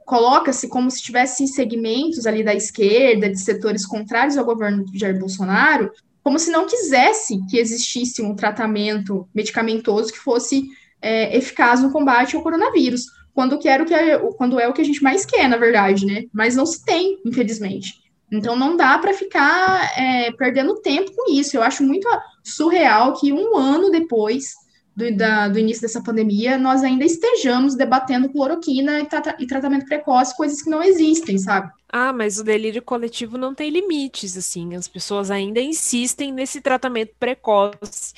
Coloca-se 0.05 0.67
como 0.67 0.89
se 0.91 1.01
tivesse 1.01 1.47
segmentos 1.47 2.25
ali 2.27 2.43
da 2.43 2.53
esquerda, 2.53 3.29
de 3.29 3.39
setores 3.39 3.85
contrários 3.85 4.37
ao 4.37 4.45
governo 4.45 4.85
de 4.85 4.99
Jair 4.99 5.19
Bolsonaro, 5.19 5.91
como 6.23 6.39
se 6.39 6.51
não 6.51 6.65
quisesse 6.65 7.39
que 7.49 7.57
existisse 7.57 8.21
um 8.21 8.35
tratamento 8.35 9.27
medicamentoso 9.33 10.11
que 10.11 10.19
fosse 10.19 10.69
é, 11.01 11.35
eficaz 11.37 11.81
no 11.81 11.91
combate 11.91 12.35
ao 12.35 12.41
coronavírus, 12.41 13.05
quando, 13.33 13.59
quero 13.59 13.85
que 13.85 13.93
é, 13.93 14.17
quando 14.37 14.59
é 14.59 14.67
o 14.67 14.73
que 14.73 14.81
a 14.81 14.85
gente 14.85 15.03
mais 15.03 15.25
quer, 15.25 15.49
na 15.49 15.57
verdade, 15.57 16.05
né? 16.05 16.23
Mas 16.33 16.55
não 16.55 16.65
se 16.65 16.83
tem, 16.85 17.19
infelizmente. 17.25 18.01
Então 18.31 18.55
não 18.55 18.75
dá 18.75 18.97
para 18.97 19.13
ficar 19.13 19.91
é, 19.99 20.31
perdendo 20.31 20.81
tempo 20.81 21.11
com 21.15 21.31
isso. 21.31 21.55
Eu 21.55 21.61
acho 21.61 21.83
muito 21.83 22.07
surreal 22.43 23.13
que 23.13 23.31
um 23.31 23.57
ano 23.57 23.91
depois 23.91 24.53
do, 24.95 25.15
da, 25.15 25.47
do 25.47 25.59
início 25.59 25.81
dessa 25.81 26.01
pandemia, 26.01 26.57
nós 26.57 26.83
ainda 26.83 27.03
estejamos 27.03 27.75
debatendo 27.75 28.29
cloroquina 28.29 29.01
e, 29.01 29.05
tra 29.05 29.35
e, 29.39 29.45
tratamento 29.45 29.85
precoce, 29.85 30.35
coisas 30.35 30.61
que 30.61 30.69
não 30.69 30.81
existem, 30.81 31.37
sabe? 31.37 31.71
Ah, 31.89 32.13
mas 32.13 32.39
o 32.39 32.43
delírio 32.43 32.81
coletivo 32.81 33.37
não 33.37 33.53
tem 33.53 33.69
limites, 33.69 34.37
assim. 34.37 34.75
As 34.75 34.87
pessoas 34.87 35.29
ainda 35.31 35.59
insistem 35.59 36.31
nesse 36.31 36.61
tratamento 36.61 37.13
precoce 37.19 38.13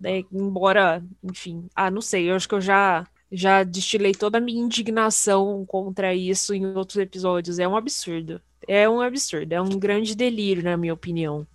né? 0.00 0.24
Embora, 0.32 1.02
enfim, 1.22 1.68
ah, 1.74 1.90
não 1.90 2.00
sei, 2.00 2.30
eu 2.30 2.36
acho 2.36 2.48
que 2.48 2.54
eu 2.54 2.60
já 2.60 3.06
já 3.30 3.62
destilei 3.62 4.12
toda 4.12 4.38
a 4.38 4.40
minha 4.40 4.62
indignação 4.62 5.62
contra 5.66 6.14
isso 6.14 6.54
em 6.54 6.64
outros 6.74 6.96
episódios. 6.96 7.58
É 7.58 7.68
um 7.68 7.76
absurdo. 7.76 8.40
É 8.66 8.88
um 8.88 9.02
absurdo, 9.02 9.52
é 9.52 9.60
um 9.60 9.78
grande 9.78 10.14
delírio, 10.14 10.62
na 10.62 10.78
minha 10.78 10.94
opinião. 10.94 11.46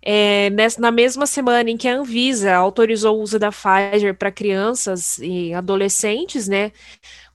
É, 0.00 0.50
nessa, 0.50 0.80
na 0.80 0.90
mesma 0.90 1.26
semana 1.26 1.70
em 1.70 1.76
que 1.76 1.88
a 1.88 1.96
Anvisa 1.96 2.54
autorizou 2.54 3.18
o 3.18 3.22
uso 3.22 3.38
da 3.38 3.50
Pfizer 3.50 4.14
para 4.16 4.30
crianças 4.30 5.18
e 5.18 5.52
adolescentes, 5.52 6.48
né, 6.48 6.72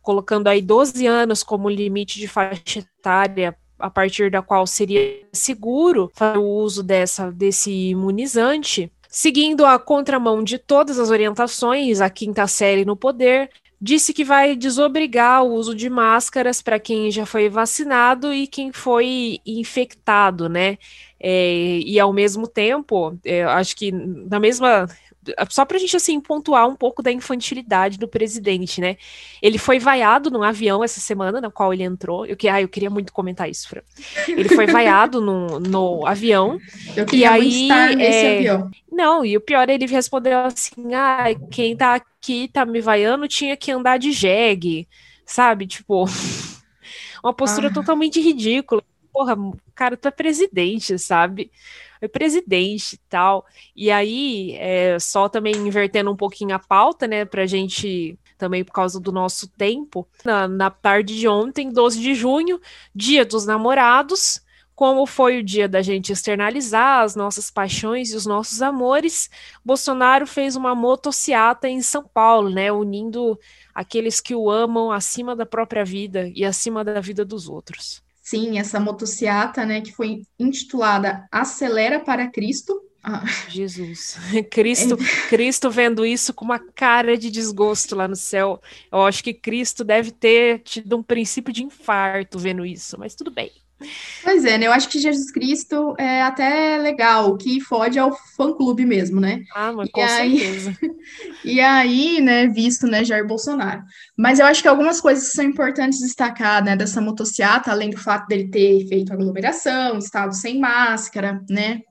colocando 0.01 0.47
aí 0.47 0.61
12 0.61 1.05
anos 1.05 1.43
como 1.43 1.69
limite 1.69 2.19
de 2.19 2.27
faixa 2.27 2.79
etária 2.79 3.55
a 3.77 3.89
partir 3.89 4.31
da 4.31 4.41
qual 4.41 4.65
seria 4.65 5.21
seguro 5.33 6.11
o 6.37 6.39
uso 6.39 6.81
dessa, 6.81 7.31
desse 7.31 7.71
imunizante, 7.89 8.91
Seguindo 9.15 9.63
a 9.63 9.77
contramão 9.77 10.43
de 10.43 10.57
todas 10.57 10.97
as 10.97 11.11
orientações, 11.11 12.01
a 12.01 12.09
quinta 12.09 12.47
série 12.47 12.83
no 12.83 12.95
poder 12.95 13.47
disse 13.79 14.11
que 14.11 14.23
vai 14.23 14.55
desobrigar 14.55 15.43
o 15.43 15.53
uso 15.53 15.75
de 15.75 15.87
máscaras 15.87 16.63
para 16.63 16.79
quem 16.79 17.11
já 17.11 17.23
foi 17.23 17.47
vacinado 17.47 18.33
e 18.33 18.47
quem 18.47 18.71
foi 18.71 19.37
infectado, 19.45 20.49
né? 20.49 20.79
É, 21.25 21.79
e 21.79 21.97
ao 21.97 22.11
mesmo 22.11 22.45
tempo, 22.45 23.17
é, 23.23 23.45
acho 23.45 23.77
que 23.77 23.93
na 23.93 24.41
mesma 24.41 24.89
só 25.49 25.63
para 25.63 25.77
a 25.77 25.79
gente 25.79 25.95
assim 25.95 26.19
pontuar 26.19 26.67
um 26.67 26.75
pouco 26.75 27.01
da 27.01 27.09
infantilidade 27.09 27.97
do 27.97 28.09
presidente, 28.09 28.81
né? 28.81 28.97
Ele 29.41 29.57
foi 29.57 29.79
vaiado 29.79 30.29
num 30.29 30.43
avião 30.43 30.83
essa 30.83 30.99
semana 30.99 31.39
na 31.39 31.49
qual 31.49 31.73
ele 31.73 31.83
entrou. 31.83 32.25
Eu 32.25 32.35
que, 32.35 32.49
ah, 32.49 32.61
eu 32.61 32.67
queria 32.67 32.89
muito 32.89 33.13
comentar 33.13 33.49
isso, 33.49 33.69
Fran. 33.69 33.81
Ele 34.27 34.49
foi 34.49 34.67
vaiado 34.67 35.21
no, 35.21 35.61
no 35.61 36.05
avião. 36.05 36.59
Eu 36.95 37.05
queria 37.05 37.27
e 37.27 37.41
aí, 37.41 37.61
estar 37.63 37.95
nesse 37.95 38.25
é... 38.25 38.37
avião. 38.37 38.71
Não, 38.91 39.25
e 39.25 39.37
o 39.37 39.41
pior 39.41 39.69
ele 39.69 39.85
respondeu 39.85 40.39
assim: 40.39 40.93
"Ah, 40.93 41.27
quem 41.49 41.75
tá 41.75 41.95
aqui 41.95 42.49
tá 42.49 42.65
me 42.65 42.81
vaiando 42.81 43.27
tinha 43.27 43.55
que 43.55 43.71
andar 43.71 43.97
de 43.97 44.11
jegue", 44.11 44.89
sabe? 45.25 45.67
Tipo, 45.67 46.03
uma 47.23 47.33
postura 47.33 47.69
ah. 47.69 47.73
totalmente 47.73 48.19
ridícula. 48.19 48.83
Porra, 49.13 49.35
cara, 49.75 49.95
tu 49.95 50.07
é 50.07 50.11
presidente, 50.11 50.97
sabe? 50.97 51.51
presidente 52.07 52.95
e 52.95 52.97
tal. 53.09 53.45
E 53.75 53.91
aí, 53.91 54.55
é, 54.59 54.99
só 54.99 55.29
também 55.29 55.55
invertendo 55.55 56.11
um 56.11 56.15
pouquinho 56.15 56.55
a 56.55 56.59
pauta, 56.59 57.07
né, 57.07 57.25
pra 57.25 57.45
gente 57.45 58.17
também 58.37 58.63
por 58.63 58.73
causa 58.73 58.99
do 58.99 59.11
nosso 59.11 59.47
tempo, 59.47 60.07
na, 60.25 60.47
na 60.47 60.69
tarde 60.69 61.17
de 61.17 61.27
ontem, 61.27 61.71
12 61.71 61.99
de 62.01 62.13
junho, 62.13 62.59
dia 62.93 63.23
dos 63.23 63.45
namorados, 63.45 64.41
como 64.75 65.05
foi 65.05 65.39
o 65.39 65.43
dia 65.43 65.69
da 65.69 65.81
gente 65.81 66.11
externalizar 66.11 67.03
as 67.03 67.15
nossas 67.15 67.49
paixões 67.51 68.11
e 68.11 68.15
os 68.15 68.25
nossos 68.25 68.61
amores, 68.61 69.29
Bolsonaro 69.63 70.25
fez 70.25 70.55
uma 70.55 70.75
motociata 70.75 71.69
em 71.69 71.81
São 71.81 72.03
Paulo, 72.03 72.49
né, 72.49 72.71
unindo 72.71 73.39
aqueles 73.73 74.19
que 74.19 74.35
o 74.35 74.49
amam 74.49 74.91
acima 74.91 75.35
da 75.35 75.45
própria 75.45 75.85
vida 75.85 76.29
e 76.35 76.43
acima 76.43 76.83
da 76.83 76.99
vida 76.99 77.23
dos 77.23 77.47
outros. 77.47 78.03
Sim, 78.23 78.57
essa 78.57 78.79
motociata, 78.79 79.65
né, 79.65 79.81
que 79.81 79.91
foi 79.91 80.21
intitulada 80.39 81.27
Acelera 81.29 81.99
para 81.99 82.31
Cristo. 82.31 82.81
Ah. 83.03 83.25
Jesus, 83.49 84.17
Cristo, 84.49 84.97
é. 84.97 85.29
Cristo 85.29 85.69
vendo 85.69 86.05
isso 86.05 86.33
com 86.33 86.45
uma 86.45 86.57
cara 86.57 87.17
de 87.17 87.29
desgosto 87.29 87.97
lá 87.97 88.07
no 88.07 88.15
céu. 88.15 88.61
Eu 88.89 89.01
acho 89.05 89.21
que 89.21 89.33
Cristo 89.33 89.83
deve 89.83 90.09
ter 90.09 90.59
tido 90.59 90.95
um 90.95 91.03
princípio 91.03 91.53
de 91.53 91.63
infarto 91.63 92.39
vendo 92.39 92.65
isso, 92.65 92.97
mas 92.97 93.13
tudo 93.13 93.29
bem. 93.29 93.51
Pois 94.23 94.45
é, 94.45 94.57
né? 94.57 94.67
Eu 94.67 94.71
acho 94.71 94.87
que 94.87 94.99
Jesus 94.99 95.31
Cristo 95.31 95.93
é 95.97 96.21
até 96.21 96.77
legal, 96.77 97.35
que 97.37 97.59
fode 97.59 97.99
é 97.99 98.05
o 98.05 98.15
fã-clube 98.35 98.85
mesmo, 98.85 99.19
né? 99.19 99.43
Ah, 99.53 99.73
mas 99.73 99.89
com 99.91 100.01
e 100.01 100.07
certeza. 100.07 100.77
Aí, 100.81 100.91
e 101.55 101.59
aí, 101.59 102.21
né, 102.21 102.47
visto, 102.47 102.87
né, 102.87 103.03
Jair 103.03 103.27
Bolsonaro. 103.27 103.83
Mas 104.17 104.39
eu 104.39 104.45
acho 104.45 104.61
que 104.61 104.67
algumas 104.67 105.01
coisas 105.01 105.33
são 105.33 105.43
importantes 105.43 105.99
destacar, 105.99 106.63
né, 106.63 106.75
dessa 106.75 107.01
motociata, 107.01 107.71
além 107.71 107.89
do 107.89 107.97
fato 107.97 108.27
dele 108.27 108.49
ter 108.49 108.87
feito 108.87 109.11
aglomeração, 109.11 109.97
estado 109.97 110.33
sem 110.33 110.59
máscara, 110.59 111.41
né? 111.49 111.81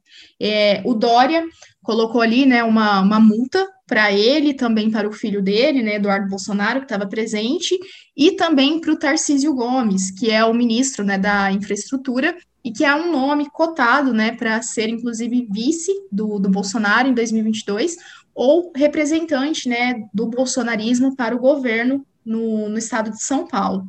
É, 0.40 0.82
o 0.84 0.94
Dória 0.94 1.44
colocou 1.82 2.20
ali, 2.20 2.46
né, 2.46 2.64
uma, 2.64 3.00
uma 3.00 3.20
multa 3.20 3.68
para 3.92 4.10
ele, 4.10 4.54
também 4.54 4.90
para 4.90 5.06
o 5.06 5.12
filho 5.12 5.42
dele, 5.42 5.82
né, 5.82 5.96
Eduardo 5.96 6.26
Bolsonaro, 6.26 6.78
que 6.78 6.86
estava 6.86 7.06
presente, 7.06 7.78
e 8.16 8.32
também 8.32 8.80
para 8.80 8.90
o 8.90 8.98
Tarcísio 8.98 9.54
Gomes, 9.54 10.10
que 10.10 10.30
é 10.30 10.42
o 10.42 10.54
ministro, 10.54 11.04
né, 11.04 11.18
da 11.18 11.52
infraestrutura, 11.52 12.34
e 12.64 12.72
que 12.72 12.86
é 12.86 12.94
um 12.94 13.12
nome 13.12 13.50
cotado, 13.50 14.14
né, 14.14 14.32
para 14.32 14.62
ser, 14.62 14.88
inclusive, 14.88 15.46
vice 15.50 15.92
do, 16.10 16.38
do 16.38 16.48
Bolsonaro 16.48 17.06
em 17.06 17.12
2022, 17.12 17.98
ou 18.34 18.72
representante, 18.74 19.68
né, 19.68 20.04
do 20.14 20.26
bolsonarismo 20.26 21.14
para 21.14 21.36
o 21.36 21.38
governo 21.38 22.02
no, 22.24 22.70
no 22.70 22.78
estado 22.78 23.10
de 23.10 23.22
São 23.22 23.46
Paulo. 23.46 23.86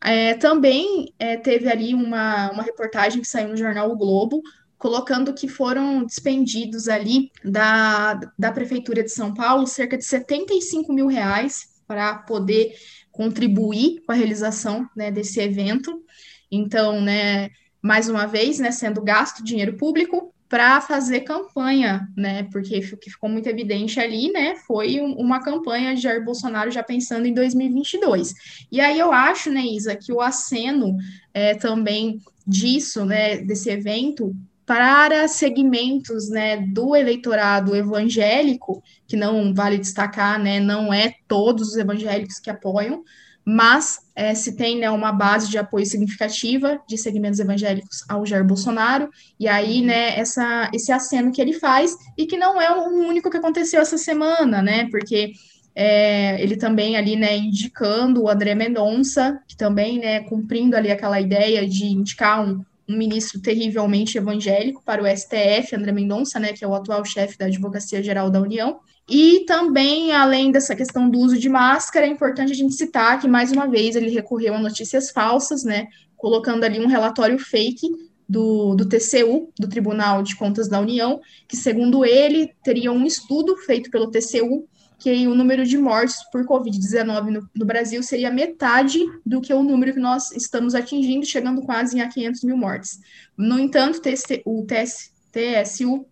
É, 0.00 0.34
também 0.34 1.12
é, 1.18 1.36
teve 1.36 1.68
ali 1.68 1.92
uma, 1.92 2.52
uma 2.52 2.62
reportagem 2.62 3.20
que 3.20 3.26
saiu 3.26 3.48
no 3.48 3.56
jornal 3.56 3.90
O 3.90 3.96
Globo, 3.96 4.42
colocando 4.80 5.34
que 5.34 5.46
foram 5.46 6.02
despendidos 6.06 6.88
ali 6.88 7.30
da, 7.44 8.14
da 8.36 8.50
Prefeitura 8.50 9.02
de 9.04 9.10
São 9.10 9.34
Paulo 9.34 9.66
cerca 9.66 9.96
de 9.96 10.04
75 10.06 10.90
mil 10.90 11.06
reais 11.06 11.68
para 11.86 12.14
poder 12.14 12.72
contribuir 13.12 14.00
com 14.06 14.12
a 14.12 14.14
realização 14.14 14.88
né, 14.96 15.10
desse 15.10 15.38
evento. 15.38 16.02
Então, 16.50 16.98
né, 16.98 17.50
mais 17.82 18.08
uma 18.08 18.24
vez, 18.24 18.58
né, 18.58 18.70
sendo 18.70 19.02
gasto 19.02 19.44
dinheiro 19.44 19.76
público 19.76 20.32
para 20.48 20.80
fazer 20.80 21.20
campanha, 21.20 22.08
né? 22.16 22.44
Porque 22.50 22.78
o 22.78 22.96
que 22.96 23.10
ficou 23.10 23.28
muito 23.28 23.48
evidente 23.48 24.00
ali, 24.00 24.32
né, 24.32 24.56
foi 24.66 24.98
um, 25.00 25.12
uma 25.12 25.40
campanha 25.40 25.94
de 25.94 26.00
Jair 26.00 26.24
Bolsonaro 26.24 26.70
já 26.70 26.82
pensando 26.82 27.26
em 27.26 27.34
2022. 27.34 28.34
E 28.72 28.80
aí 28.80 28.98
eu 28.98 29.12
acho, 29.12 29.50
né, 29.50 29.60
Isa, 29.60 29.94
que 29.94 30.10
o 30.10 30.22
aceno 30.22 30.96
é, 31.34 31.54
também 31.54 32.18
disso, 32.46 33.04
né, 33.04 33.36
desse 33.36 33.70
evento, 33.70 34.34
para 34.70 35.26
segmentos, 35.26 36.30
né, 36.30 36.58
do 36.58 36.94
eleitorado 36.94 37.74
evangélico, 37.74 38.80
que 39.04 39.16
não 39.16 39.52
vale 39.52 39.76
destacar, 39.76 40.38
né, 40.38 40.60
não 40.60 40.94
é 40.94 41.12
todos 41.26 41.70
os 41.70 41.76
evangélicos 41.76 42.38
que 42.38 42.48
apoiam, 42.48 43.02
mas 43.44 43.98
é, 44.14 44.32
se 44.32 44.54
tem 44.54 44.78
né, 44.78 44.88
uma 44.88 45.10
base 45.10 45.50
de 45.50 45.58
apoio 45.58 45.84
significativa 45.84 46.80
de 46.86 46.96
segmentos 46.96 47.40
evangélicos 47.40 48.04
ao 48.08 48.24
Jair 48.24 48.44
Bolsonaro, 48.44 49.10
e 49.40 49.48
aí, 49.48 49.82
né, 49.82 50.16
essa, 50.16 50.70
esse 50.72 50.92
aceno 50.92 51.32
que 51.32 51.42
ele 51.42 51.54
faz, 51.54 51.96
e 52.16 52.24
que 52.24 52.36
não 52.36 52.62
é 52.62 52.70
o 52.70 52.90
único 53.08 53.28
que 53.28 53.38
aconteceu 53.38 53.80
essa 53.80 53.98
semana, 53.98 54.62
né, 54.62 54.86
porque 54.88 55.32
é, 55.74 56.40
ele 56.40 56.56
também 56.56 56.96
ali, 56.96 57.16
né, 57.16 57.36
indicando 57.36 58.22
o 58.22 58.28
André 58.28 58.54
Mendonça, 58.54 59.40
que 59.48 59.56
também, 59.56 59.98
né, 59.98 60.20
cumprindo 60.20 60.76
ali 60.76 60.92
aquela 60.92 61.20
ideia 61.20 61.66
de 61.68 61.86
indicar 61.86 62.46
um, 62.46 62.64
um 62.90 62.96
ministro 62.96 63.40
terrivelmente 63.40 64.18
evangélico 64.18 64.82
para 64.84 65.02
o 65.02 65.06
STF, 65.06 65.76
André 65.76 65.92
Mendonça, 65.92 66.40
né, 66.40 66.52
que 66.52 66.64
é 66.64 66.68
o 66.68 66.74
atual 66.74 67.04
chefe 67.04 67.38
da 67.38 67.46
Advocacia 67.46 68.02
Geral 68.02 68.30
da 68.30 68.40
União, 68.40 68.80
e 69.08 69.44
também, 69.46 70.12
além 70.12 70.50
dessa 70.52 70.74
questão 70.74 71.08
do 71.08 71.18
uso 71.18 71.38
de 71.38 71.48
máscara, 71.48 72.06
é 72.06 72.08
importante 72.08 72.52
a 72.52 72.54
gente 72.54 72.74
citar 72.74 73.20
que, 73.20 73.26
mais 73.26 73.50
uma 73.50 73.66
vez, 73.66 73.96
ele 73.96 74.10
recorreu 74.10 74.54
a 74.54 74.58
notícias 74.58 75.10
falsas, 75.10 75.64
né? 75.64 75.88
Colocando 76.16 76.62
ali 76.62 76.78
um 76.78 76.86
relatório 76.86 77.36
fake 77.36 77.88
do, 78.28 78.76
do 78.76 78.88
TCU, 78.88 79.52
do 79.58 79.68
Tribunal 79.68 80.22
de 80.22 80.36
Contas 80.36 80.68
da 80.68 80.78
União, 80.78 81.20
que, 81.48 81.56
segundo 81.56 82.04
ele, 82.04 82.52
teria 82.62 82.92
um 82.92 83.04
estudo 83.04 83.56
feito 83.56 83.90
pelo 83.90 84.12
TCU 84.12 84.68
que 85.00 85.26
o 85.26 85.34
número 85.34 85.64
de 85.64 85.78
mortes 85.78 86.16
por 86.30 86.44
Covid-19 86.44 87.30
no, 87.30 87.50
no, 87.56 87.66
Brasil 87.66 88.02
seria 88.02 88.30
metade 88.30 89.00
do 89.24 89.40
que 89.40 89.52
o 89.52 89.62
número 89.62 89.94
que 89.94 89.98
nós 89.98 90.30
estamos 90.32 90.74
atingindo, 90.74 91.24
chegando 91.24 91.62
quase 91.62 91.98
a 92.00 92.08
500 92.08 92.44
mil 92.44 92.56
mortes. 92.56 93.00
No 93.36 93.58
entanto, 93.58 93.98
o 94.44 94.66
TS, 94.66 95.10
TSU 95.32 96.06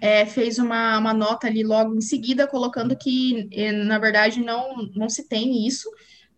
é, 0.00 0.26
fez 0.26 0.58
uma, 0.58 0.98
uma 0.98 1.14
nota 1.14 1.46
ali 1.46 1.64
logo 1.64 1.96
em 1.96 2.02
seguida, 2.02 2.46
colocando 2.46 2.94
que, 2.94 3.48
eh, 3.50 3.72
na 3.72 3.98
verdade, 3.98 4.40
não, 4.40 4.74
não 4.94 5.08
se 5.08 5.26
tem 5.26 5.66
isso, 5.66 5.88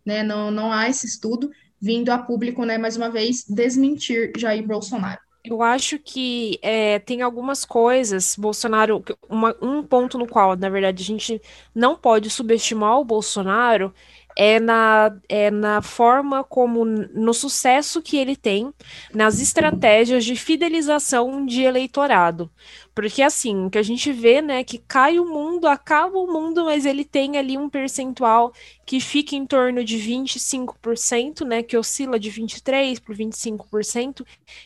né, 0.05 0.23
não, 0.23 0.49
não 0.51 0.71
há 0.71 0.87
esse 0.87 1.05
estudo, 1.05 1.51
vindo 1.81 2.09
a 2.09 2.17
público, 2.17 2.63
né, 2.63 2.77
mais 2.77 2.95
uma 2.95 3.09
vez, 3.09 3.43
desmentir 3.49 4.31
Jair 4.37 4.65
Bolsonaro. 4.65 5.19
Eu 5.47 5.61
acho 5.61 5.99
que 5.99 6.59
é, 6.61 6.97
tem 6.99 7.21
algumas 7.21 7.63
coisas, 7.63 8.35
Bolsonaro, 8.35 9.03
uma, 9.29 9.55
um 9.61 9.83
ponto 9.83 10.17
no 10.17 10.27
qual, 10.27 10.55
na 10.55 10.69
verdade, 10.69 11.03
a 11.03 11.05
gente 11.05 11.41
não 11.73 11.95
pode 11.95 12.29
subestimar 12.31 12.99
o 12.99 13.05
Bolsonaro 13.05 13.93
é 14.35 14.59
na, 14.59 15.15
é 15.29 15.49
na 15.49 15.81
forma 15.81 16.43
como, 16.43 16.83
no 16.83 17.33
sucesso 17.33 18.01
que 18.01 18.17
ele 18.17 18.35
tem 18.35 18.73
nas 19.13 19.39
estratégias 19.39 20.25
de 20.25 20.35
fidelização 20.35 21.45
de 21.45 21.61
eleitorado. 21.61 22.51
Porque 22.93 23.21
assim, 23.21 23.69
que 23.69 23.77
a 23.77 23.83
gente 23.83 24.11
vê, 24.11 24.41
né, 24.41 24.63
que 24.63 24.77
cai 24.77 25.19
o 25.19 25.25
mundo, 25.25 25.67
acaba 25.67 26.17
o 26.17 26.27
mundo, 26.31 26.65
mas 26.65 26.85
ele 26.85 27.05
tem 27.05 27.37
ali 27.37 27.57
um 27.57 27.69
percentual 27.69 28.53
que 28.85 28.99
fica 28.99 29.35
em 29.35 29.45
torno 29.45 29.83
de 29.83 29.97
25%, 29.97 31.45
né, 31.45 31.63
que 31.63 31.77
oscila 31.77 32.19
de 32.19 32.29
23 32.29 32.99
para 32.99 33.15
25%, 33.15 34.25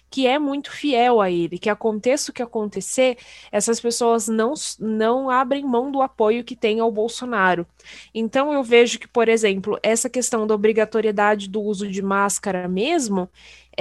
que 0.10 0.28
é 0.28 0.40
muito 0.40 0.72
fiel 0.72 1.22
a 1.22 1.30
ele, 1.30 1.60
que 1.60 1.70
aconteça 1.70 2.32
o 2.32 2.34
que 2.34 2.42
acontecer, 2.42 3.18
essas 3.52 3.80
pessoas 3.80 4.28
não 4.28 4.54
não 4.80 5.30
abrem 5.30 5.64
mão 5.64 5.92
do 5.92 6.02
apoio 6.02 6.44
que 6.44 6.56
tem 6.56 6.80
ao 6.80 6.92
Bolsonaro. 6.92 7.66
Então 8.14 8.52
eu 8.54 8.64
vejo 8.64 9.00
que, 9.00 9.08
por 9.08 9.30
exemplo, 9.30 9.80
essa 9.84 10.10
questão 10.10 10.46
da 10.48 10.56
obrigatoriedade 10.56 11.48
do 11.50 11.62
uso 11.62 11.88
de 11.88 12.02
máscara 12.02 12.68
mesmo, 12.68 13.30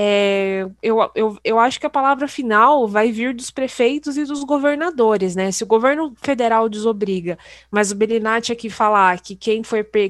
é, 0.01 0.65
eu, 0.81 1.11
eu, 1.13 1.37
eu 1.43 1.59
acho 1.59 1.81
que 1.81 1.87
a 1.87 1.91
palavra 1.91 2.29
final 2.29 2.87
vai 2.87 3.11
vir 3.11 3.35
dos 3.35 3.51
prefeitos 3.51 4.17
e 4.17 4.25
dos 4.25 4.45
governadores, 4.45 5.35
né? 5.35 5.51
Se 5.51 5.65
o 5.65 5.67
governo 5.67 6.15
federal 6.23 6.69
desobriga, 6.69 7.37
mas 7.69 7.91
o 7.91 7.97
Belinati 7.97 8.53
aqui 8.53 8.71
falar 8.71 9.21
que 9.21 9.35
quem, 9.35 9.61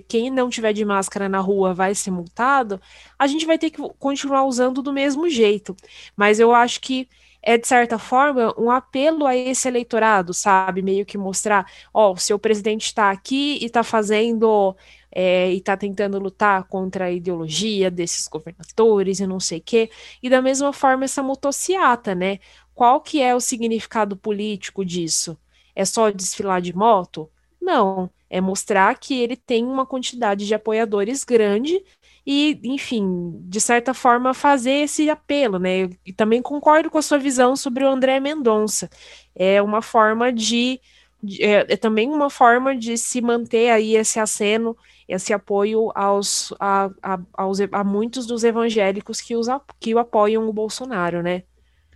quem 0.06 0.30
não 0.30 0.50
tiver 0.50 0.74
de 0.74 0.84
máscara 0.84 1.26
na 1.26 1.40
rua 1.40 1.72
vai 1.72 1.94
ser 1.94 2.10
multado, 2.10 2.78
a 3.18 3.26
gente 3.26 3.46
vai 3.46 3.56
ter 3.56 3.70
que 3.70 3.80
continuar 3.98 4.44
usando 4.44 4.82
do 4.82 4.92
mesmo 4.92 5.26
jeito. 5.30 5.74
Mas 6.14 6.38
eu 6.38 6.54
acho 6.54 6.82
que 6.82 7.08
é, 7.42 7.56
de 7.56 7.66
certa 7.66 7.98
forma, 7.98 8.52
um 8.58 8.70
apelo 8.70 9.24
a 9.24 9.34
esse 9.34 9.68
eleitorado, 9.68 10.34
sabe? 10.34 10.82
Meio 10.82 11.06
que 11.06 11.16
mostrar, 11.16 11.66
ó, 11.94 12.12
o 12.12 12.16
seu 12.18 12.38
presidente 12.38 12.86
está 12.86 13.10
aqui 13.10 13.58
e 13.62 13.64
está 13.64 13.82
fazendo 13.82 14.76
é, 15.10 15.52
e 15.52 15.58
está 15.58 15.76
tentando 15.76 16.18
lutar 16.18 16.64
contra 16.64 17.06
a 17.06 17.10
ideologia 17.10 17.90
desses 17.90 18.28
governadores 18.28 19.20
e 19.20 19.26
não 19.26 19.40
sei 19.40 19.58
o 19.58 19.62
quê. 19.62 19.90
E 20.22 20.28
da 20.30 20.42
mesma 20.42 20.72
forma 20.72 21.04
essa 21.04 21.22
motociata, 21.22 22.14
né? 22.14 22.38
Qual 22.74 23.00
que 23.00 23.22
é 23.22 23.34
o 23.34 23.40
significado 23.40 24.16
político 24.16 24.84
disso? 24.84 25.36
É 25.74 25.84
só 25.84 26.10
desfilar 26.10 26.60
de 26.60 26.74
moto? 26.74 27.30
Não, 27.60 28.10
é 28.30 28.40
mostrar 28.40 28.96
que 28.98 29.18
ele 29.20 29.36
tem 29.36 29.64
uma 29.64 29.86
quantidade 29.86 30.46
de 30.46 30.54
apoiadores 30.54 31.24
grande 31.24 31.82
e, 32.26 32.60
enfim, 32.62 33.40
de 33.48 33.60
certa 33.60 33.94
forma 33.94 34.34
fazer 34.34 34.82
esse 34.82 35.08
apelo, 35.08 35.58
né? 35.58 35.88
E 36.04 36.12
também 36.12 36.42
concordo 36.42 36.90
com 36.90 36.98
a 36.98 37.02
sua 37.02 37.18
visão 37.18 37.56
sobre 37.56 37.84
o 37.84 37.88
André 37.88 38.20
Mendonça. 38.20 38.90
É 39.34 39.62
uma 39.62 39.80
forma 39.80 40.32
de, 40.32 40.80
de 41.22 41.42
é, 41.42 41.66
é 41.72 41.76
também 41.76 42.08
uma 42.08 42.28
forma 42.28 42.76
de 42.76 42.98
se 42.98 43.20
manter 43.20 43.70
aí 43.70 43.96
esse 43.96 44.20
aceno 44.20 44.76
esse 45.08 45.32
apoio 45.32 45.90
aos, 45.94 46.52
a, 46.60 46.90
a, 47.02 47.18
aos, 47.32 47.58
a 47.60 47.82
muitos 47.82 48.26
dos 48.26 48.44
evangélicos 48.44 49.20
que, 49.20 49.34
os, 49.34 49.46
que 49.80 49.94
o 49.94 49.98
apoiam 49.98 50.48
o 50.48 50.52
Bolsonaro, 50.52 51.22
né? 51.22 51.44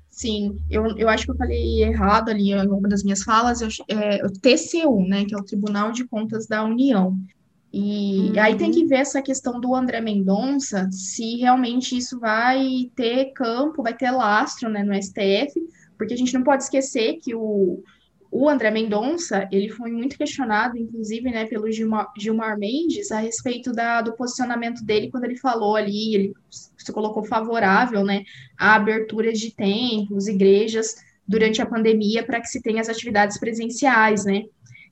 Sim, 0.09 0.59
eu, 0.71 0.97
eu 0.99 1.09
acho 1.09 1.25
que 1.25 1.31
eu 1.31 1.37
falei 1.37 1.83
errado 1.83 2.31
ali 2.31 2.53
em 2.53 2.69
uma 2.69 2.89
das 2.89 3.03
minhas 3.03 3.23
falas, 3.23 3.61
eu, 3.61 3.69
é, 3.89 4.25
o 4.25 4.31
TCU, 4.31 5.07
né, 5.07 5.25
que 5.25 5.35
é 5.35 5.39
o 5.39 5.45
Tribunal 5.45 5.91
de 5.93 6.07
Contas 6.07 6.47
da 6.47 6.65
União. 6.65 7.17
E 7.73 8.31
uhum. 8.31 8.41
aí 8.41 8.55
tem 8.57 8.71
que 8.71 8.85
ver 8.85 8.97
essa 8.97 9.23
questão 9.23 9.59
do 9.59 9.75
André 9.75 10.03
Mendonça, 10.03 10.89
se 10.91 11.37
realmente 11.37 11.97
isso 11.97 12.21
vai 12.21 12.91
ter 12.95 13.33
campo, 13.33 13.83
vai 13.83 13.95
ter 13.95 14.11
lastro, 14.11 14.69
né, 14.69 14.83
no 14.83 14.95
STF, 14.95 15.59
porque 15.97 16.13
a 16.13 16.17
gente 16.17 16.35
não 16.35 16.43
pode 16.43 16.65
esquecer 16.65 17.19
que 17.23 17.35
o, 17.35 17.83
o 18.35 18.49
André 18.49 18.71
Mendonça, 18.71 19.47
ele 19.53 19.69
foi 19.69 19.93
muito 19.93 20.17
questionado, 20.17 20.79
inclusive, 20.79 21.31
né, 21.31 21.45
pelo 21.45 21.71
Gilmar, 21.71 22.11
Gilmar 22.19 22.59
Mendes, 22.59 23.13
a 23.13 23.19
respeito 23.19 23.73
da, 23.73 24.01
do 24.01 24.15
posicionamento 24.15 24.83
dele 24.83 25.11
quando 25.11 25.25
ele 25.25 25.37
falou 25.37 25.77
ali, 25.77 26.15
ele 26.15 26.33
se 26.49 26.91
colocou 26.91 27.23
favorável, 27.25 28.03
né, 28.03 28.25
à 28.59 28.75
abertura 28.75 29.35
de 29.35 29.55
templos, 29.55 30.29
igrejas, 30.29 30.95
durante 31.29 31.61
a 31.61 31.67
pandemia, 31.67 32.25
para 32.25 32.41
que 32.41 32.49
se 32.49 32.63
tenha 32.63 32.81
as 32.81 32.89
atividades 32.89 33.39
presenciais, 33.39 34.25
né. 34.25 34.45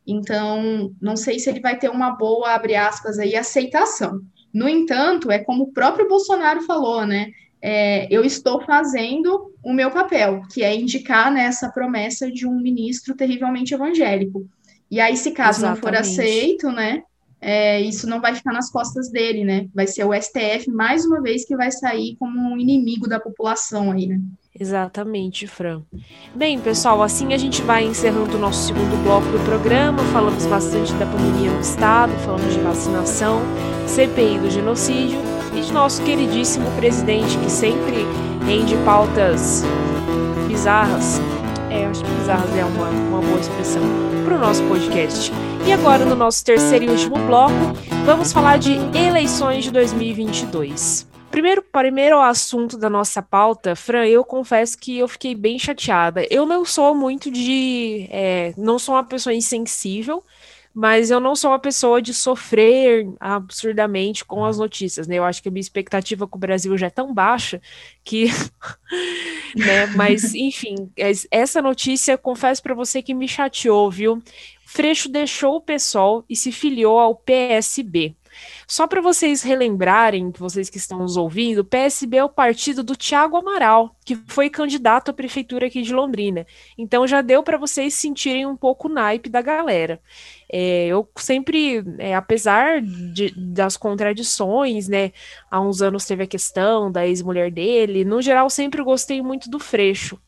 Então, 0.07 0.95
não 1.01 1.17
sei 1.17 1.39
se 1.39 1.49
ele 1.49 1.61
vai 1.61 1.79
ter 1.79 1.89
uma 1.89 2.11
boa, 2.11 2.51
abre 2.55 2.77
aspas, 2.77 3.19
aí, 3.19 3.35
aceitação. 3.35 4.21
No 4.53 4.69
entanto, 4.69 5.31
é 5.31 5.39
como 5.39 5.65
o 5.65 5.73
próprio 5.73 6.07
Bolsonaro 6.07 6.61
falou, 6.63 7.07
né, 7.07 7.31
é, 7.63 8.07
eu 8.11 8.25
estou 8.25 8.61
fazendo 8.63 9.53
o 9.63 9.73
meu 9.73 9.91
papel, 9.91 10.43
que 10.53 10.63
é 10.63 10.75
indicar 10.75 11.31
né, 11.31 11.45
essa 11.45 11.71
promessa 11.71 12.31
de 12.31 12.47
um 12.47 12.61
ministro 12.61 13.15
terrivelmente 13.15 13.75
evangélico. 13.75 14.47
E 14.91 14.99
aí, 15.01 15.17
se 15.17 15.31
caso 15.31 15.61
Exatamente. 15.61 15.83
não 15.83 15.89
for 15.89 15.97
aceito, 15.97 16.71
né, 16.71 17.03
é, 17.41 17.81
isso 17.81 18.07
não 18.07 18.21
vai 18.21 18.35
ficar 18.35 18.53
nas 18.53 18.71
costas 18.71 19.11
dele, 19.11 19.45
né? 19.45 19.67
Vai 19.75 19.87
ser 19.87 20.05
o 20.05 20.13
STF, 20.13 20.71
mais 20.71 21.07
uma 21.07 21.23
vez, 21.23 21.47
que 21.47 21.57
vai 21.57 21.71
sair 21.71 22.17
como 22.19 22.39
um 22.39 22.59
inimigo 22.59 23.09
da 23.09 23.19
população 23.19 23.93
aí, 23.93 24.07
né? 24.07 24.21
Exatamente, 24.59 25.47
Fran. 25.47 25.83
Bem, 26.35 26.61
pessoal, 26.61 27.03
assim 27.03 27.33
a 27.33 27.39
gente 27.39 27.63
vai 27.63 27.85
encerrando 27.85 28.37
o 28.37 28.41
nosso 28.41 28.67
segundo 28.67 29.03
bloco 29.03 29.27
do 29.29 29.43
programa. 29.45 29.99
Falamos 30.13 30.45
bastante 30.45 30.93
da 30.95 31.07
pandemia 31.07 31.51
no 31.51 31.61
estado, 31.61 32.13
falamos 32.25 32.53
de 32.53 32.61
vacinação, 32.61 33.41
CPI 33.87 34.39
do 34.39 34.51
genocídio 34.51 35.30
e 35.55 35.61
de 35.61 35.73
nosso 35.73 36.03
queridíssimo 36.03 36.71
presidente, 36.73 37.37
que 37.39 37.51
sempre 37.51 38.07
rende 38.47 38.77
pautas 38.85 39.63
bizarras. 40.49 41.21
É, 41.71 41.87
acho 41.87 42.03
que 42.03 42.11
bizarras 42.13 42.57
é 42.57 42.65
uma, 42.65 42.89
uma 42.89 43.21
boa 43.21 43.41
expressão 43.41 43.83
para 44.25 44.35
o 44.35 44.39
nosso 44.39 44.63
podcast. 44.65 45.33
E 45.67 45.73
agora, 45.73 46.05
no 46.05 46.17
nosso 46.17 46.45
terceiro 46.45 46.87
e 46.87 46.89
último 46.89 47.17
bloco, 47.27 47.55
vamos 48.05 48.33
falar 48.33 48.59
de 48.59 48.73
eleições 48.97 49.65
de 49.65 49.71
2022. 49.71 51.09
Primeiro, 51.31 51.63
primeiro 51.63 52.21
assunto 52.21 52.77
da 52.77 52.91
nossa 52.91 53.23
pauta, 53.23 53.77
Fran, 53.77 54.05
eu 54.05 54.25
confesso 54.25 54.77
que 54.77 54.99
eu 54.99 55.07
fiquei 55.07 55.33
bem 55.33 55.61
chateada. 55.61 56.27
Eu 56.29 56.45
não 56.45 56.65
sou 56.65 56.93
muito 56.93 57.31
de. 57.31 58.09
É, 58.11 58.53
não 58.57 58.81
sou 58.81 58.97
uma 58.97 59.05
pessoa 59.05 59.33
insensível, 59.33 60.25
mas 60.75 61.11
eu 61.11 61.19
não 61.19 61.35
sou 61.35 61.51
uma 61.51 61.59
pessoa 61.59 62.01
de 62.01 62.15
sofrer 62.15 63.09
absurdamente 63.19 64.25
com 64.25 64.45
as 64.45 64.59
notícias, 64.59 65.07
né? 65.07 65.17
Eu 65.17 65.25
acho 65.25 65.43
que 65.43 65.49
a 65.49 65.53
minha 65.53 65.61
expectativa 65.61 66.27
com 66.27 66.37
o 66.37 66.41
Brasil 66.41 66.77
já 66.79 66.87
é 66.87 66.91
tão 66.91 67.13
baixa 67.13 67.61
que, 68.05 68.27
né? 69.57 69.87
Mas 69.97 70.33
enfim, 70.35 70.91
essa 71.31 71.61
notícia, 71.61 72.17
confesso 72.17 72.63
para 72.63 72.75
você 72.75 73.03
que 73.03 73.15
me 73.15 73.27
chateou, 73.27 73.91
viu? 73.91 74.23
Freixo 74.65 75.09
deixou 75.09 75.57
o 75.57 75.61
PSOL 75.61 76.25
e 76.29 76.37
se 76.37 76.53
filiou 76.53 76.99
ao 76.99 77.17
PSB. 77.17 78.15
Só 78.67 78.87
para 78.87 79.01
vocês 79.01 79.43
relembrarem, 79.43 80.33
vocês 80.37 80.71
que 80.71 80.79
estão 80.79 80.99
nos 80.99 81.17
ouvindo, 81.17 81.59
o 81.59 81.65
PSB 81.65 82.19
é 82.19 82.25
o 82.25 82.29
partido 82.29 82.83
do 82.83 82.97
Tiago 82.97 83.37
Amaral, 83.37 83.97
que 84.05 84.17
foi 84.27 84.49
candidato 84.49 85.11
à 85.11 85.15
prefeitura 85.15 85.67
aqui 85.67 85.83
de 85.83 85.93
Londrina. 85.93 86.47
Então 86.77 87.07
já 87.07 87.23
deu 87.23 87.43
para 87.43 87.59
vocês 87.59 87.95
sentirem 87.95 88.47
um 88.47 88.57
pouco 88.57 88.89
o 88.89 88.93
naipe 88.93 89.29
da 89.29 89.43
galera. 89.43 90.01
É, 90.53 90.87
eu 90.87 91.09
sempre, 91.17 91.85
é, 91.99 92.15
apesar 92.15 92.81
de, 92.81 93.33
das 93.37 93.77
contradições, 93.77 94.89
né? 94.89 95.13
Há 95.51 95.61
uns 95.61 95.81
anos 95.83 96.05
teve 96.05 96.25
a 96.25 96.27
questão 96.27 96.91
da 96.91 97.07
ex-mulher 97.07 97.51
dele. 97.51 98.05
No 98.05 98.21
geral, 98.21 98.51
sempre 98.51 98.83
gostei 98.83 99.23
muito 99.23 99.49
do 99.49 99.59
Freixo 99.59 100.19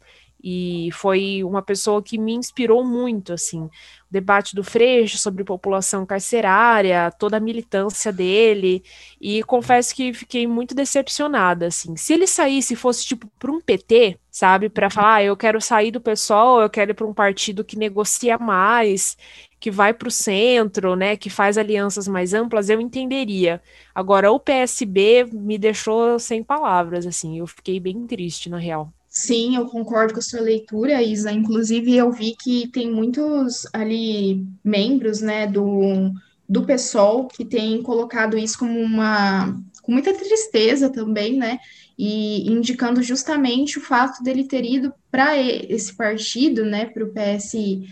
e 0.43 0.91
foi 0.93 1.45
uma 1.45 1.63
pessoa 1.63 2.03
que 2.03 2.19
me 2.19 2.35
inspirou 2.35 2.85
muito, 2.85 3.33
assim, 3.33 3.63
o 3.63 3.71
debate 4.11 4.55
do 4.57 4.65
Freixo 4.65 5.17
sobre 5.19 5.45
população 5.45 6.05
carcerária, 6.05 7.11
toda 7.19 7.37
a 7.37 7.41
militância 7.41 8.13
dele, 8.13 8.83
e 9.21 9.43
confesso 9.45 9.95
que 9.95 10.13
fiquei 10.13 10.47
muito 10.47 10.75
decepcionada, 10.75 11.67
assim, 11.67 11.97
se 11.97 12.13
ele 12.13 12.27
saísse 12.27 12.75
fosse, 12.75 13.07
tipo, 13.07 13.29
para 13.39 13.53
um 13.53 13.61
PT, 13.61 14.19
sabe, 14.31 14.69
para 14.69 14.91
falar, 14.91 15.15
ah, 15.15 15.25
eu 15.25 15.37
quero 15.37 15.61
sair 15.61 15.91
do 15.91 16.01
pessoal, 16.01 16.61
eu 16.61 16.71
quero 16.71 16.91
ir 16.91 16.95
para 16.95 17.07
um 17.07 17.15
partido 17.15 17.65
que 17.65 17.79
negocia 17.79 18.39
mais, 18.39 19.17
que 19.61 19.71
vai 19.71 19.95
para 19.95 20.09
o 20.09 20.11
centro, 20.11 20.97
né, 20.97 21.17
que 21.17 21.31
faz 21.31 21.57
alianças 21.57 22.09
mais 22.09 22.35
amplas, 22.35 22.69
eu 22.69 22.81
entenderia. 22.81 23.63
Agora, 23.95 24.33
o 24.33 24.41
PSB 24.41 25.25
me 25.33 25.57
deixou 25.57 26.19
sem 26.19 26.43
palavras, 26.43 27.07
assim, 27.07 27.39
eu 27.39 27.47
fiquei 27.47 27.79
bem 27.79 28.07
triste, 28.07 28.51
na 28.51 28.59
real. 28.59 28.93
Sim, 29.15 29.57
eu 29.57 29.67
concordo 29.67 30.15
com 30.15 30.21
a 30.21 30.23
sua 30.23 30.41
leitura, 30.41 31.03
Isa. 31.03 31.31
Inclusive, 31.31 31.95
eu 31.95 32.11
vi 32.11 32.35
que 32.35 32.67
tem 32.69 32.91
muitos 32.91 33.67
ali 33.71 34.43
membros, 34.65 35.21
né, 35.21 35.47
do, 35.47 36.11
do 36.49 36.65
PSOL 36.65 37.29
que 37.29 37.45
têm 37.45 37.83
colocado 37.83 38.39
isso 38.39 38.59
como 38.59 38.81
uma 38.81 39.55
com 39.83 39.93
muita 39.93 40.15
tristeza 40.15 40.89
também, 40.89 41.37
né? 41.37 41.59
E 41.99 42.51
indicando 42.51 43.03
justamente 43.03 43.79
o 43.79 43.83
fato 43.83 44.23
dele 44.23 44.45
ter 44.45 44.65
ido 44.65 44.95
para 45.11 45.37
esse 45.37 45.95
partido, 45.95 46.65
né, 46.65 46.87
para 46.87 47.05
o 47.05 47.13
PSB. 47.13 47.85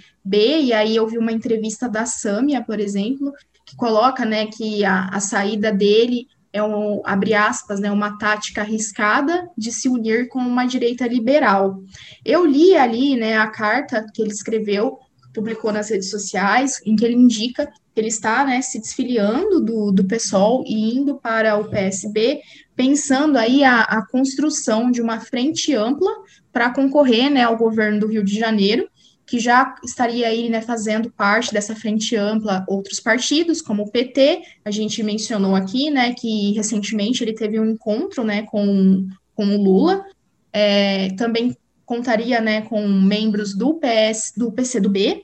E 0.63 0.73
aí 0.73 0.97
eu 0.97 1.07
vi 1.07 1.19
uma 1.19 1.33
entrevista 1.33 1.87
da 1.87 2.07
Sâmia, 2.07 2.65
por 2.65 2.81
exemplo, 2.81 3.31
que 3.67 3.77
coloca, 3.77 4.25
né, 4.25 4.47
que 4.47 4.85
a, 4.87 5.09
a 5.09 5.21
saída 5.21 5.71
dele 5.71 6.29
é 6.53 6.63
um, 6.63 7.01
abre 7.05 7.35
aspas, 7.35 7.81
né, 7.81 7.91
uma 7.91 8.19
tática 8.19 8.63
arriscada 8.63 9.49
de 9.57 9.73
se 9.73 9.89
unir 9.89 10.29
com 10.29 10.41
uma 10.41 10.67
direita 10.67 11.07
liberal. 11.07 11.81
Eu 12.25 12.45
li 12.45 12.77
ali, 12.77 13.17
né, 13.17 13.39
a 13.39 13.47
carta 13.47 14.05
que 14.13 14.21
ele 14.21 14.33
escreveu, 14.33 14.99
publicou 15.33 15.73
nas 15.73 15.91
redes 15.91 16.11
sociais, 16.11 16.81
em 16.85 16.97
que 16.97 17.05
ele 17.05 17.15
indica 17.15 17.67
que 17.67 18.01
ele 18.01 18.09
está, 18.09 18.45
né, 18.45 18.61
se 18.63 18.81
desfiliando 18.81 19.61
do, 19.61 19.93
do 19.93 20.05
PSOL 20.05 20.65
e 20.67 20.97
indo 20.97 21.17
para 21.17 21.57
o 21.57 21.69
PSB, 21.69 22.41
pensando 22.75 23.37
aí 23.37 23.63
a, 23.63 23.83
a 23.83 24.07
construção 24.07 24.91
de 24.91 25.01
uma 25.01 25.21
frente 25.21 25.75
ampla 25.75 26.11
para 26.53 26.73
concorrer, 26.73 27.31
né, 27.31 27.43
ao 27.43 27.57
governo 27.57 28.01
do 28.01 28.07
Rio 28.07 28.25
de 28.25 28.39
Janeiro, 28.39 28.89
que 29.31 29.39
já 29.39 29.77
estaria 29.85 30.27
aí 30.27 30.49
né, 30.49 30.61
fazendo 30.61 31.09
parte 31.09 31.53
dessa 31.53 31.77
frente 31.77 32.17
ampla 32.17 32.65
outros 32.67 32.99
partidos, 32.99 33.63
como 33.63 33.85
o 33.85 33.89
PT, 33.89 34.43
a 34.65 34.73
gente 34.73 35.05
mencionou 35.05 35.55
aqui, 35.55 35.89
né, 35.89 36.13
que 36.15 36.53
recentemente 36.55 37.23
ele 37.23 37.33
teve 37.33 37.61
um 37.61 37.71
encontro, 37.71 38.25
né, 38.25 38.43
com, 38.43 39.07
com 39.37 39.45
o 39.55 39.63
Lula, 39.63 40.05
é, 40.53 41.11
também 41.11 41.57
contaria, 41.87 42.41
né, 42.41 42.63
com 42.63 42.85
membros 42.89 43.57
do 43.57 43.75
PS, 43.75 44.33
do 44.37 44.51
PCdoB, 44.51 45.23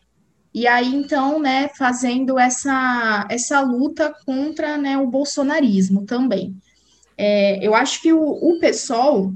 e 0.54 0.68
aí, 0.68 0.94
então, 0.94 1.40
né, 1.40 1.68
fazendo 1.76 2.38
essa, 2.38 3.26
essa 3.28 3.60
luta 3.60 4.14
contra, 4.24 4.78
né, 4.78 4.96
o 4.96 5.08
bolsonarismo 5.08 6.06
também. 6.06 6.56
É, 7.18 7.58
eu 7.60 7.74
acho 7.74 8.00
que 8.00 8.12
o, 8.12 8.22
o 8.22 8.60
PSOL, 8.60 9.32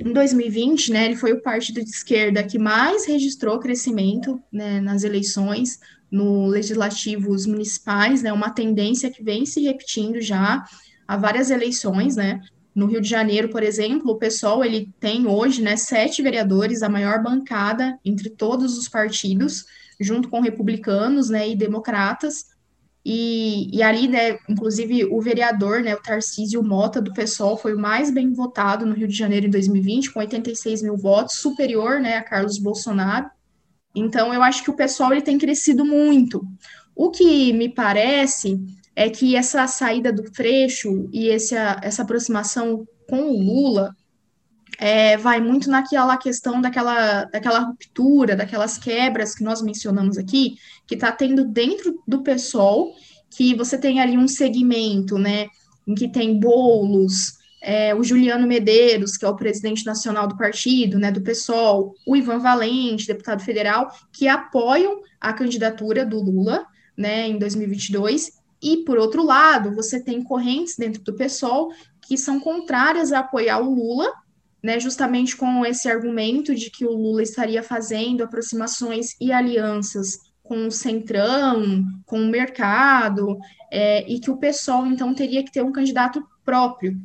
em 0.00 0.12
2020, 0.14 0.92
né, 0.92 1.04
ele 1.04 1.16
foi 1.16 1.32
o 1.32 1.42
partido 1.42 1.84
de 1.84 1.90
esquerda 1.90 2.42
que 2.42 2.58
mais 2.58 3.06
registrou 3.06 3.58
crescimento 3.58 4.42
né, 4.50 4.80
nas 4.80 5.04
eleições, 5.04 5.78
no 6.10 6.46
legislativos 6.46 7.44
municipais, 7.46 8.22
né, 8.22 8.32
uma 8.32 8.50
tendência 8.50 9.10
que 9.10 9.22
vem 9.22 9.44
se 9.44 9.60
repetindo 9.60 10.20
já 10.20 10.64
há 11.06 11.16
várias 11.18 11.50
eleições, 11.50 12.16
né, 12.16 12.40
no 12.74 12.86
Rio 12.86 13.00
de 13.00 13.08
Janeiro, 13.08 13.50
por 13.50 13.62
exemplo, 13.62 14.12
o 14.12 14.16
PSOL, 14.16 14.64
ele 14.64 14.90
tem 14.98 15.26
hoje, 15.26 15.60
né, 15.60 15.76
sete 15.76 16.22
vereadores, 16.22 16.82
a 16.82 16.88
maior 16.88 17.22
bancada 17.22 17.98
entre 18.02 18.30
todos 18.30 18.78
os 18.78 18.88
partidos, 18.88 19.66
junto 20.00 20.30
com 20.30 20.40
republicanos, 20.40 21.28
né, 21.28 21.46
e 21.50 21.54
democratas, 21.54 22.46
e, 23.04 23.74
e 23.74 23.82
ali, 23.82 24.08
né, 24.08 24.38
inclusive 24.48 25.06
o 25.06 25.20
vereador, 25.20 25.82
né, 25.82 25.94
o 25.94 26.02
Tarcísio 26.02 26.62
Mota, 26.62 27.00
do 27.00 27.12
PSOL, 27.14 27.56
foi 27.56 27.74
o 27.74 27.78
mais 27.78 28.10
bem 28.10 28.32
votado 28.32 28.84
no 28.84 28.94
Rio 28.94 29.08
de 29.08 29.16
Janeiro 29.16 29.46
em 29.46 29.50
2020, 29.50 30.12
com 30.12 30.20
86 30.20 30.82
mil 30.82 30.96
votos, 30.96 31.36
superior, 31.36 31.98
né, 32.00 32.18
a 32.18 32.22
Carlos 32.22 32.58
Bolsonaro. 32.58 33.30
Então, 33.94 34.32
eu 34.34 34.42
acho 34.42 34.62
que 34.62 34.70
o 34.70 34.76
PSOL 34.76 35.12
ele 35.12 35.22
tem 35.22 35.38
crescido 35.38 35.84
muito. 35.84 36.44
O 36.94 37.10
que 37.10 37.52
me 37.54 37.68
parece 37.68 38.60
é 38.94 39.08
que 39.08 39.34
essa 39.34 39.66
saída 39.66 40.12
do 40.12 40.24
Freixo 40.34 41.08
e 41.10 41.30
essa, 41.30 41.80
essa 41.82 42.02
aproximação 42.02 42.86
com 43.08 43.30
o 43.30 43.42
Lula 43.42 43.96
é, 44.80 45.18
vai 45.18 45.42
muito 45.42 45.68
naquela 45.68 46.16
questão 46.16 46.58
daquela, 46.58 47.24
daquela 47.24 47.58
ruptura, 47.58 48.34
daquelas 48.34 48.78
quebras 48.78 49.34
que 49.34 49.44
nós 49.44 49.60
mencionamos 49.60 50.16
aqui, 50.16 50.56
que 50.86 50.94
está 50.94 51.12
tendo 51.12 51.44
dentro 51.44 52.02
do 52.08 52.22
PSOL, 52.22 52.94
que 53.28 53.54
você 53.54 53.76
tem 53.76 54.00
ali 54.00 54.16
um 54.16 54.26
segmento, 54.26 55.18
né, 55.18 55.48
em 55.86 55.94
que 55.94 56.08
tem 56.08 56.40
bolos, 56.40 57.38
é, 57.62 57.94
o 57.94 58.02
Juliano 58.02 58.46
Medeiros, 58.46 59.18
que 59.18 59.24
é 59.26 59.28
o 59.28 59.36
presidente 59.36 59.84
nacional 59.84 60.26
do 60.26 60.38
partido, 60.38 60.98
né, 60.98 61.12
do 61.12 61.20
PSOL, 61.20 61.94
o 62.06 62.16
Ivan 62.16 62.38
Valente, 62.38 63.06
deputado 63.06 63.42
federal, 63.42 63.94
que 64.10 64.28
apoiam 64.28 65.02
a 65.20 65.34
candidatura 65.34 66.06
do 66.06 66.18
Lula, 66.22 66.64
né, 66.96 67.28
em 67.28 67.38
2022, 67.38 68.40
e, 68.62 68.78
por 68.78 68.96
outro 68.96 69.24
lado, 69.24 69.74
você 69.74 70.02
tem 70.02 70.22
correntes 70.22 70.76
dentro 70.78 71.02
do 71.02 71.14
PSOL 71.14 71.70
que 72.00 72.16
são 72.16 72.40
contrárias 72.40 73.12
a 73.12 73.20
apoiar 73.20 73.60
o 73.60 73.74
Lula, 73.74 74.10
né, 74.62 74.78
justamente 74.78 75.36
com 75.36 75.64
esse 75.64 75.88
argumento 75.88 76.54
de 76.54 76.70
que 76.70 76.84
o 76.84 76.92
Lula 76.92 77.22
estaria 77.22 77.62
fazendo 77.62 78.22
aproximações 78.22 79.16
e 79.20 79.32
alianças 79.32 80.18
com 80.42 80.66
o 80.66 80.70
centrão, 80.70 81.84
com 82.04 82.20
o 82.20 82.28
mercado, 82.28 83.38
é, 83.70 84.04
e 84.10 84.18
que 84.18 84.30
o 84.30 84.36
PSOL, 84.36 84.86
então, 84.86 85.14
teria 85.14 85.44
que 85.44 85.52
ter 85.52 85.62
um 85.62 85.72
candidato 85.72 86.22
próprio, 86.44 86.96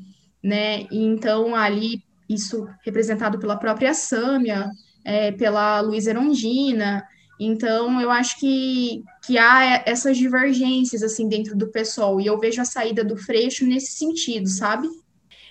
né, 0.44 0.82
e 0.92 1.04
então 1.04 1.56
ali, 1.56 2.04
isso 2.28 2.68
representado 2.84 3.38
pela 3.40 3.58
própria 3.58 3.94
Sâmia, 3.94 4.70
é, 5.04 5.32
pela 5.32 5.80
Luísa 5.82 6.10
Erondina, 6.10 7.04
então 7.40 8.02
eu 8.02 8.10
acho 8.10 8.40
que, 8.40 9.04
que 9.26 9.38
há 9.38 9.84
essas 9.86 10.18
divergências, 10.18 11.04
assim, 11.04 11.28
dentro 11.28 11.56
do 11.56 11.68
PSOL, 11.68 12.20
e 12.20 12.26
eu 12.26 12.40
vejo 12.40 12.62
a 12.62 12.66
saída 12.66 13.04
do 13.04 13.18
Freixo 13.18 13.66
nesse 13.66 13.94
sentido, 13.94 14.48
sabe? 14.48 14.88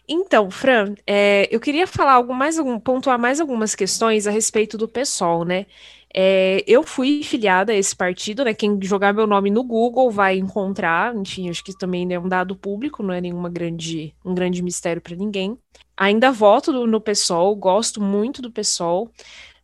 Então, 0.07 0.51
Fran, 0.51 0.95
é, 1.07 1.49
eu 1.51 1.59
queria 1.59 1.87
falar 1.87 2.13
algo 2.15 2.35
mais 2.35 2.59
algum, 2.59 2.79
pontuar 2.79 3.19
mais 3.19 3.41
algumas 3.41 3.75
questões 3.75 4.27
a 4.27 4.31
respeito 4.31 4.77
do 4.77 4.87
PSOL, 4.87 5.45
né? 5.45 5.67
É, 6.17 6.63
eu 6.67 6.83
fui 6.85 7.23
filiada 7.25 7.73
a 7.73 7.75
esse 7.75 7.97
partido, 7.97 8.45
né? 8.45 8.55
Quem 8.55 8.79
jogar 8.83 9.13
meu 9.15 9.27
nome 9.27 9.51
no 9.51 9.65
Google 9.65 10.11
vai 10.11 10.37
encontrar, 10.39 11.17
enfim, 11.17 11.49
acho 11.49 11.65
que 11.65 11.77
também 11.77 12.13
é 12.13 12.21
um 12.21 12.29
dado 12.29 12.55
público, 12.55 13.03
não 13.03 13.15
é 13.15 13.21
nenhuma 13.21 13.49
grande, 13.49 14.15
um 14.25 14.35
grande 14.35 14.63
mistério 14.63 15.03
para 15.03 15.17
ninguém. 15.17 15.59
Ainda 15.97 16.31
voto 16.31 16.73
no, 16.87 17.01
PSOL, 17.01 17.57
gosto 17.57 18.01
muito 18.01 18.43
do 18.43 18.51
PSOL, 18.51 19.11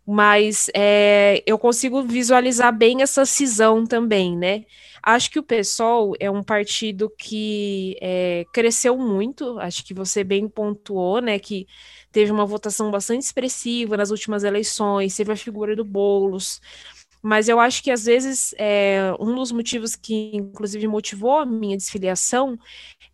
mas 0.07 0.71
é, 0.75 1.43
eu 1.47 1.59
consigo 1.59 2.03
visualizar 2.03 2.77
bem 2.77 3.03
essa 3.03 3.25
cisão 3.25 3.87
também, 3.87 4.37
né? 4.37 4.65
Acho 5.03 5.31
que 5.31 5.39
o 5.39 5.43
PSOL 5.43 6.15
é 6.21 6.31
um 6.31 6.43
partido 6.43 7.11
que 7.19 7.97
é, 8.01 8.45
cresceu 8.53 8.97
muito, 8.99 9.59
acho 9.59 9.85
que 9.85 9.95
você 9.95 10.23
bem 10.23 10.49
pontuou, 10.49 11.21
né, 11.21 11.39
que 11.39 11.67
teve 12.13 12.31
uma 12.33 12.45
votação 12.47 12.91
bastante 12.91 13.23
expressiva 13.23 13.97
nas 13.97 14.11
últimas 14.11 14.45
eleições, 14.45 15.17
teve 15.17 15.33
a 15.33 15.37
figura 15.37 15.75
do 15.75 15.85
Boulos, 15.85 16.61
mas 17.23 17.49
eu 17.49 17.61
acho 17.61 17.83
que 17.83 17.91
às 17.91 18.05
vezes 18.05 18.55
é, 18.59 19.15
um 19.21 19.35
dos 19.35 19.53
motivos 19.53 19.95
que, 19.95 20.31
inclusive, 20.35 20.87
motivou 20.87 21.39
a 21.39 21.47
minha 21.47 21.77
desfiliação 21.77 22.59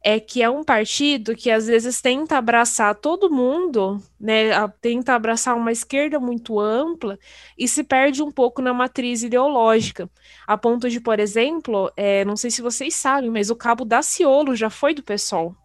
é 0.02 0.20
que 0.20 0.42
é 0.42 0.48
um 0.48 0.62
partido 0.62 1.34
que 1.34 1.50
às 1.50 1.66
vezes 1.66 2.00
tenta 2.00 2.38
abraçar 2.38 2.94
todo 2.94 3.30
mundo, 3.30 4.00
né, 4.20 4.50
tenta 4.80 5.14
abraçar 5.14 5.56
uma 5.56 5.72
esquerda 5.72 6.20
muito 6.20 6.60
ampla 6.60 7.18
e 7.58 7.66
se 7.66 7.82
perde 7.82 8.22
um 8.22 8.30
pouco 8.30 8.62
na 8.62 8.72
matriz 8.72 9.22
ideológica, 9.22 10.08
a 10.46 10.56
ponto 10.56 10.88
de, 10.88 11.00
por 11.00 11.18
exemplo, 11.18 11.90
é, 11.96 12.24
não 12.24 12.36
sei 12.36 12.50
se 12.50 12.62
vocês 12.62 12.94
sabem, 12.94 13.30
mas 13.30 13.50
o 13.50 13.56
cabo 13.56 13.84
Daciolo 13.84 14.54
já 14.54 14.70
foi 14.70 14.94
do 14.94 15.02
PSOL 15.02 15.56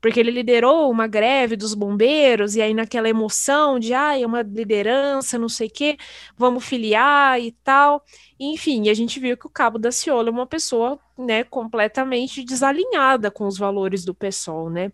porque 0.00 0.20
ele 0.20 0.30
liderou 0.30 0.90
uma 0.90 1.06
greve 1.06 1.56
dos 1.56 1.74
bombeiros, 1.74 2.56
e 2.56 2.62
aí 2.62 2.74
naquela 2.74 3.08
emoção 3.08 3.78
de, 3.78 3.94
ah, 3.94 4.18
é 4.18 4.24
uma 4.26 4.42
liderança, 4.42 5.38
não 5.38 5.48
sei 5.48 5.68
o 5.68 5.70
quê, 5.70 5.96
vamos 6.36 6.64
filiar 6.64 7.40
e 7.40 7.52
tal. 7.64 8.04
Enfim, 8.38 8.88
a 8.88 8.94
gente 8.94 9.18
viu 9.18 9.36
que 9.36 9.46
o 9.46 9.50
Cabo 9.50 9.78
da 9.78 9.90
Ciola 9.90 10.28
é 10.28 10.32
uma 10.32 10.46
pessoa, 10.46 10.98
né, 11.18 11.44
completamente 11.44 12.44
desalinhada 12.44 13.30
com 13.30 13.46
os 13.46 13.58
valores 13.58 14.04
do 14.04 14.14
PSOL, 14.14 14.70
né? 14.70 14.92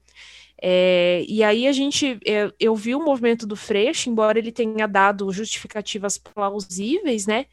É, 0.63 1.25
e 1.29 1.43
aí 1.43 1.67
a 1.67 1.73
gente, 1.73 2.19
é, 2.27 2.51
eu 2.59 2.75
vi 2.75 2.95
o 2.95 3.05
movimento 3.05 3.47
do 3.47 3.57
Freixo, 3.57 4.09
embora 4.09 4.39
ele 4.39 4.53
tenha 4.53 4.87
dado 4.87 5.31
justificativas 5.31 6.17
plausíveis, 6.17 7.27
né? 7.27 7.47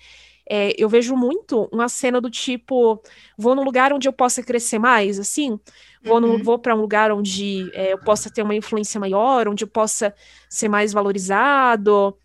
É, 0.54 0.76
eu 0.78 0.90
vejo 0.90 1.16
muito 1.16 1.70
uma 1.72 1.88
cena 1.88 2.20
do 2.20 2.30
tipo, 2.30 3.02
vou 3.38 3.56
num 3.56 3.64
lugar 3.64 3.94
onde 3.94 4.10
eu 4.10 4.12
possa 4.12 4.44
crescer 4.44 4.80
mais, 4.80 5.18
assim, 5.18 5.58
vou, 6.04 6.22
uhum. 6.22 6.44
vou 6.44 6.60
para 6.60 6.76
um 6.76 6.82
lugar 6.82 7.10
onde 7.10 7.72
é, 7.74 7.94
eu 7.94 7.98
possa 7.98 8.30
ter 8.30 8.42
uma 8.44 8.54
influência 8.54 9.00
maior, 9.00 9.48
onde 9.48 9.64
eu 9.64 9.68
possa 9.70 10.14
ser 10.50 10.68
mais 10.68 10.92
valorizado, 10.92 12.18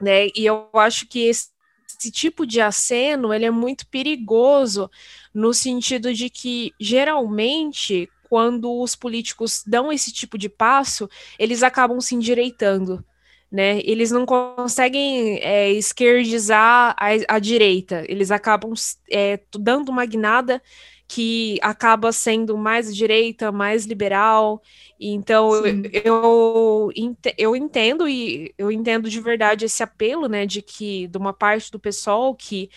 né? 0.00 0.26
E 0.34 0.44
eu 0.44 0.68
acho 0.74 1.06
que 1.06 1.20
esse, 1.20 1.50
esse 1.96 2.10
tipo 2.10 2.44
de 2.44 2.60
aceno 2.60 3.32
ele 3.32 3.44
é 3.44 3.52
muito 3.52 3.86
perigoso 3.86 4.90
no 5.32 5.54
sentido 5.54 6.12
de 6.12 6.28
que 6.28 6.74
geralmente 6.80 8.10
quando 8.28 8.80
os 8.80 8.96
políticos 8.96 9.62
dão 9.64 9.92
esse 9.92 10.12
tipo 10.12 10.36
de 10.36 10.48
passo, 10.48 11.08
eles 11.38 11.62
acabam 11.62 12.00
se 12.00 12.16
endireitando 12.16 13.04
né? 13.50 13.80
Eles 13.82 14.10
não 14.10 14.24
conseguem 14.24 15.38
é, 15.40 15.70
esquerdizar 15.72 16.94
a, 16.98 17.08
a, 17.36 17.38
direita, 17.38 18.04
eles 18.08 18.30
acabam 18.30 18.72
é, 19.10 19.40
dando 19.58 19.88
uma 19.88 20.06
guinada 20.06 20.62
que 21.08 21.58
acaba 21.60 22.12
sendo 22.12 22.56
mais 22.56 22.94
direita, 22.94 23.50
mais 23.50 23.84
liberal. 23.84 24.62
Então 25.00 25.52
eu, 25.56 25.82
eu, 26.04 26.92
eu 27.36 27.56
entendo 27.56 28.08
e 28.08 28.54
eu 28.56 28.70
entendo 28.70 29.10
de 29.10 29.20
verdade 29.20 29.64
esse 29.64 29.82
apelo, 29.82 30.28
né, 30.28 30.46
de 30.46 30.62
que 30.62 31.08
de 31.08 31.18
uma 31.18 31.32
parte 31.32 31.68
do 31.72 31.80
pessoal 31.80 32.32
que 32.32 32.70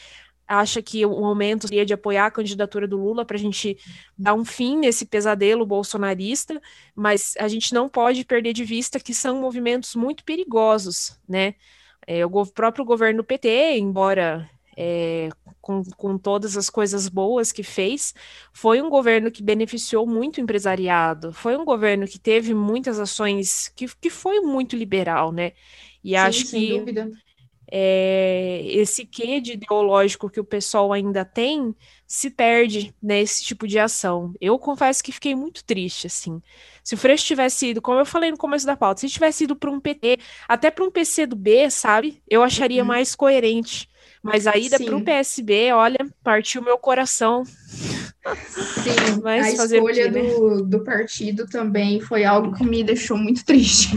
acha 0.53 0.81
que 0.81 1.05
o 1.05 1.19
momento 1.21 1.67
seria 1.67 1.85
de 1.85 1.93
apoiar 1.93 2.27
a 2.27 2.31
candidatura 2.31 2.87
do 2.87 2.97
Lula 2.97 3.25
para 3.25 3.37
a 3.37 3.39
gente 3.39 3.77
dar 4.17 4.33
um 4.33 4.45
fim 4.45 4.77
nesse 4.77 5.05
pesadelo 5.05 5.65
bolsonarista, 5.65 6.61
mas 6.95 7.33
a 7.39 7.47
gente 7.47 7.73
não 7.73 7.89
pode 7.89 8.23
perder 8.25 8.53
de 8.53 8.63
vista 8.63 8.99
que 8.99 9.13
são 9.13 9.41
movimentos 9.41 9.95
muito 9.95 10.23
perigosos, 10.23 11.19
né? 11.27 11.55
É, 12.05 12.25
o 12.25 12.45
próprio 12.45 12.83
governo 12.83 13.23
PT, 13.23 13.77
embora 13.77 14.49
é, 14.75 15.29
com, 15.61 15.83
com 15.95 16.17
todas 16.17 16.57
as 16.57 16.69
coisas 16.69 17.07
boas 17.07 17.51
que 17.51 17.63
fez, 17.63 18.13
foi 18.51 18.81
um 18.81 18.89
governo 18.89 19.31
que 19.31 19.41
beneficiou 19.41 20.05
muito 20.05 20.37
o 20.37 20.41
empresariado, 20.41 21.31
foi 21.31 21.55
um 21.55 21.63
governo 21.63 22.07
que 22.07 22.19
teve 22.19 22.53
muitas 22.53 22.99
ações, 22.99 23.69
que, 23.69 23.87
que 24.01 24.09
foi 24.09 24.41
muito 24.41 24.75
liberal, 24.75 25.31
né? 25.31 25.53
E 26.03 26.09
Sim, 26.09 26.15
acho 26.15 26.45
que 26.49 26.77
dúvida 26.77 27.11
é, 27.75 28.61
esse 28.67 29.03
quê 29.03 29.41
de 29.41 29.53
ideológico 29.53 30.29
que 30.29 30.39
o 30.39 30.43
pessoal 30.43 30.93
ainda 30.93 31.25
tem 31.25 31.75
se 32.05 32.29
perde 32.29 32.93
nesse 33.01 33.43
tipo 33.43 33.67
de 33.67 33.79
ação. 33.79 34.31
Eu 34.39 34.59
confesso 34.59 35.03
que 35.03 35.11
fiquei 35.11 35.33
muito 35.33 35.63
triste, 35.63 36.05
assim. 36.05 36.39
Se 36.83 36.93
o 36.93 36.97
Freixo 36.99 37.25
tivesse 37.25 37.69
ido, 37.69 37.81
como 37.81 37.99
eu 37.99 38.05
falei 38.05 38.29
no 38.29 38.37
começo 38.37 38.63
da 38.63 38.77
pauta, 38.77 39.01
se 39.01 39.09
tivesse 39.09 39.45
ido 39.45 39.55
para 39.55 39.71
um 39.71 39.79
PT, 39.79 40.19
até 40.47 40.69
para 40.69 40.85
um 40.85 40.91
PC 40.91 41.25
do 41.25 41.35
B, 41.35 41.67
sabe? 41.71 42.21
Eu 42.29 42.43
acharia 42.43 42.83
uhum. 42.83 42.87
mais 42.87 43.15
coerente. 43.15 43.89
Mas 44.23 44.47
a 44.47 44.55
ida 44.55 44.79
para 44.79 44.95
o 44.95 45.03
PSB, 45.03 45.73
olha, 45.73 45.99
partiu 46.23 46.61
meu 46.61 46.77
coração. 46.77 47.43
Sim, 47.43 49.19
Mas 49.21 49.59
a 49.59 49.65
escolha 49.65 50.09
né? 50.09 50.21
do, 50.21 50.63
do 50.63 50.83
partido 50.83 51.45
também 51.45 51.99
foi 51.99 52.23
algo 52.23 52.55
que 52.55 52.63
me 52.63 52.83
deixou 52.85 53.17
muito 53.17 53.43
triste. 53.45 53.89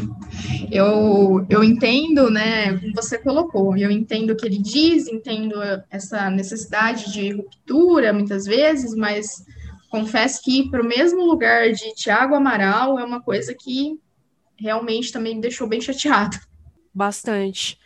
Eu, 0.70 1.46
eu 1.48 1.62
entendo, 1.62 2.28
né, 2.28 2.76
como 2.76 2.92
você 2.92 3.18
colocou, 3.18 3.76
eu 3.76 3.88
entendo 3.88 4.30
o 4.30 4.36
que 4.36 4.44
ele 4.44 4.58
diz, 4.58 5.06
entendo 5.06 5.54
essa 5.88 6.28
necessidade 6.28 7.12
de 7.12 7.30
ruptura 7.30 8.12
muitas 8.12 8.44
vezes, 8.46 8.96
mas 8.96 9.44
confesso 9.88 10.42
que 10.42 10.68
para 10.68 10.82
o 10.82 10.86
mesmo 10.86 11.24
lugar 11.24 11.70
de 11.70 11.94
Tiago 11.94 12.34
Amaral 12.34 12.98
é 12.98 13.04
uma 13.04 13.22
coisa 13.22 13.54
que 13.54 13.96
realmente 14.58 15.12
também 15.12 15.36
me 15.36 15.40
deixou 15.40 15.68
bem 15.68 15.80
chateado. 15.80 16.36
Bastante. 16.92 17.78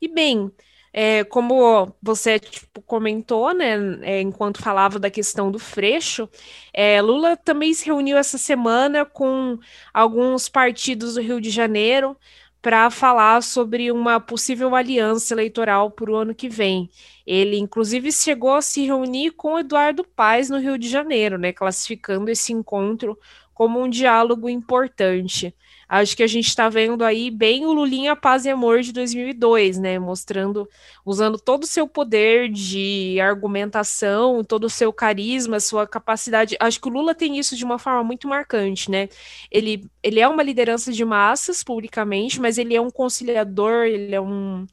E 0.00 0.06
bem, 0.06 0.52
é, 0.92 1.24
como 1.24 1.94
você 2.02 2.38
tipo, 2.38 2.80
comentou, 2.82 3.52
né, 3.54 3.76
é, 4.02 4.20
enquanto 4.20 4.62
falava 4.62 4.98
da 4.98 5.10
questão 5.10 5.50
do 5.50 5.58
Freixo, 5.58 6.28
é, 6.72 7.00
Lula 7.00 7.36
também 7.36 7.72
se 7.74 7.86
reuniu 7.86 8.16
essa 8.16 8.38
semana 8.38 9.04
com 9.04 9.58
alguns 9.92 10.48
partidos 10.48 11.14
do 11.14 11.20
Rio 11.20 11.40
de 11.40 11.50
Janeiro 11.50 12.16
para 12.60 12.90
falar 12.90 13.42
sobre 13.42 13.90
uma 13.92 14.18
possível 14.18 14.74
aliança 14.74 15.32
eleitoral 15.32 15.90
para 15.90 16.10
o 16.10 16.16
ano 16.16 16.34
que 16.34 16.48
vem. 16.48 16.90
Ele, 17.26 17.56
inclusive, 17.56 18.10
chegou 18.10 18.54
a 18.54 18.62
se 18.62 18.84
reunir 18.84 19.30
com 19.32 19.58
Eduardo 19.58 20.04
Paes 20.04 20.50
no 20.50 20.58
Rio 20.58 20.76
de 20.76 20.88
Janeiro, 20.88 21.38
né, 21.38 21.52
classificando 21.52 22.30
esse 22.30 22.52
encontro 22.52 23.18
como 23.54 23.80
um 23.80 23.88
diálogo 23.88 24.48
importante. 24.48 25.54
Acho 25.88 26.14
que 26.14 26.22
a 26.22 26.26
gente 26.26 26.48
está 26.48 26.68
vendo 26.68 27.02
aí 27.02 27.30
bem 27.30 27.64
o 27.64 27.72
Lulinha 27.72 28.14
Paz 28.14 28.44
e 28.44 28.50
Amor 28.50 28.82
de 28.82 28.92
2002, 28.92 29.78
né? 29.78 29.98
Mostrando, 29.98 30.68
usando 31.02 31.38
todo 31.38 31.62
o 31.62 31.66
seu 31.66 31.88
poder 31.88 32.50
de 32.50 33.18
argumentação, 33.20 34.44
todo 34.44 34.64
o 34.64 34.70
seu 34.70 34.92
carisma, 34.92 35.58
sua 35.60 35.86
capacidade. 35.86 36.56
Acho 36.60 36.78
que 36.78 36.88
o 36.88 36.92
Lula 36.92 37.14
tem 37.14 37.38
isso 37.38 37.56
de 37.56 37.64
uma 37.64 37.78
forma 37.78 38.04
muito 38.04 38.28
marcante, 38.28 38.90
né? 38.90 39.08
Ele, 39.50 39.88
ele 40.02 40.20
é 40.20 40.28
uma 40.28 40.42
liderança 40.42 40.92
de 40.92 41.04
massas 41.06 41.64
publicamente, 41.64 42.38
mas 42.38 42.58
ele 42.58 42.76
é 42.76 42.80
um 42.80 42.90
conciliador, 42.90 43.86
ele 43.86 44.14
é 44.14 44.20
um, 44.20 44.66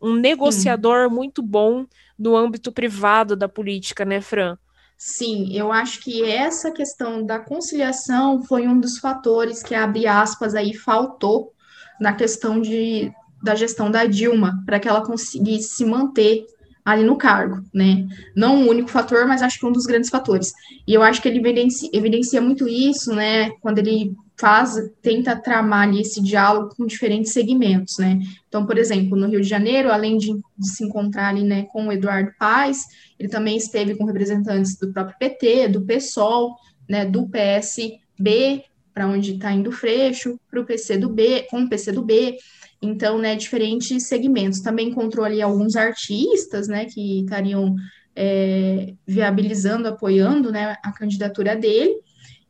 um 0.00 0.14
negociador 0.14 1.08
hum. 1.08 1.14
muito 1.14 1.42
bom 1.42 1.84
no 2.18 2.34
âmbito 2.34 2.72
privado 2.72 3.36
da 3.36 3.48
política, 3.48 4.06
né, 4.06 4.22
Fran? 4.22 4.56
Sim, 5.04 5.48
eu 5.52 5.72
acho 5.72 5.98
que 5.98 6.22
essa 6.22 6.70
questão 6.70 7.26
da 7.26 7.40
conciliação 7.40 8.40
foi 8.44 8.68
um 8.68 8.78
dos 8.78 8.98
fatores 8.98 9.60
que, 9.60 9.74
abre 9.74 10.06
aspas, 10.06 10.54
aí 10.54 10.74
faltou 10.74 11.52
na 12.00 12.12
questão 12.12 12.60
de, 12.60 13.12
da 13.42 13.56
gestão 13.56 13.90
da 13.90 14.06
Dilma, 14.06 14.62
para 14.64 14.78
que 14.78 14.88
ela 14.88 15.04
conseguisse 15.04 15.74
se 15.74 15.84
manter 15.84 16.46
ali 16.84 17.04
no 17.04 17.16
cargo, 17.16 17.62
né? 17.72 18.06
Não 18.34 18.62
o 18.62 18.70
único 18.70 18.88
fator, 18.88 19.26
mas 19.26 19.42
acho 19.42 19.58
que 19.58 19.66
um 19.66 19.72
dos 19.72 19.86
grandes 19.86 20.10
fatores. 20.10 20.52
E 20.86 20.92
eu 20.92 21.02
acho 21.02 21.22
que 21.22 21.28
ele 21.28 21.38
evidencia, 21.38 21.88
evidencia 21.92 22.40
muito 22.40 22.68
isso, 22.68 23.14
né? 23.14 23.50
Quando 23.60 23.78
ele 23.78 24.14
faz, 24.38 24.74
tenta 25.00 25.36
tramar 25.36 25.86
ali 25.86 26.00
esse 26.00 26.20
diálogo 26.20 26.74
com 26.76 26.84
diferentes 26.84 27.32
segmentos, 27.32 27.98
né? 27.98 28.18
Então, 28.48 28.66
por 28.66 28.76
exemplo, 28.76 29.16
no 29.16 29.28
Rio 29.28 29.40
de 29.40 29.48
Janeiro, 29.48 29.92
além 29.92 30.18
de, 30.18 30.32
de 30.58 30.68
se 30.68 30.84
encontrar 30.84 31.28
ali, 31.28 31.44
né, 31.44 31.62
com 31.70 31.86
o 31.86 31.92
Eduardo 31.92 32.32
Paes, 32.38 32.84
ele 33.18 33.28
também 33.28 33.56
esteve 33.56 33.94
com 33.94 34.04
representantes 34.04 34.76
do 34.76 34.92
próprio 34.92 35.16
PT, 35.16 35.68
do 35.68 35.82
PSOL, 35.82 36.56
né, 36.88 37.04
do 37.04 37.28
PSB, 37.28 38.64
para 38.92 39.06
onde 39.06 39.34
está 39.34 39.52
indo 39.52 39.70
o 39.70 39.72
Freixo, 39.72 40.38
para 40.50 40.60
o 40.60 40.66
PC 40.66 40.98
do 40.98 41.08
B, 41.08 41.46
com 41.48 41.62
o 41.62 41.68
PC 41.68 41.92
do 41.92 42.02
B, 42.02 42.36
então, 42.82 43.16
né, 43.16 43.36
diferentes 43.36 44.08
segmentos. 44.08 44.60
Também 44.60 44.88
encontrou 44.88 45.24
ali 45.24 45.40
alguns 45.40 45.76
artistas, 45.76 46.66
né, 46.66 46.84
que 46.86 47.20
estariam 47.20 47.76
é, 48.14 48.94
viabilizando, 49.06 49.88
apoiando, 49.88 50.50
né, 50.50 50.76
a 50.82 50.92
candidatura 50.92 51.54
dele. 51.54 51.94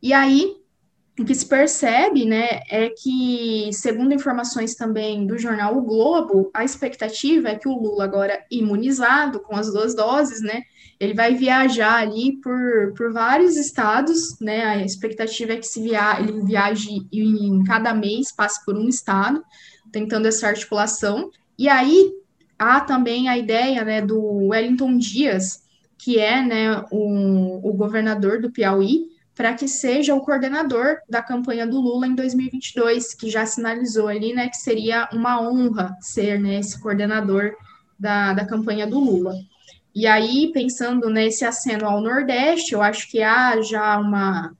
E 0.01 0.11
aí, 0.11 0.57
o 1.19 1.23
que 1.23 1.35
se 1.35 1.45
percebe, 1.45 2.25
né, 2.25 2.61
é 2.69 2.89
que, 2.89 3.69
segundo 3.71 4.15
informações 4.15 4.73
também 4.73 5.27
do 5.27 5.37
jornal 5.37 5.77
O 5.77 5.83
Globo, 5.83 6.49
a 6.51 6.63
expectativa 6.63 7.49
é 7.49 7.55
que 7.55 7.69
o 7.69 7.77
Lula, 7.77 8.03
agora 8.03 8.43
imunizado 8.49 9.39
com 9.39 9.55
as 9.55 9.71
duas 9.71 9.95
doses, 9.95 10.41
né, 10.41 10.63
ele 10.99 11.13
vai 11.13 11.35
viajar 11.35 12.01
ali 12.01 12.39
por, 12.41 12.93
por 12.97 13.13
vários 13.13 13.55
estados, 13.55 14.39
né, 14.41 14.63
a 14.63 14.83
expectativa 14.83 15.53
é 15.53 15.57
que 15.57 15.67
se 15.67 15.83
via, 15.83 16.19
ele 16.19 16.43
viaje 16.43 16.89
em 17.11 17.63
cada 17.63 17.93
mês, 17.93 18.31
passe 18.31 18.65
por 18.65 18.75
um 18.75 18.89
estado, 18.89 19.43
tentando 19.93 20.27
essa 20.27 20.47
articulação. 20.47 21.29
E 21.57 21.69
aí 21.69 22.11
há 22.59 22.81
também 22.81 23.29
a 23.29 23.37
ideia, 23.37 23.85
né, 23.85 24.01
do 24.01 24.47
Wellington 24.47 24.97
Dias, 24.97 25.63
que 25.97 26.19
é, 26.19 26.41
né, 26.41 26.83
o, 26.91 27.69
o 27.69 27.73
governador 27.73 28.41
do 28.41 28.51
Piauí, 28.51 29.13
para 29.35 29.53
que 29.53 29.67
seja 29.67 30.13
o 30.13 30.21
coordenador 30.21 30.97
da 31.09 31.21
campanha 31.21 31.65
do 31.65 31.79
Lula 31.79 32.05
em 32.05 32.15
2022, 32.15 33.13
que 33.13 33.29
já 33.29 33.45
sinalizou 33.45 34.07
ali, 34.07 34.33
né, 34.33 34.49
que 34.49 34.57
seria 34.57 35.07
uma 35.13 35.39
honra 35.41 35.95
ser, 36.01 36.39
né, 36.39 36.59
esse 36.59 36.79
coordenador 36.81 37.55
da, 37.97 38.33
da 38.33 38.45
campanha 38.45 38.85
do 38.85 38.99
Lula. 38.99 39.33
E 39.95 40.07
aí, 40.07 40.51
pensando 40.51 41.07
nesse 41.09 41.45
aceno 41.45 41.87
ao 41.87 42.01
Nordeste, 42.01 42.73
eu 42.73 42.81
acho 42.81 43.09
que 43.09 43.21
há 43.21 43.61
já 43.61 43.99
uma, 43.99 44.55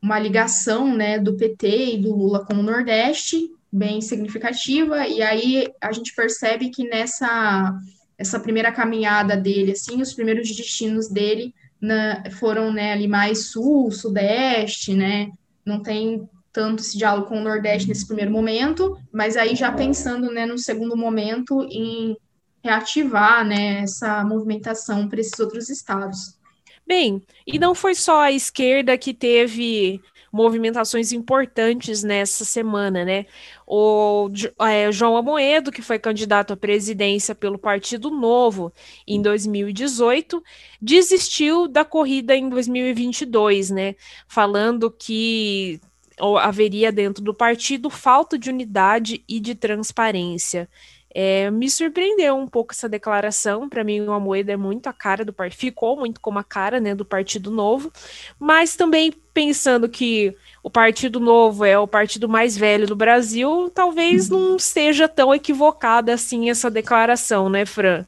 uma 0.00 0.18
ligação 0.18 0.94
né, 0.94 1.18
do 1.18 1.36
PT 1.36 1.94
e 1.94 1.98
do 1.98 2.14
Lula 2.14 2.44
com 2.44 2.54
o 2.54 2.62
Nordeste 2.62 3.50
bem 3.70 4.00
significativa, 4.00 5.06
e 5.06 5.22
aí 5.22 5.68
a 5.80 5.92
gente 5.92 6.14
percebe 6.14 6.70
que 6.70 6.88
nessa 6.88 7.78
essa 8.18 8.40
primeira 8.40 8.72
caminhada 8.72 9.36
dele, 9.36 9.72
assim, 9.72 10.02
os 10.02 10.12
primeiros 10.12 10.48
destinos 10.48 11.08
dele 11.08 11.54
na, 11.80 12.28
foram 12.32 12.72
né, 12.72 12.92
ali 12.92 13.06
mais 13.06 13.52
sul, 13.52 13.92
sudeste, 13.92 14.92
né? 14.92 15.30
Não 15.64 15.80
tem 15.80 16.28
tanto 16.52 16.82
esse 16.82 16.98
diálogo 16.98 17.28
com 17.28 17.38
o 17.38 17.44
Nordeste 17.44 17.88
nesse 17.88 18.04
primeiro 18.04 18.32
momento, 18.32 18.98
mas 19.12 19.36
aí 19.36 19.54
já 19.54 19.70
pensando 19.70 20.32
né, 20.32 20.44
no 20.44 20.58
segundo 20.58 20.96
momento 20.96 21.62
em 21.70 22.16
reativar 22.64 23.46
né, 23.46 23.82
essa 23.82 24.24
movimentação 24.24 25.08
para 25.08 25.20
esses 25.20 25.38
outros 25.38 25.68
estados. 25.68 26.36
Bem, 26.84 27.22
e 27.46 27.58
não 27.58 27.74
foi 27.74 27.94
só 27.94 28.22
a 28.22 28.32
esquerda 28.32 28.98
que 28.98 29.14
teve 29.14 30.00
movimentações 30.38 31.10
importantes 31.10 32.04
nessa 32.04 32.44
semana, 32.44 33.04
né? 33.04 33.26
O 33.66 34.30
é, 34.60 34.92
João 34.92 35.16
Amoedo, 35.16 35.72
que 35.72 35.82
foi 35.82 35.98
candidato 35.98 36.52
à 36.52 36.56
presidência 36.56 37.34
pelo 37.34 37.58
Partido 37.58 38.08
Novo 38.08 38.72
em 39.06 39.20
2018, 39.20 40.40
desistiu 40.80 41.66
da 41.66 41.84
corrida 41.84 42.36
em 42.36 42.48
2022, 42.48 43.70
né? 43.70 43.96
Falando 44.28 44.90
que 44.90 45.80
haveria 46.40 46.92
dentro 46.92 47.22
do 47.22 47.34
partido 47.34 47.90
falta 47.90 48.38
de 48.38 48.48
unidade 48.48 49.24
e 49.28 49.40
de 49.40 49.54
transparência. 49.54 50.68
É, 51.14 51.50
me 51.50 51.70
surpreendeu 51.70 52.36
um 52.36 52.46
pouco 52.46 52.72
essa 52.72 52.88
declaração. 52.88 53.68
Para 53.68 53.82
mim, 53.82 54.00
o 54.02 54.12
Amoedo 54.12 54.50
é 54.50 54.56
muito 54.56 54.88
a 54.88 54.92
cara 54.92 55.24
do 55.24 55.32
partido, 55.32 55.58
ficou 55.58 55.96
muito 55.96 56.20
como 56.20 56.38
a 56.38 56.44
cara 56.44 56.80
né, 56.80 56.94
do 56.94 57.04
Partido 57.04 57.50
Novo, 57.50 57.92
mas 58.38 58.76
também 58.76 59.12
pensando 59.32 59.88
que 59.88 60.36
o 60.62 60.70
Partido 60.70 61.20
Novo 61.20 61.64
é 61.64 61.78
o 61.78 61.86
partido 61.86 62.28
mais 62.28 62.56
velho 62.56 62.86
do 62.86 62.96
Brasil, 62.96 63.70
talvez 63.74 64.28
não 64.28 64.58
seja 64.58 65.08
tão 65.08 65.34
equivocada 65.34 66.12
assim 66.12 66.50
essa 66.50 66.70
declaração, 66.70 67.48
né, 67.48 67.64
Fran? 67.64 68.04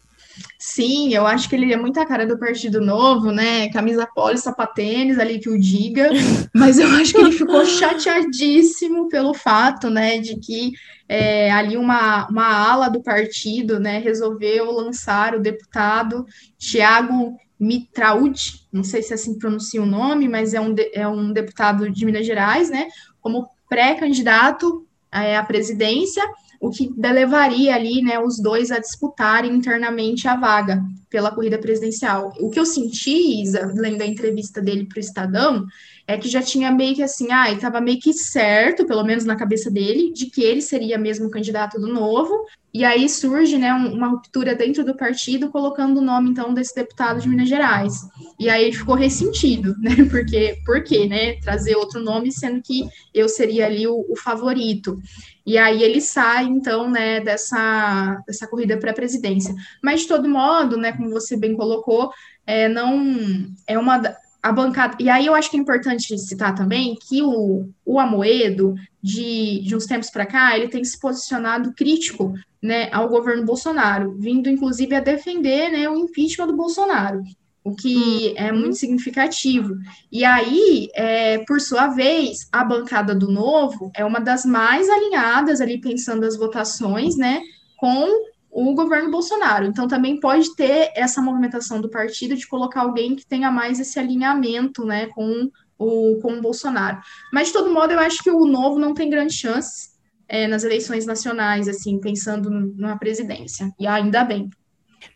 Sim, 0.58 1.12
eu 1.14 1.26
acho 1.26 1.48
que 1.48 1.56
ele 1.56 1.72
é 1.72 1.76
muito 1.76 1.98
a 1.98 2.06
cara 2.06 2.26
do 2.26 2.38
Partido 2.38 2.80
Novo, 2.80 3.30
né? 3.30 3.68
Camisa 3.70 4.06
polo, 4.06 4.36
sapatênis, 4.36 5.18
ali 5.18 5.38
que 5.38 5.48
o 5.48 5.58
diga. 5.58 6.10
Mas 6.54 6.78
eu 6.78 6.88
acho 6.90 7.12
que 7.12 7.20
ele 7.20 7.32
ficou 7.32 7.64
chateadíssimo 7.64 9.08
pelo 9.08 9.34
fato, 9.34 9.90
né, 9.90 10.18
de 10.18 10.38
que 10.38 10.72
é, 11.08 11.50
ali 11.50 11.76
uma, 11.76 12.28
uma 12.28 12.46
ala 12.46 12.88
do 12.88 13.02
partido, 13.02 13.80
né, 13.80 13.98
resolveu 13.98 14.70
lançar 14.70 15.34
o 15.34 15.40
deputado 15.40 16.24
Tiago 16.56 17.36
Mitraud, 17.58 18.40
não 18.72 18.84
sei 18.84 19.02
se 19.02 19.12
assim 19.12 19.38
pronuncia 19.38 19.82
o 19.82 19.86
nome, 19.86 20.28
mas 20.28 20.54
é 20.54 20.60
um, 20.60 20.72
de, 20.72 20.90
é 20.94 21.06
um 21.06 21.32
deputado 21.32 21.90
de 21.90 22.06
Minas 22.06 22.24
Gerais, 22.24 22.70
né, 22.70 22.86
como 23.20 23.48
pré-candidato 23.68 24.86
é, 25.12 25.36
à 25.36 25.42
presidência, 25.42 26.22
o 26.60 26.70
que 26.70 26.92
levaria 26.98 27.74
ali, 27.74 28.02
né, 28.02 28.18
os 28.18 28.38
dois 28.38 28.70
a 28.70 28.78
disputarem 28.78 29.54
internamente 29.54 30.28
a 30.28 30.36
vaga 30.36 30.84
pela 31.08 31.34
corrida 31.34 31.58
presidencial. 31.58 32.32
O 32.38 32.50
que 32.50 32.60
eu 32.60 32.66
senti, 32.66 33.42
Isa, 33.42 33.72
lendo 33.74 34.02
a 34.02 34.06
entrevista 34.06 34.60
dele 34.60 34.84
para 34.84 34.98
o 34.98 35.00
Estadão, 35.00 35.66
é 36.10 36.18
que 36.18 36.28
já 36.28 36.42
tinha 36.42 36.72
meio 36.72 36.94
que 36.94 37.02
assim, 37.02 37.30
ah, 37.30 37.52
estava 37.52 37.80
meio 37.80 38.00
que 38.00 38.12
certo, 38.12 38.84
pelo 38.84 39.04
menos 39.04 39.24
na 39.24 39.36
cabeça 39.36 39.70
dele, 39.70 40.12
de 40.12 40.26
que 40.26 40.42
ele 40.42 40.60
seria 40.60 40.98
mesmo 40.98 41.26
o 41.26 41.30
candidato 41.30 41.78
do 41.78 41.86
novo, 41.86 42.46
e 42.72 42.84
aí 42.84 43.08
surge, 43.08 43.56
né, 43.56 43.72
uma 43.72 44.08
ruptura 44.08 44.54
dentro 44.54 44.84
do 44.84 44.96
partido, 44.96 45.50
colocando 45.50 45.98
o 45.98 46.04
nome, 46.04 46.30
então, 46.30 46.52
desse 46.52 46.74
deputado 46.74 47.20
de 47.20 47.28
Minas 47.28 47.48
Gerais. 47.48 48.00
E 48.38 48.48
aí 48.48 48.64
ele 48.64 48.76
ficou 48.76 48.94
ressentido, 48.94 49.74
né, 49.78 49.96
porque, 50.10 50.56
por 50.66 50.82
quê, 50.82 51.06
né, 51.06 51.34
trazer 51.40 51.76
outro 51.76 52.00
nome, 52.00 52.32
sendo 52.32 52.60
que 52.60 52.88
eu 53.14 53.28
seria 53.28 53.66
ali 53.66 53.86
o, 53.86 54.04
o 54.08 54.16
favorito. 54.16 54.98
E 55.46 55.58
aí 55.58 55.82
ele 55.82 56.00
sai, 56.00 56.44
então, 56.44 56.90
né, 56.90 57.20
dessa, 57.20 58.20
dessa 58.26 58.48
corrida 58.48 58.78
para 58.78 58.90
a 58.90 58.94
presidência. 58.94 59.54
Mas, 59.82 60.02
de 60.02 60.08
todo 60.08 60.28
modo, 60.28 60.76
né, 60.76 60.92
como 60.92 61.10
você 61.10 61.36
bem 61.36 61.56
colocou, 61.56 62.10
é, 62.46 62.68
não 62.68 63.46
é 63.66 63.78
uma 63.78 63.98
a 64.42 64.52
bancada. 64.52 64.96
E 64.98 65.08
aí 65.08 65.26
eu 65.26 65.34
acho 65.34 65.50
que 65.50 65.56
é 65.56 65.60
importante 65.60 66.16
citar 66.18 66.54
também 66.54 66.96
que 66.96 67.22
o, 67.22 67.68
o 67.84 68.00
Amoedo, 68.00 68.74
de, 69.02 69.60
de 69.60 69.76
uns 69.76 69.86
tempos 69.86 70.10
para 70.10 70.26
cá, 70.26 70.56
ele 70.56 70.68
tem 70.68 70.84
se 70.84 70.98
posicionado 70.98 71.72
crítico 71.74 72.34
né, 72.62 72.88
ao 72.92 73.08
governo 73.08 73.44
Bolsonaro, 73.44 74.16
vindo 74.18 74.48
inclusive 74.48 74.94
a 74.94 75.00
defender 75.00 75.70
né, 75.70 75.88
o 75.88 75.96
impeachment 75.96 76.46
do 76.46 76.56
Bolsonaro, 76.56 77.22
o 77.64 77.74
que 77.74 78.34
é 78.36 78.52
muito 78.52 78.76
significativo. 78.76 79.74
E 80.10 80.24
aí, 80.24 80.88
é, 80.94 81.38
por 81.46 81.60
sua 81.60 81.88
vez, 81.88 82.48
a 82.52 82.64
bancada 82.64 83.14
do 83.14 83.30
Novo 83.30 83.90
é 83.94 84.04
uma 84.04 84.20
das 84.20 84.44
mais 84.44 84.88
alinhadas 84.88 85.60
ali, 85.60 85.80
pensando 85.80 86.24
as 86.24 86.36
votações, 86.36 87.16
né, 87.16 87.40
com 87.76 88.06
o 88.50 88.74
governo 88.74 89.10
Bolsonaro. 89.10 89.66
Então, 89.66 89.86
também 89.86 90.18
pode 90.18 90.54
ter 90.56 90.90
essa 90.94 91.22
movimentação 91.22 91.80
do 91.80 91.88
partido 91.88 92.36
de 92.36 92.48
colocar 92.48 92.82
alguém 92.82 93.14
que 93.14 93.26
tenha 93.26 93.50
mais 93.50 93.78
esse 93.78 93.98
alinhamento 93.98 94.84
né, 94.84 95.06
com, 95.06 95.50
o, 95.78 96.18
com 96.20 96.32
o 96.34 96.40
Bolsonaro. 96.42 96.98
Mas, 97.32 97.48
de 97.48 97.54
todo 97.54 97.72
modo, 97.72 97.92
eu 97.92 98.00
acho 98.00 98.22
que 98.22 98.30
o 98.30 98.44
novo 98.44 98.78
não 98.78 98.92
tem 98.92 99.08
grande 99.08 99.34
chance 99.34 99.90
é, 100.28 100.46
nas 100.46 100.64
eleições 100.64 101.06
nacionais, 101.06 101.68
assim, 101.68 101.98
pensando 102.00 102.50
numa 102.50 102.98
presidência. 102.98 103.70
E 103.78 103.86
ainda 103.86 104.24
bem. 104.24 104.50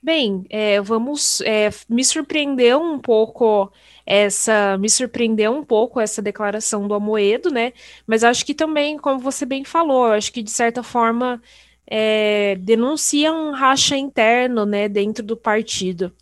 Bem, 0.02 0.44
é, 0.48 0.80
vamos. 0.80 1.40
É, 1.42 1.70
me 1.88 2.04
surpreendeu 2.04 2.80
um 2.80 2.98
pouco 2.98 3.70
essa. 4.06 4.78
Me 4.78 4.88
surpreendeu 4.88 5.52
um 5.52 5.62
pouco 5.62 6.00
essa 6.00 6.22
declaração 6.22 6.88
do 6.88 6.94
Amoedo, 6.94 7.50
né? 7.50 7.72
Mas 8.06 8.24
acho 8.24 8.44
que 8.46 8.54
também, 8.54 8.96
como 8.96 9.18
você 9.18 9.44
bem 9.44 9.64
falou, 9.64 10.06
acho 10.06 10.32
que 10.32 10.42
de 10.42 10.50
certa 10.50 10.82
forma 10.82 11.40
é, 11.86 12.56
denuncia 12.56 13.32
um 13.32 13.52
racha 13.52 13.96
interno 13.96 14.64
né, 14.64 14.88
dentro 14.88 15.24
do 15.24 15.36
partido. 15.36 16.12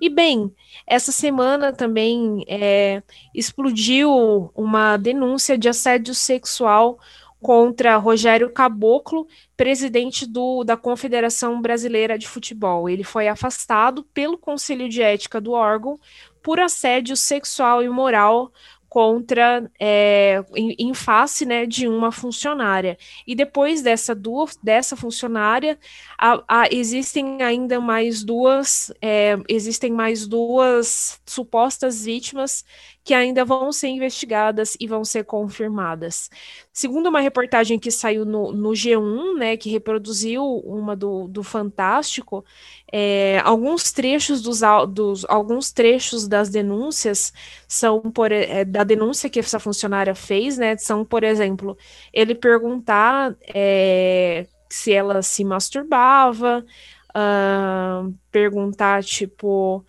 E 0.00 0.08
bem, 0.08 0.50
essa 0.86 1.12
semana 1.12 1.72
também 1.72 2.44
é, 2.48 3.02
explodiu 3.34 4.50
uma 4.54 4.96
denúncia 4.96 5.58
de 5.58 5.68
assédio 5.68 6.14
sexual 6.14 6.98
contra 7.40 7.96
Rogério 7.96 8.50
Caboclo, 8.50 9.26
presidente 9.56 10.26
do, 10.26 10.62
da 10.62 10.76
Confederação 10.76 11.60
Brasileira 11.60 12.18
de 12.18 12.28
Futebol. 12.28 12.88
Ele 12.88 13.02
foi 13.04 13.28
afastado 13.28 14.04
pelo 14.12 14.36
Conselho 14.36 14.88
de 14.88 15.02
Ética 15.02 15.40
do 15.40 15.52
órgão 15.52 15.98
por 16.42 16.60
assédio 16.60 17.16
sexual 17.16 17.82
e 17.82 17.88
moral 17.88 18.52
contra 18.90 19.70
é, 19.78 20.44
em, 20.52 20.74
em, 20.76 20.92
face 20.92 21.46
né, 21.46 21.64
de 21.64 21.86
uma 21.86 22.10
funcionária. 22.10 22.98
E 23.24 23.36
depois 23.36 23.82
dessa, 23.82 24.16
duas, 24.16 24.58
dessa 24.60 24.96
funcionária, 24.96 25.78
a, 26.18 26.42
a, 26.48 26.68
existem 26.72 27.40
ainda 27.40 27.80
mais 27.80 28.24
duas, 28.24 28.92
é, 29.00 29.38
existem 29.48 29.92
mais 29.92 30.26
duas 30.26 31.20
supostas 31.24 32.04
vítimas 32.04 32.64
que 33.10 33.14
ainda 33.14 33.44
vão 33.44 33.72
ser 33.72 33.88
investigadas 33.88 34.76
e 34.78 34.86
vão 34.86 35.04
ser 35.04 35.24
confirmadas. 35.24 36.30
Segundo 36.72 37.08
uma 37.08 37.18
reportagem 37.18 37.76
que 37.76 37.90
saiu 37.90 38.24
no, 38.24 38.52
no 38.52 38.70
G1, 38.70 39.36
né, 39.36 39.56
que 39.56 39.68
reproduziu 39.68 40.44
uma 40.58 40.94
do, 40.94 41.26
do 41.26 41.42
Fantástico, 41.42 42.44
é, 42.92 43.40
alguns 43.42 43.90
trechos 43.90 44.40
dos, 44.40 44.60
dos, 44.90 45.26
alguns 45.28 45.72
trechos 45.72 46.28
das 46.28 46.50
denúncias 46.50 47.32
são 47.66 48.00
por 48.00 48.30
é, 48.30 48.64
da 48.64 48.84
denúncia 48.84 49.28
que 49.28 49.40
essa 49.40 49.58
funcionária 49.58 50.14
fez, 50.14 50.56
né? 50.56 50.76
São, 50.76 51.04
por 51.04 51.24
exemplo, 51.24 51.76
ele 52.12 52.32
perguntar 52.32 53.34
é, 53.52 54.46
se 54.68 54.92
ela 54.92 55.20
se 55.20 55.42
masturbava, 55.42 56.64
uh, 57.10 58.14
perguntar 58.30 59.02
tipo 59.02 59.84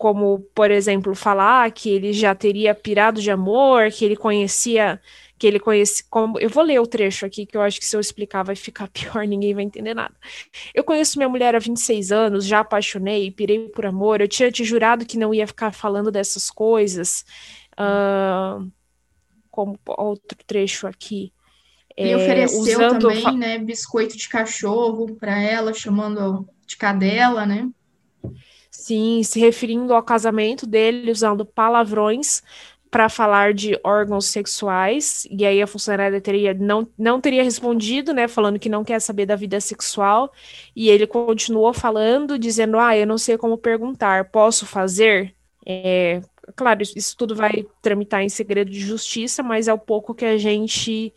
como, 0.00 0.40
por 0.54 0.70
exemplo, 0.70 1.14
falar 1.14 1.70
que 1.72 1.90
ele 1.90 2.10
já 2.14 2.34
teria 2.34 2.74
pirado 2.74 3.20
de 3.20 3.30
amor, 3.30 3.90
que 3.90 4.02
ele 4.02 4.16
conhecia 4.16 4.98
que 5.38 5.46
ele 5.46 5.60
conhece 5.60 6.02
como. 6.08 6.40
Eu 6.40 6.48
vou 6.48 6.62
ler 6.62 6.80
o 6.80 6.86
trecho 6.86 7.26
aqui, 7.26 7.44
que 7.44 7.54
eu 7.54 7.60
acho 7.60 7.78
que 7.78 7.84
se 7.84 7.94
eu 7.94 8.00
explicar 8.00 8.42
vai 8.42 8.56
ficar 8.56 8.88
pior, 8.92 9.26
ninguém 9.26 9.52
vai 9.52 9.62
entender 9.62 9.92
nada. 9.92 10.14
Eu 10.74 10.82
conheço 10.84 11.18
minha 11.18 11.28
mulher 11.28 11.54
há 11.54 11.58
26 11.58 12.12
anos, 12.12 12.46
já 12.46 12.60
apaixonei, 12.60 13.30
pirei 13.30 13.68
por 13.68 13.84
amor. 13.84 14.22
Eu 14.22 14.28
tinha 14.28 14.50
te 14.50 14.64
jurado 14.64 15.04
que 15.04 15.18
não 15.18 15.34
ia 15.34 15.46
ficar 15.46 15.70
falando 15.70 16.10
dessas 16.10 16.50
coisas. 16.50 17.22
Uh, 17.72 18.70
como 19.50 19.78
outro 19.86 20.38
trecho 20.46 20.86
aqui. 20.86 21.30
E 21.94 22.08
é, 22.08 22.16
ofereceu 22.16 22.98
também, 22.98 23.36
né, 23.36 23.58
biscoito 23.58 24.16
de 24.16 24.30
cachorro 24.30 25.14
para 25.16 25.38
ela, 25.38 25.74
chamando 25.74 26.48
de 26.66 26.78
cadela, 26.78 27.44
né? 27.44 27.68
Sim, 28.70 29.22
se 29.24 29.40
referindo 29.40 29.92
ao 29.92 30.02
casamento 30.02 30.66
dele, 30.66 31.10
usando 31.10 31.44
palavrões 31.44 32.42
para 32.90 33.08
falar 33.08 33.54
de 33.54 33.78
órgãos 33.84 34.26
sexuais, 34.26 35.26
e 35.30 35.44
aí 35.46 35.62
a 35.62 35.66
funcionária 35.66 36.20
teria, 36.20 36.54
não, 36.54 36.88
não 36.98 37.20
teria 37.20 37.42
respondido, 37.44 38.12
né, 38.12 38.26
falando 38.26 38.58
que 38.58 38.68
não 38.68 38.84
quer 38.84 39.00
saber 39.00 39.26
da 39.26 39.36
vida 39.36 39.60
sexual, 39.60 40.32
e 40.74 40.88
ele 40.88 41.06
continuou 41.06 41.72
falando, 41.72 42.38
dizendo, 42.38 42.78
ah, 42.78 42.96
eu 42.96 43.06
não 43.06 43.18
sei 43.18 43.36
como 43.38 43.56
perguntar, 43.58 44.30
posso 44.30 44.66
fazer? 44.66 45.34
É, 45.66 46.20
claro, 46.56 46.82
isso 46.82 47.16
tudo 47.16 47.34
vai 47.34 47.64
tramitar 47.80 48.22
em 48.22 48.28
segredo 48.28 48.70
de 48.70 48.80
justiça, 48.80 49.42
mas 49.42 49.68
é 49.68 49.72
o 49.72 49.78
pouco 49.78 50.14
que 50.14 50.24
a 50.24 50.36
gente 50.36 51.12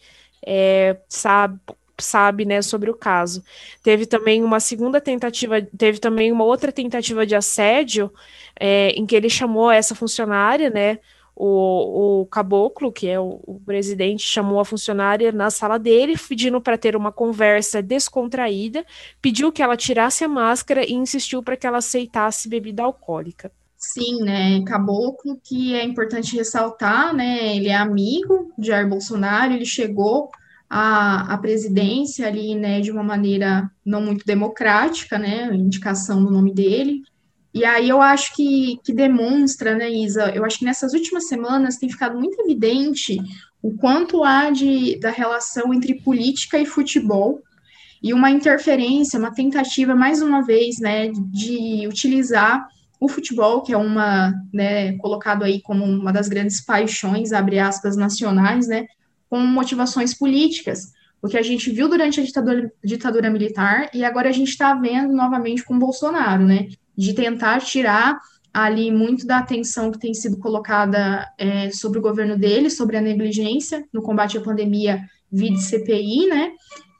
é, 0.45 0.97
sabe, 1.09 1.59
sabe, 2.03 2.45
né, 2.45 2.61
sobre 2.61 2.89
o 2.89 2.93
caso. 2.93 3.43
Teve 3.81 4.05
também 4.05 4.43
uma 4.43 4.59
segunda 4.59 5.01
tentativa, 5.01 5.61
teve 5.61 5.99
também 5.99 6.31
uma 6.31 6.43
outra 6.43 6.71
tentativa 6.71 7.25
de 7.25 7.35
assédio, 7.35 8.11
é, 8.59 8.89
em 8.89 9.05
que 9.05 9.15
ele 9.15 9.29
chamou 9.29 9.71
essa 9.71 9.95
funcionária, 9.95 10.69
né, 10.69 10.99
o, 11.35 12.21
o 12.21 12.25
caboclo, 12.27 12.91
que 12.91 13.07
é 13.07 13.19
o, 13.19 13.39
o 13.45 13.59
presidente, 13.65 14.23
chamou 14.23 14.59
a 14.59 14.65
funcionária 14.65 15.31
na 15.31 15.49
sala 15.49 15.79
dele, 15.79 16.15
pedindo 16.17 16.61
para 16.61 16.77
ter 16.77 16.95
uma 16.95 17.11
conversa 17.11 17.81
descontraída, 17.81 18.85
pediu 19.21 19.51
que 19.51 19.63
ela 19.63 19.75
tirasse 19.75 20.23
a 20.23 20.27
máscara 20.27 20.85
e 20.85 20.93
insistiu 20.93 21.41
para 21.41 21.57
que 21.57 21.65
ela 21.65 21.79
aceitasse 21.79 22.47
bebida 22.47 22.83
alcoólica. 22.83 23.51
Sim, 23.75 24.23
né? 24.23 24.63
Caboclo, 24.65 25.37
que 25.43 25.75
é 25.75 25.83
importante 25.83 26.37
ressaltar, 26.37 27.13
né? 27.13 27.57
Ele 27.57 27.67
é 27.67 27.75
amigo 27.75 28.53
de 28.57 28.67
Jair 28.67 28.87
Bolsonaro, 28.87 29.53
ele 29.53 29.65
chegou 29.65 30.31
à, 30.75 31.31
à 31.31 31.37
presidência 31.37 32.25
ali, 32.25 32.55
né, 32.55 32.81
de 32.81 32.91
uma 32.91 33.03
maneira 33.03 33.69
não 33.85 34.01
muito 34.01 34.25
democrática, 34.25 35.19
né? 35.19 35.53
Indicação 35.53 36.25
do 36.25 36.31
nome 36.31 36.51
dele. 36.51 37.03
E 37.53 37.63
aí 37.63 37.87
eu 37.87 38.01
acho 38.01 38.35
que, 38.35 38.79
que 38.83 38.91
demonstra, 38.91 39.75
né, 39.75 39.87
Isa? 39.91 40.31
Eu 40.33 40.43
acho 40.43 40.57
que 40.57 40.65
nessas 40.65 40.93
últimas 40.93 41.27
semanas 41.27 41.77
tem 41.77 41.87
ficado 41.87 42.17
muito 42.17 42.41
evidente 42.41 43.19
o 43.61 43.77
quanto 43.77 44.23
há 44.23 44.49
de, 44.49 44.99
da 44.99 45.11
relação 45.11 45.71
entre 45.71 46.01
política 46.01 46.57
e 46.57 46.65
futebol 46.65 47.39
e 48.01 48.11
uma 48.11 48.31
interferência, 48.31 49.19
uma 49.19 49.31
tentativa, 49.31 49.93
mais 49.93 50.23
uma 50.23 50.41
vez, 50.41 50.79
né, 50.79 51.11
de 51.31 51.87
utilizar 51.87 52.67
o 52.99 53.07
futebol, 53.07 53.61
que 53.61 53.73
é 53.73 53.77
uma, 53.77 54.33
né, 54.51 54.97
colocado 54.97 55.43
aí 55.43 55.61
como 55.61 55.85
uma 55.85 56.11
das 56.11 56.27
grandes 56.27 56.61
paixões, 56.61 57.31
abre 57.31 57.59
aspas, 57.59 57.95
nacionais, 57.95 58.67
né, 58.67 58.87
com 59.33 59.39
motivações 59.39 60.13
políticas, 60.13 60.93
o 61.19 61.27
que 61.27 61.39
a 61.39 61.41
gente 61.41 61.71
viu 61.71 61.89
durante 61.89 62.21
a 62.21 62.23
ditadura, 62.23 62.71
ditadura 62.83 63.31
militar 63.31 63.89
e 63.91 64.05
agora 64.05 64.29
a 64.29 64.31
gente 64.31 64.49
está 64.49 64.75
vendo 64.75 65.11
novamente 65.11 65.63
com 65.63 65.79
Bolsonaro, 65.79 66.45
né, 66.45 66.67
de 66.95 67.15
tentar 67.15 67.59
tirar 67.59 68.19
ali 68.53 68.91
muito 68.91 69.25
da 69.25 69.39
atenção 69.39 69.89
que 69.89 69.97
tem 69.97 70.13
sido 70.13 70.37
colocada 70.37 71.27
é, 71.39 71.71
sobre 71.71 71.97
o 71.97 72.01
governo 72.03 72.37
dele, 72.37 72.69
sobre 72.69 72.95
a 72.95 73.01
negligência 73.01 73.83
no 73.91 74.03
combate 74.03 74.37
à 74.37 74.41
pandemia 74.41 75.01
via 75.31 75.57
CPI, 75.57 76.27
né, 76.27 76.51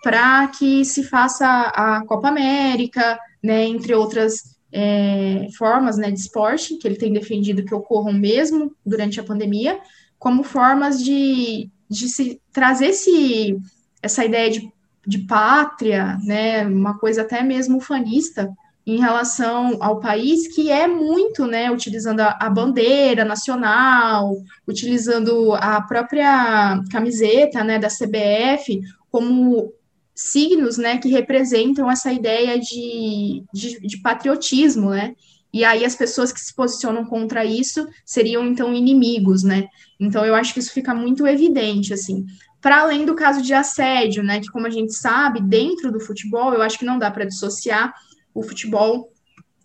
para 0.02 0.48
que 0.48 0.84
se 0.84 1.04
faça 1.04 1.46
a 1.46 2.04
Copa 2.08 2.30
América, 2.30 3.20
né, 3.44 3.64
entre 3.64 3.94
outras 3.94 4.58
é, 4.72 5.50
formas 5.56 6.00
né, 6.00 6.10
de 6.10 6.18
esporte, 6.18 6.78
que 6.78 6.88
ele 6.88 6.98
tem 6.98 7.14
defendido 7.14 7.64
que 7.64 7.76
ocorram 7.76 8.12
mesmo 8.12 8.76
durante 8.84 9.20
a 9.20 9.24
pandemia, 9.24 9.80
como 10.18 10.42
formas 10.42 11.04
de, 11.04 11.70
de 11.90 12.08
se 12.10 12.42
trazer 12.52 12.88
esse, 12.88 13.58
essa 14.02 14.26
ideia 14.26 14.50
de, 14.50 14.72
de 15.06 15.20
pátria, 15.20 16.18
né, 16.24 16.66
uma 16.66 16.98
coisa 16.98 17.22
até 17.22 17.44
mesmo 17.44 17.78
ufanista, 17.78 18.52
em 18.86 19.00
relação 19.00 19.78
ao 19.82 20.00
país, 20.00 20.54
que 20.54 20.70
é 20.70 20.88
muito, 20.88 21.46
né, 21.46 21.72
utilizando 21.72 22.20
a, 22.20 22.38
a, 22.40 22.50
bandeira 22.50 23.24
nacional, 23.24 24.36
utilizando 24.68 25.54
a 25.54 25.82
própria 25.82 26.82
camiseta, 26.92 27.64
né, 27.64 27.80
da 27.80 27.88
CBF 27.88 28.82
como 29.10 29.72
signos, 30.14 30.78
né, 30.78 30.98
que 30.98 31.08
representam 31.08 31.90
essa 31.90 32.12
ideia 32.12 32.60
de, 32.60 33.44
de, 33.54 33.80
de, 33.80 34.02
patriotismo, 34.02 34.90
né, 34.90 35.16
e 35.54 35.64
aí 35.64 35.86
as 35.86 35.96
pessoas 35.96 36.34
que 36.34 36.40
se 36.40 36.54
posicionam 36.54 37.06
contra 37.06 37.46
isso 37.46 37.88
seriam, 38.04 38.46
então, 38.46 38.74
inimigos, 38.74 39.44
né, 39.44 39.68
então 40.00 40.26
eu 40.26 40.34
acho 40.34 40.54
que 40.54 40.60
isso 40.60 40.74
fica 40.74 40.94
muito 40.96 41.28
evidente, 41.28 41.94
assim, 41.94 42.26
para 42.60 42.82
além 42.82 43.06
do 43.06 43.14
caso 43.14 43.42
de 43.42 43.54
assédio, 43.54 44.24
né, 44.24 44.40
que 44.40 44.48
como 44.48 44.66
a 44.66 44.70
gente 44.70 44.94
sabe, 44.94 45.42
dentro 45.42 45.92
do 45.92 46.00
futebol, 46.00 46.54
eu 46.54 46.62
acho 46.62 46.80
que 46.80 46.86
não 46.86 46.98
dá 46.98 47.12
para 47.12 47.26
dissociar 47.26 47.94
o 48.34 48.42
futebol 48.42 49.12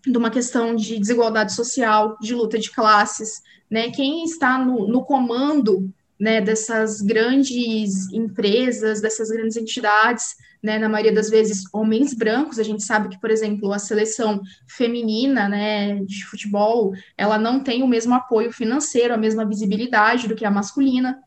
de 0.05 0.17
uma 0.17 0.29
questão 0.29 0.75
de 0.75 0.99
desigualdade 0.99 1.53
social, 1.53 2.17
de 2.21 2.35
luta 2.35 2.59
de 2.59 2.69
classes, 2.69 3.41
né, 3.69 3.89
quem 3.89 4.23
está 4.23 4.63
no, 4.63 4.87
no 4.87 5.03
comando 5.03 5.91
né, 6.19 6.41
dessas 6.41 7.01
grandes 7.01 8.11
empresas, 8.11 9.01
dessas 9.01 9.29
grandes 9.29 9.55
entidades, 9.55 10.35
né, 10.61 10.77
na 10.77 10.89
maioria 10.89 11.13
das 11.13 11.29
vezes 11.29 11.63
homens 11.73 12.13
brancos. 12.13 12.59
A 12.59 12.63
gente 12.63 12.83
sabe 12.83 13.09
que, 13.09 13.19
por 13.19 13.31
exemplo, 13.31 13.71
a 13.71 13.79
seleção 13.79 14.41
feminina, 14.67 15.47
né, 15.47 15.95
de 16.03 16.25
futebol, 16.25 16.93
ela 17.17 17.37
não 17.37 17.61
tem 17.61 17.83
o 17.83 17.87
mesmo 17.87 18.13
apoio 18.13 18.51
financeiro, 18.51 19.13
a 19.13 19.17
mesma 19.17 19.47
visibilidade 19.47 20.27
do 20.27 20.35
que 20.35 20.45
a 20.45 20.51
masculina. 20.51 21.17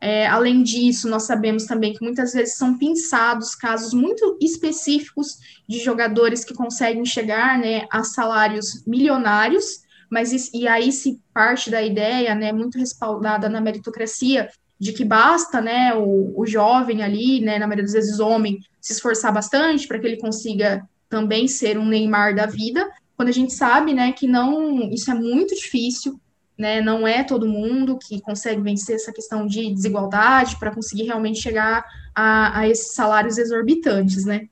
É, 0.00 0.26
além 0.28 0.62
disso, 0.62 1.08
nós 1.08 1.24
sabemos 1.24 1.64
também 1.64 1.92
que 1.92 2.04
muitas 2.04 2.32
vezes 2.32 2.56
são 2.56 2.78
pensados 2.78 3.54
casos 3.54 3.92
muito 3.92 4.38
específicos 4.40 5.38
de 5.68 5.78
jogadores 5.80 6.44
que 6.44 6.54
conseguem 6.54 7.04
chegar 7.04 7.58
né, 7.58 7.86
a 7.90 8.04
salários 8.04 8.84
milionários 8.86 9.88
mas 10.10 10.52
e 10.52 10.66
aí 10.66 10.90
se 10.90 11.20
parte 11.32 11.70
da 11.70 11.82
ideia, 11.82 12.34
né, 12.34 12.52
muito 12.52 12.78
respaldada 12.78 13.48
na 13.48 13.60
meritocracia, 13.60 14.48
de 14.78 14.92
que 14.92 15.04
basta, 15.04 15.60
né, 15.60 15.94
o, 15.94 16.34
o 16.40 16.46
jovem 16.46 17.02
ali, 17.02 17.40
né, 17.40 17.58
na 17.58 17.66
maioria 17.66 17.84
das 17.84 17.94
vezes 17.94 18.20
homem, 18.20 18.60
se 18.80 18.92
esforçar 18.92 19.32
bastante 19.32 19.88
para 19.88 19.98
que 19.98 20.06
ele 20.06 20.18
consiga 20.18 20.88
também 21.08 21.48
ser 21.48 21.78
um 21.78 21.86
Neymar 21.86 22.34
da 22.34 22.46
vida, 22.46 22.88
quando 23.16 23.28
a 23.28 23.32
gente 23.32 23.52
sabe, 23.52 23.92
né, 23.92 24.12
que 24.12 24.28
não, 24.28 24.90
isso 24.92 25.10
é 25.10 25.14
muito 25.14 25.54
difícil, 25.54 26.20
né, 26.56 26.80
não 26.80 27.06
é 27.06 27.24
todo 27.24 27.48
mundo 27.48 27.98
que 27.98 28.20
consegue 28.20 28.60
vencer 28.60 28.96
essa 28.96 29.12
questão 29.12 29.46
de 29.46 29.72
desigualdade 29.72 30.56
para 30.58 30.72
conseguir 30.72 31.04
realmente 31.04 31.40
chegar 31.40 31.84
a, 32.14 32.60
a 32.60 32.68
esses 32.68 32.94
salários 32.94 33.38
exorbitantes, 33.38 34.24
né? 34.24 34.48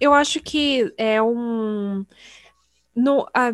Eu 0.00 0.12
acho 0.12 0.40
que 0.40 0.92
é 0.98 1.22
um 1.22 2.04
no, 2.94 3.26
a, 3.34 3.52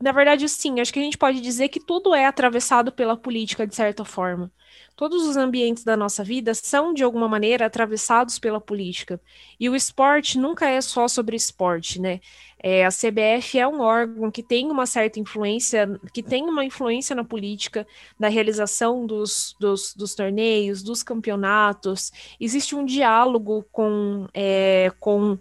na 0.00 0.12
verdade, 0.12 0.48
sim, 0.48 0.80
acho 0.80 0.92
que 0.92 0.98
a 0.98 1.02
gente 1.02 1.18
pode 1.18 1.40
dizer 1.40 1.68
que 1.68 1.80
tudo 1.80 2.14
é 2.14 2.26
atravessado 2.26 2.92
pela 2.92 3.16
política, 3.16 3.66
de 3.66 3.74
certa 3.74 4.04
forma. 4.04 4.52
Todos 4.96 5.26
os 5.26 5.36
ambientes 5.36 5.82
da 5.82 5.96
nossa 5.96 6.22
vida 6.22 6.54
são, 6.54 6.94
de 6.94 7.02
alguma 7.02 7.28
maneira, 7.28 7.66
atravessados 7.66 8.38
pela 8.38 8.60
política. 8.60 9.20
E 9.58 9.68
o 9.68 9.74
esporte 9.74 10.38
nunca 10.38 10.68
é 10.68 10.80
só 10.80 11.08
sobre 11.08 11.36
esporte, 11.36 12.00
né? 12.00 12.20
É, 12.62 12.86
a 12.86 12.88
CBF 12.88 13.58
é 13.58 13.66
um 13.68 13.80
órgão 13.80 14.30
que 14.30 14.42
tem 14.42 14.70
uma 14.70 14.86
certa 14.86 15.20
influência, 15.20 16.00
que 16.12 16.22
tem 16.22 16.44
uma 16.44 16.64
influência 16.64 17.14
na 17.14 17.24
política, 17.24 17.86
na 18.18 18.28
realização 18.28 19.04
dos, 19.04 19.54
dos, 19.60 19.94
dos 19.94 20.14
torneios, 20.14 20.82
dos 20.82 21.02
campeonatos. 21.02 22.12
Existe 22.40 22.74
um 22.74 22.84
diálogo 22.84 23.66
com, 23.70 24.26
é, 24.32 24.90
com 24.98 25.36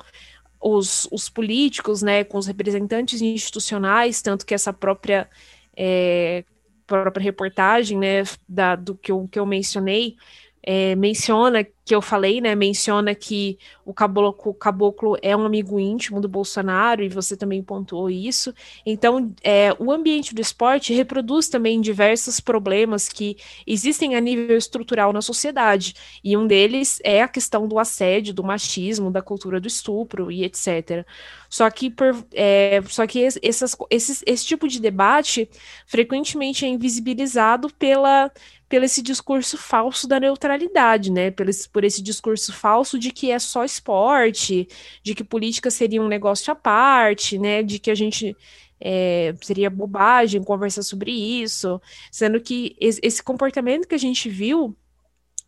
os, 0.60 1.08
os 1.12 1.30
políticos, 1.30 2.02
né, 2.02 2.24
com 2.24 2.38
os 2.38 2.48
representantes 2.48 3.22
institucionais, 3.22 4.22
tanto 4.22 4.46
que 4.46 4.54
essa 4.54 4.74
própria, 4.74 5.30
é, 5.78 6.44
própria 6.86 7.24
reportagem, 7.24 7.98
né, 7.98 8.24
da, 8.48 8.76
do 8.76 8.96
que 8.96 9.12
eu, 9.12 9.28
que 9.28 9.40
eu 9.40 9.46
mencionei, 9.46 10.16
é, 10.64 10.96
menciona 10.96 11.66
que 11.86 11.94
eu 11.94 12.02
falei, 12.02 12.40
né? 12.40 12.56
Menciona 12.56 13.14
que 13.14 13.58
o 13.84 13.94
caboclo, 13.94 14.52
o 14.52 14.54
caboclo, 14.54 15.18
é 15.22 15.36
um 15.36 15.46
amigo 15.46 15.78
íntimo 15.78 16.22
do 16.22 16.30
Bolsonaro, 16.30 17.04
e 17.04 17.10
você 17.10 17.36
também 17.36 17.62
pontuou 17.62 18.10
isso. 18.10 18.54
Então, 18.86 19.34
é, 19.44 19.76
o 19.78 19.92
ambiente 19.92 20.34
do 20.34 20.40
esporte 20.40 20.94
reproduz 20.94 21.50
também 21.50 21.82
diversos 21.82 22.40
problemas 22.40 23.10
que 23.10 23.36
existem 23.68 24.16
a 24.16 24.22
nível 24.22 24.56
estrutural 24.56 25.12
na 25.12 25.22
sociedade. 25.22 25.94
E 26.24 26.38
um 26.38 26.48
deles 26.48 27.02
é 27.04 27.22
a 27.22 27.28
questão 27.28 27.68
do 27.68 27.78
assédio, 27.78 28.34
do 28.34 28.44
machismo, 28.44 29.12
da 29.12 29.22
cultura 29.22 29.60
do 29.60 29.68
estupro 29.68 30.32
e 30.32 30.46
etc. 30.46 31.06
Só 31.50 31.70
que, 31.70 31.90
por, 31.90 32.26
é, 32.34 32.82
só 32.88 33.06
que 33.06 33.24
essas, 33.44 33.76
esses, 33.90 34.24
esse 34.26 34.46
tipo 34.46 34.70
de 34.70 34.80
debate 34.80 35.50
frequentemente 35.86 36.66
é 36.66 36.70
invisibilizado 36.70 37.70
pela 37.78 38.32
pelo 38.74 38.86
esse 38.86 39.04
discurso 39.04 39.56
falso 39.56 40.08
da 40.08 40.20
neutralidade, 40.20 41.12
né? 41.12 41.30
Pelo 41.30 41.52
esse, 41.52 41.70
por 41.70 41.84
esse 41.84 42.02
discurso 42.02 42.52
falso 42.52 42.98
de 42.98 43.12
que 43.12 43.30
é 43.30 43.38
só 43.38 43.64
esporte, 43.64 44.68
de 45.04 45.14
que 45.14 45.24
política 45.24 45.70
seria 45.70 46.02
um 46.02 46.08
negócio 46.08 46.52
à 46.52 46.56
parte, 46.56 47.38
né? 47.38 47.62
De 47.62 47.78
que 47.78 47.92
a 47.92 47.94
gente 47.94 48.36
é, 48.82 49.36
seria 49.44 49.70
bobagem 49.70 50.44
conversar 50.44 50.82
sobre 50.82 51.12
isso, 51.12 51.80
sendo 52.12 52.42
que 52.42 52.76
esse 52.80 53.22
comportamento 53.22 53.88
que 53.88 53.94
a 53.94 54.00
gente 54.00 54.28
viu 54.28 54.76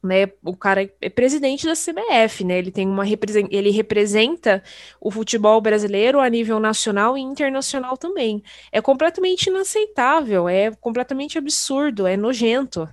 né? 0.04 0.32
O 0.44 0.56
cara 0.56 0.88
é 1.02 1.10
presidente 1.10 1.66
da 1.66 1.74
CBF, 1.74 2.44
né? 2.44 2.60
Ele 2.60 2.70
tem 2.70 2.88
uma 2.88 3.08
ele 3.08 3.72
representa 3.72 4.62
o 5.02 5.10
futebol 5.10 5.60
brasileiro 5.60 6.20
a 6.20 6.30
nível 6.30 6.60
nacional 6.60 7.18
e 7.18 7.22
internacional 7.22 7.98
também. 7.98 8.44
É 8.72 8.80
completamente 8.82 9.48
inaceitável, 9.48 10.48
é 10.48 10.70
completamente 10.76 11.40
absurdo, 11.40 12.06
é 12.06 12.16
nojento. 12.16 12.88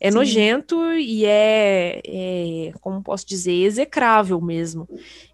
É 0.00 0.10
Sim. 0.10 0.16
nojento 0.16 0.92
e 0.94 1.26
é, 1.26 2.00
é, 2.06 2.72
como 2.80 3.02
posso 3.02 3.26
dizer, 3.26 3.52
execrável 3.52 4.40
mesmo. 4.40 4.88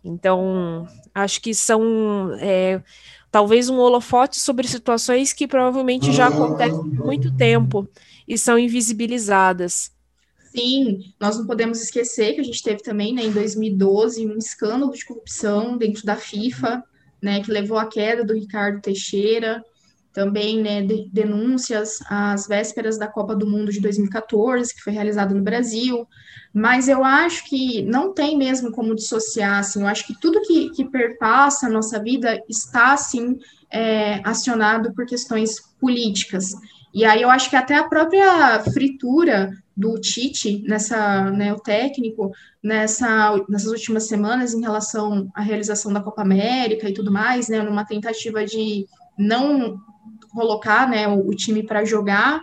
Então, 0.05 0.89
acho 1.15 1.41
que 1.41 1.55
são 1.55 2.37
é, 2.41 2.83
talvez 3.31 3.69
um 3.69 3.79
holofote 3.79 4.41
sobre 4.41 4.67
situações 4.67 5.33
que 5.33 5.47
provavelmente 5.47 6.11
já 6.13 6.27
acontecem 6.27 6.81
há 6.81 7.05
muito 7.05 7.35
tempo 7.37 7.89
e 8.27 8.37
são 8.37 8.59
invisibilizadas. 8.59 9.93
Sim, 10.51 11.13
nós 11.21 11.37
não 11.37 11.47
podemos 11.47 11.81
esquecer 11.83 12.35
que 12.35 12.41
a 12.41 12.45
gente 12.45 12.63
teve 12.63 12.83
também, 12.83 13.15
né, 13.15 13.23
em 13.23 13.31
2012, 13.31 14.27
um 14.27 14.39
escândalo 14.39 14.91
de 14.91 15.05
corrupção 15.05 15.77
dentro 15.77 16.05
da 16.05 16.17
FIFA, 16.17 16.83
né, 17.23 17.43
que 17.43 17.53
levou 17.53 17.79
à 17.79 17.87
queda 17.87 18.25
do 18.25 18.33
Ricardo 18.33 18.81
Teixeira, 18.81 19.63
também, 20.17 20.63
né, 20.63 20.81
de, 20.81 21.11
denúncias 21.13 21.99
às 22.09 22.49
vésperas 22.49 22.97
da 22.97 23.07
Copa 23.07 23.37
do 23.37 23.47
Mundo 23.47 23.71
de 23.71 23.83
2014, 23.83 24.75
que 24.75 24.81
foi 24.81 24.95
realizada 24.95 25.35
no 25.35 25.43
Brasil, 25.43 26.09
mas 26.55 26.89
eu 26.89 27.05
acho 27.05 27.45
que 27.45 27.83
não 27.83 28.15
tem 28.15 28.35
mesmo 28.35 28.73
como 28.73 28.95
dissociar, 28.95 29.59
assim, 29.59 29.83
eu 29.83 29.87
acho 29.87 30.07
que 30.07 30.19
tudo 30.19 30.41
que, 30.41 30.71
que 30.71 30.87
perpassa 30.87 31.67
a 31.67 31.71
nossa 31.71 32.03
vida 32.03 32.43
está, 32.49 32.95
assim, 32.95 33.39
é, 33.71 34.23
acionado 34.25 34.95
por 34.95 35.05
questões 35.05 35.57
políticas, 35.79 36.55
e 36.95 37.05
aí 37.05 37.21
eu 37.21 37.29
acho 37.29 37.51
que 37.51 37.57
até 37.57 37.75
a 37.75 37.85
própria 37.85 38.59
fritura 38.73 39.53
do 39.77 40.01
Tite 40.01 40.63
nessa, 40.67 41.31
né, 41.31 41.53
o 41.53 41.61
técnico 41.61 42.33
nessa, 42.65 43.37
nessas 43.51 43.71
últimas 43.71 44.09
semanas 44.09 44.55
em 44.55 44.63
relação 44.63 45.31
à 45.35 45.43
realização 45.43 45.93
da 45.93 46.01
Copa 46.01 46.23
América 46.23 46.89
e 46.89 46.95
tudo 46.95 47.13
mais, 47.13 47.51
né, 47.51 47.61
numa 47.61 47.85
tentativa 47.85 48.47
de 48.47 48.87
não 49.19 49.79
colocar, 50.37 50.87
né, 50.89 51.09
o, 51.09 51.29
o 51.29 51.35
time 51.35 51.63
para 51.63 51.83
jogar, 51.83 52.43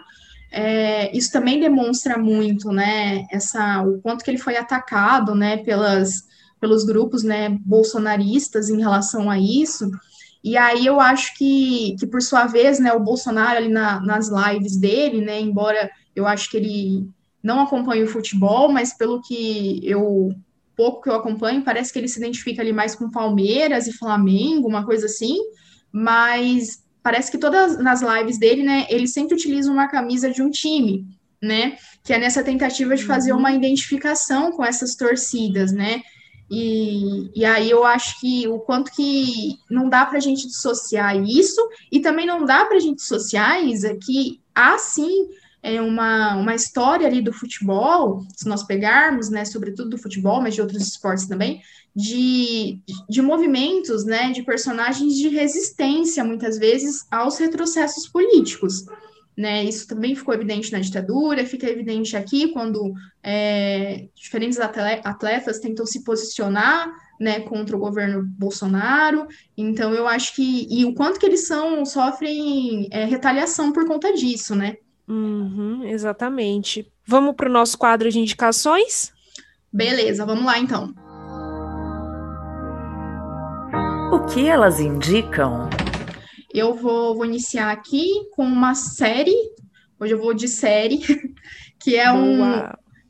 é, 0.51 1.15
isso 1.15 1.31
também 1.31 1.59
demonstra 1.59 2.17
muito, 2.17 2.71
né, 2.71 3.27
essa, 3.31 3.83
o 3.83 4.01
quanto 4.01 4.23
que 4.23 4.31
ele 4.31 4.39
foi 4.39 4.57
atacado, 4.57 5.35
né, 5.35 5.57
pelas, 5.57 6.23
pelos 6.59 6.83
grupos, 6.83 7.23
né, 7.23 7.49
bolsonaristas 7.49 8.69
em 8.69 8.79
relação 8.79 9.29
a 9.29 9.37
isso, 9.37 9.91
e 10.43 10.57
aí 10.57 10.85
eu 10.85 10.99
acho 10.99 11.37
que, 11.37 11.95
que 11.99 12.07
por 12.07 12.21
sua 12.21 12.47
vez, 12.47 12.79
né, 12.79 12.91
o 12.93 12.99
Bolsonaro 12.99 13.57
ali 13.57 13.69
na, 13.69 14.01
nas 14.01 14.27
lives 14.27 14.75
dele, 14.75 15.21
né, 15.21 15.39
embora 15.39 15.89
eu 16.15 16.25
acho 16.25 16.49
que 16.49 16.57
ele 16.57 17.07
não 17.41 17.61
acompanhe 17.61 18.03
o 18.03 18.07
futebol, 18.07 18.71
mas 18.71 18.93
pelo 18.97 19.21
que 19.21 19.79
eu 19.83 20.33
pouco 20.75 21.03
que 21.03 21.09
eu 21.09 21.15
acompanho, 21.15 21.63
parece 21.63 21.93
que 21.93 21.99
ele 21.99 22.07
se 22.07 22.17
identifica 22.17 22.61
ali 22.61 22.73
mais 22.73 22.95
com 22.95 23.11
Palmeiras 23.11 23.85
e 23.85 23.93
Flamengo, 23.93 24.67
uma 24.67 24.83
coisa 24.83 25.05
assim, 25.05 25.37
mas 25.91 26.82
parece 27.03 27.29
que 27.29 27.37
todas 27.37 27.77
nas 27.77 28.01
lives 28.01 28.39
dele, 28.39 28.63
né, 28.63 28.87
ele 28.89 29.07
sempre 29.07 29.35
utiliza 29.35 29.69
uma 29.69 29.87
camisa 29.87 30.31
de 30.31 30.41
um 30.41 30.49
time, 30.49 31.05
né, 31.41 31.75
que 32.03 32.13
é 32.13 32.17
nessa 32.17 32.41
tentativa 32.41 32.95
de 32.95 33.03
fazer 33.03 33.33
uhum. 33.33 33.39
uma 33.39 33.51
identificação 33.51 34.51
com 34.51 34.63
essas 34.63 34.95
torcidas, 34.95 35.73
né, 35.73 36.01
e, 36.49 37.31
e 37.35 37.45
aí 37.45 37.69
eu 37.69 37.83
acho 37.83 38.19
que 38.19 38.47
o 38.47 38.59
quanto 38.59 38.91
que 38.91 39.55
não 39.69 39.89
dá 39.89 40.05
para 40.05 40.17
a 40.17 40.21
gente 40.21 40.47
dissociar 40.47 41.15
isso, 41.21 41.61
e 41.91 41.99
também 41.99 42.25
não 42.25 42.45
dá 42.45 42.65
para 42.65 42.77
a 42.77 42.79
gente 42.79 42.97
dissociar, 42.97 43.63
Isa, 43.63 43.97
que 44.01 44.39
há 44.55 44.77
sim 44.77 45.27
é 45.63 45.81
uma, 45.81 46.35
uma 46.35 46.53
história 46.53 47.07
ali 47.07 47.21
do 47.21 47.31
futebol, 47.31 48.21
se 48.35 48.47
nós 48.49 48.63
pegarmos, 48.63 49.29
né, 49.29 49.45
sobretudo 49.45 49.91
do 49.91 49.97
futebol, 49.97 50.41
mas 50.41 50.55
de 50.55 50.61
outros 50.61 50.85
esportes 50.85 51.25
também, 51.25 51.61
de, 51.95 52.79
de 53.07 53.21
movimentos, 53.21 54.03
né, 54.05 54.31
de 54.31 54.43
personagens 54.43 55.15
de 55.15 55.27
resistência, 55.27 56.23
muitas 56.23 56.57
vezes, 56.57 57.05
aos 57.11 57.37
retrocessos 57.37 58.07
políticos. 58.07 58.85
Né, 59.35 59.63
isso 59.63 59.87
também 59.87 60.15
ficou 60.15 60.33
evidente 60.33 60.71
na 60.71 60.79
ditadura, 60.79 61.45
fica 61.45 61.67
evidente 61.67 62.15
aqui 62.15 62.49
quando 62.49 62.93
é, 63.23 64.07
diferentes 64.13 64.59
atletas 64.59 65.59
tentam 65.59 65.87
se 65.87 66.03
posicionar 66.03 66.91
né, 67.19 67.39
contra 67.39 67.75
o 67.75 67.79
governo 67.79 68.23
Bolsonaro. 68.23 69.27
Então, 69.57 69.93
eu 69.93 70.07
acho 70.07 70.35
que. 70.35 70.67
E 70.69 70.85
o 70.85 70.93
quanto 70.93 71.19
que 71.19 71.25
eles 71.25 71.47
são, 71.47 71.83
sofrem 71.85 72.87
é, 72.91 73.05
retaliação 73.05 73.71
por 73.71 73.87
conta 73.87 74.13
disso, 74.13 74.55
né? 74.55 74.77
Uhum, 75.07 75.83
exatamente. 75.83 76.91
Vamos 77.05 77.35
para 77.35 77.49
o 77.49 77.51
nosso 77.51 77.77
quadro 77.77 78.09
de 78.11 78.19
indicações? 78.19 79.11
Beleza, 79.71 80.25
vamos 80.25 80.45
lá 80.45 80.59
então. 80.59 80.93
O 84.23 84.25
que 84.25 84.47
elas 84.47 84.79
indicam? 84.79 85.69
Eu 86.51 86.73
vou, 86.73 87.13
vou 87.13 87.25
iniciar 87.25 87.71
aqui 87.71 88.07
com 88.31 88.45
uma 88.45 88.73
série. 88.73 89.35
Hoje 89.99 90.13
eu 90.13 90.17
vou 90.17 90.33
de 90.33 90.47
série, 90.47 91.01
que 91.77 91.97
é 91.97 92.09
um 92.09 92.41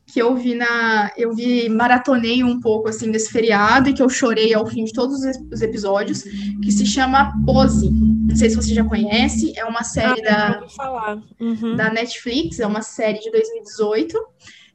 que 0.08 0.20
eu 0.20 0.36
vi 0.36 0.56
na 0.56 1.12
eu 1.16 1.34
vi 1.34 1.70
maratonei 1.70 2.44
um 2.44 2.60
pouco 2.60 2.90
assim 2.90 3.12
desse 3.12 3.32
feriado 3.32 3.90
e 3.90 3.94
que 3.94 4.02
eu 4.02 4.10
chorei 4.10 4.54
ao 4.54 4.66
fim 4.66 4.86
de 4.86 4.92
todos 4.92 5.20
os 5.52 5.62
episódios, 5.62 6.24
que 6.64 6.72
se 6.72 6.86
chama 6.86 7.34
Pose. 7.46 7.92
Não 7.92 8.36
sei 8.36 8.50
se 8.50 8.56
você 8.56 8.74
já 8.74 8.84
conhece, 8.84 9.54
é 9.56 9.66
uma 9.66 9.84
série 9.84 10.28
ah, 10.28 10.60
da 10.80 11.26
uhum. 11.40 11.76
da 11.76 11.94
Netflix, 11.94 12.60
é 12.60 12.66
uma 12.66 12.82
série 12.82 13.20
de 13.20 13.32
2018 13.32 14.20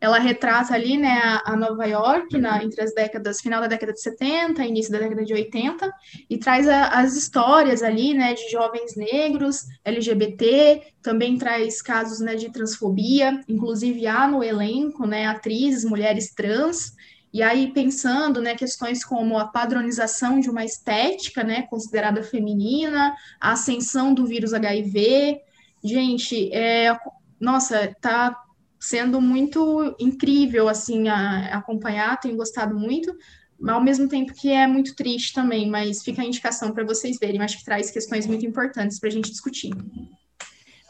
ela 0.00 0.18
retrata 0.18 0.74
ali, 0.74 0.96
né, 0.96 1.40
a, 1.44 1.56
Nova 1.56 1.84
York 1.84 2.38
na, 2.38 2.62
entre 2.62 2.82
as 2.82 2.94
décadas, 2.94 3.40
final 3.40 3.60
da 3.60 3.66
década 3.66 3.92
de 3.92 4.00
70, 4.00 4.64
início 4.64 4.92
da 4.92 4.98
década 4.98 5.24
de 5.24 5.32
80, 5.32 5.92
e 6.30 6.38
traz 6.38 6.68
a, 6.68 6.88
as 7.00 7.16
histórias 7.16 7.82
ali, 7.82 8.14
né, 8.14 8.34
de 8.34 8.48
jovens 8.48 8.94
negros, 8.96 9.64
LGBT, 9.84 10.82
também 11.02 11.36
traz 11.36 11.82
casos, 11.82 12.20
né, 12.20 12.36
de 12.36 12.50
transfobia, 12.50 13.40
inclusive 13.48 14.06
há 14.06 14.28
no 14.28 14.42
elenco, 14.42 15.04
né, 15.04 15.26
atrizes, 15.26 15.84
mulheres 15.84 16.32
trans, 16.32 16.92
e 17.32 17.42
aí 17.42 17.72
pensando, 17.72 18.40
né, 18.40 18.54
questões 18.54 19.04
como 19.04 19.36
a 19.36 19.46
padronização 19.46 20.38
de 20.38 20.48
uma 20.48 20.64
estética, 20.64 21.42
né, 21.42 21.62
considerada 21.62 22.22
feminina, 22.22 23.14
a 23.40 23.52
ascensão 23.52 24.14
do 24.14 24.26
vírus 24.26 24.54
HIV, 24.54 25.40
gente, 25.82 26.52
é, 26.54 26.96
nossa, 27.40 27.94
tá 28.00 28.44
sendo 28.78 29.20
muito 29.20 29.94
incrível 29.98 30.68
assim 30.68 31.08
a, 31.08 31.54
a 31.54 31.58
acompanhar, 31.58 32.18
tenho 32.20 32.36
gostado 32.36 32.74
muito, 32.78 33.14
mas 33.58 33.74
ao 33.74 33.82
mesmo 33.82 34.08
tempo 34.08 34.32
que 34.32 34.50
é 34.50 34.66
muito 34.66 34.94
triste 34.94 35.32
também, 35.32 35.68
mas 35.68 36.02
fica 36.02 36.22
a 36.22 36.24
indicação 36.24 36.72
para 36.72 36.84
vocês 36.84 37.18
verem, 37.18 37.40
acho 37.42 37.58
que 37.58 37.64
traz 37.64 37.90
questões 37.90 38.26
muito 38.26 38.46
importantes 38.46 39.00
para 39.00 39.08
a 39.08 39.12
gente 39.12 39.30
discutir. 39.30 39.70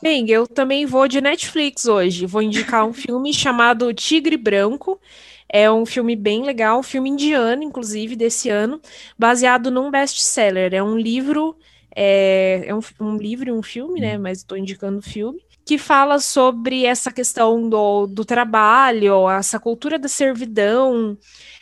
Bem, 0.03 0.31
eu 0.31 0.47
também 0.47 0.87
vou 0.87 1.09
de 1.09 1.21
Netflix 1.21 1.87
hoje. 1.87 2.25
Vou 2.25 2.41
indicar 2.41 2.87
um 2.87 2.93
filme 2.95 3.33
chamado 3.33 3.93
Tigre 3.93 4.37
Branco. 4.37 5.01
É 5.49 5.69
um 5.71 5.85
filme 5.85 6.15
bem 6.15 6.45
legal, 6.45 6.79
um 6.79 6.85
filme 6.85 7.09
indiano, 7.11 7.65
inclusive, 7.65 8.15
desse 8.15 8.49
ano, 8.49 8.81
baseado 9.19 9.71
num 9.71 9.91
best-seller. 9.91 10.73
É 10.73 10.83
um 10.83 10.97
livro, 10.97 11.57
é, 11.97 12.65
é 12.67 12.75
um, 12.75 12.81
um 13.01 13.17
livro 13.17 13.49
e 13.49 13.53
um 13.53 13.63
filme, 13.63 13.99
né? 13.99 14.19
Mas 14.19 14.39
estou 14.39 14.57
indicando 14.57 14.99
o 14.99 15.03
filme 15.03 15.43
que 15.69 15.77
fala 15.77 16.19
sobre 16.19 16.87
essa 16.87 17.13
questão 17.13 17.69
do, 17.69 18.07
do 18.07 18.25
trabalho, 18.25 19.29
essa 19.29 19.61
cultura 19.61 19.99
da 19.99 20.09
servidão. 20.09 21.15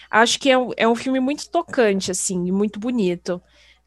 Acho 0.09 0.39
que 0.39 0.49
é 0.49 0.55
é 0.77 0.87
um 0.87 0.95
filme 0.95 1.19
muito 1.19 1.51
tocante, 1.51 2.13
assim, 2.13 2.53
muito 2.53 2.79
bonito. 2.79 3.43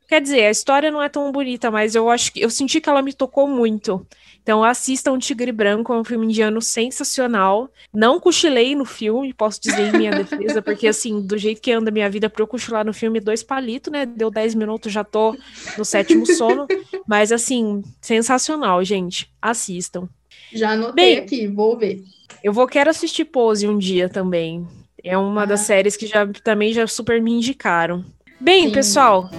Quer 0.09 0.21
dizer, 0.21 0.47
a 0.47 0.49
história 0.49 0.89
não 0.89 1.03
é 1.03 1.07
tão 1.07 1.31
bonita, 1.31 1.69
mas 1.69 1.93
eu 1.93 2.09
acho 2.09 2.33
que 2.33 2.41
eu 2.41 2.49
senti 2.49 2.81
que 2.81 2.89
ela 2.89 2.99
me 2.99 3.13
tocou 3.13 3.47
muito. 3.47 4.03
Então 4.41 4.63
assistam 4.63 5.19
Tigre 5.19 5.51
Branco, 5.51 5.93
é 5.93 5.99
um 5.99 6.03
filme 6.03 6.25
indiano 6.25 6.59
sensacional. 6.63 7.69
Não 7.93 8.19
cochilei 8.19 8.73
no 8.73 8.85
filme, 8.85 9.31
posso 9.31 9.61
dizer 9.61 9.93
em 9.93 9.97
minha 9.99 10.09
defesa, 10.09 10.63
porque 10.63 10.87
assim, 10.87 11.21
do 11.21 11.37
jeito 11.37 11.61
que 11.61 11.71
anda 11.71 11.91
a 11.91 11.93
minha 11.93 12.09
vida 12.09 12.27
para 12.27 12.41
eu 12.41 12.47
cochilar 12.47 12.83
no 12.83 12.91
filme, 12.91 13.19
dois 13.19 13.43
palitos, 13.43 13.93
né? 13.93 14.07
Deu 14.07 14.31
10 14.31 14.55
minutos, 14.55 14.91
já 14.91 15.03
tô 15.03 15.37
no 15.77 15.85
sétimo 15.85 16.25
sono. 16.25 16.65
Mas 17.07 17.31
assim, 17.31 17.83
sensacional, 18.01 18.83
gente. 18.83 19.31
Assistam. 19.39 20.09
Já 20.51 20.71
anotei 20.71 20.93
Bem, 20.95 21.17
aqui, 21.19 21.45
vou 21.45 21.77
ver. 21.77 22.03
Eu 22.43 22.51
vou 22.51 22.67
quero 22.67 22.89
assistir 22.89 23.25
Pose 23.25 23.67
um 23.67 23.77
dia 23.77 24.09
também. 24.09 24.65
É 25.03 25.15
uma 25.15 25.43
ah. 25.43 25.45
das 25.45 25.59
séries 25.59 25.95
que 25.95 26.07
já 26.07 26.25
também 26.43 26.73
já 26.73 26.87
super 26.87 27.21
me 27.21 27.31
indicaram. 27.31 28.03
Bem, 28.39 28.67
Sim. 28.67 28.71
pessoal, 28.71 29.29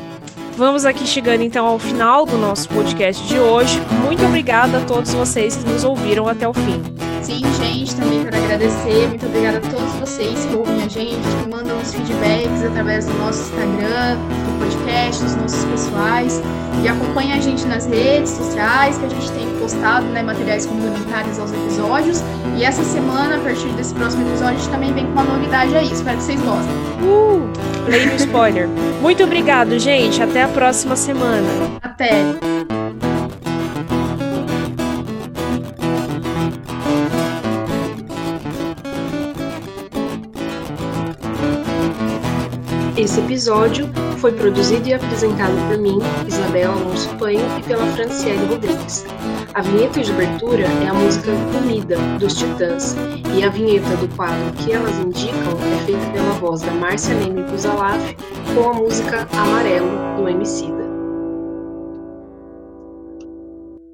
Vamos 0.61 0.85
aqui 0.85 1.07
chegando 1.07 1.43
então 1.43 1.65
ao 1.65 1.79
final 1.79 2.27
do 2.27 2.37
nosso 2.37 2.69
podcast 2.69 3.27
de 3.27 3.39
hoje. 3.39 3.81
Muito 4.05 4.23
obrigada 4.27 4.77
a 4.77 4.85
todos 4.85 5.11
vocês 5.15 5.57
que 5.57 5.67
nos 5.67 5.85
ouviram 5.85 6.29
até 6.29 6.47
o 6.47 6.53
fim. 6.53 7.10
Sim, 7.23 7.43
gente, 7.63 7.95
também 7.97 8.25
quero 8.25 8.37
agradecer. 8.37 9.09
Muito 9.09 9.27
obrigada 9.27 9.59
a 9.59 9.61
todos 9.61 9.93
vocês 9.95 10.45
que 10.45 10.55
ouvem 10.55 10.83
a 10.83 10.89
gente, 10.89 11.21
que 11.21 11.51
mandam 11.51 11.79
os 11.79 11.93
feedbacks 11.93 12.65
através 12.65 13.07
do 13.07 13.15
nosso 13.15 13.43
Instagram, 13.43 14.17
do 14.17 14.59
podcast, 14.59 15.23
dos 15.23 15.37
nossos 15.37 15.65
pessoais. 15.65 16.43
E 16.83 16.89
acompanha 16.89 17.37
a 17.37 17.41
gente 17.41 17.67
nas 17.67 17.87
redes 17.87 18.31
sociais, 18.31 18.97
que 18.97 19.05
a 19.05 19.09
gente 19.09 19.31
tem 19.33 19.47
postado 19.59 20.07
né, 20.07 20.23
materiais 20.23 20.65
complementares 20.65 21.39
aos 21.39 21.53
episódios. 21.53 22.23
E 22.57 22.65
essa 22.65 22.83
semana, 22.83 23.37
a 23.37 23.41
partir 23.41 23.69
desse 23.71 23.95
próximo 23.95 24.27
episódio, 24.29 24.55
a 24.55 24.59
gente 24.59 24.71
também 24.71 24.93
vem 24.95 25.07
com 25.07 25.13
uma 25.13 25.25
novidade 25.25 25.77
aí. 25.77 25.93
Espero 25.93 26.17
que 26.17 26.23
vocês 26.23 26.41
gostem. 26.41 26.75
Uh, 27.03 27.51
no 27.87 28.17
spoiler. 28.17 28.69
Muito 29.01 29.23
obrigado, 29.23 29.79
gente. 29.79 30.23
Até 30.23 30.43
a 30.43 30.49
próxima 30.49 30.97
semana. 30.97 31.49
Até! 31.83 33.10
Esse 43.01 43.19
episódio 43.19 43.89
foi 44.19 44.31
produzido 44.31 44.87
e 44.87 44.93
apresentado 44.93 45.55
por 45.67 45.79
mim, 45.79 45.99
Isabela 46.29 46.75
Alonso 46.75 47.09
Panho, 47.17 47.41
e 47.59 47.63
pela 47.63 47.87
Franciele 47.93 48.45
Rodrigues. 48.45 49.07
A 49.55 49.63
vinheta 49.63 50.03
de 50.03 50.13
abertura 50.13 50.65
é 50.65 50.87
a 50.87 50.93
música 50.93 51.33
Comida, 51.51 51.97
dos 52.19 52.35
Titãs, 52.35 52.95
e 53.35 53.43
a 53.43 53.49
vinheta 53.49 53.97
do 53.97 54.15
quadro 54.15 54.53
que 54.59 54.71
elas 54.71 54.99
indicam 54.99 55.57
é 55.79 55.87
feita 55.87 56.07
pela 56.13 56.33
voz 56.35 56.61
da 56.61 56.73
Márcia 56.73 57.15
Neme 57.15 57.43
Buzalaf 57.45 58.15
com 58.55 58.69
a 58.69 58.75
música 58.75 59.27
Amarelo, 59.33 59.89
do 60.19 60.29
Emicida. 60.29 60.80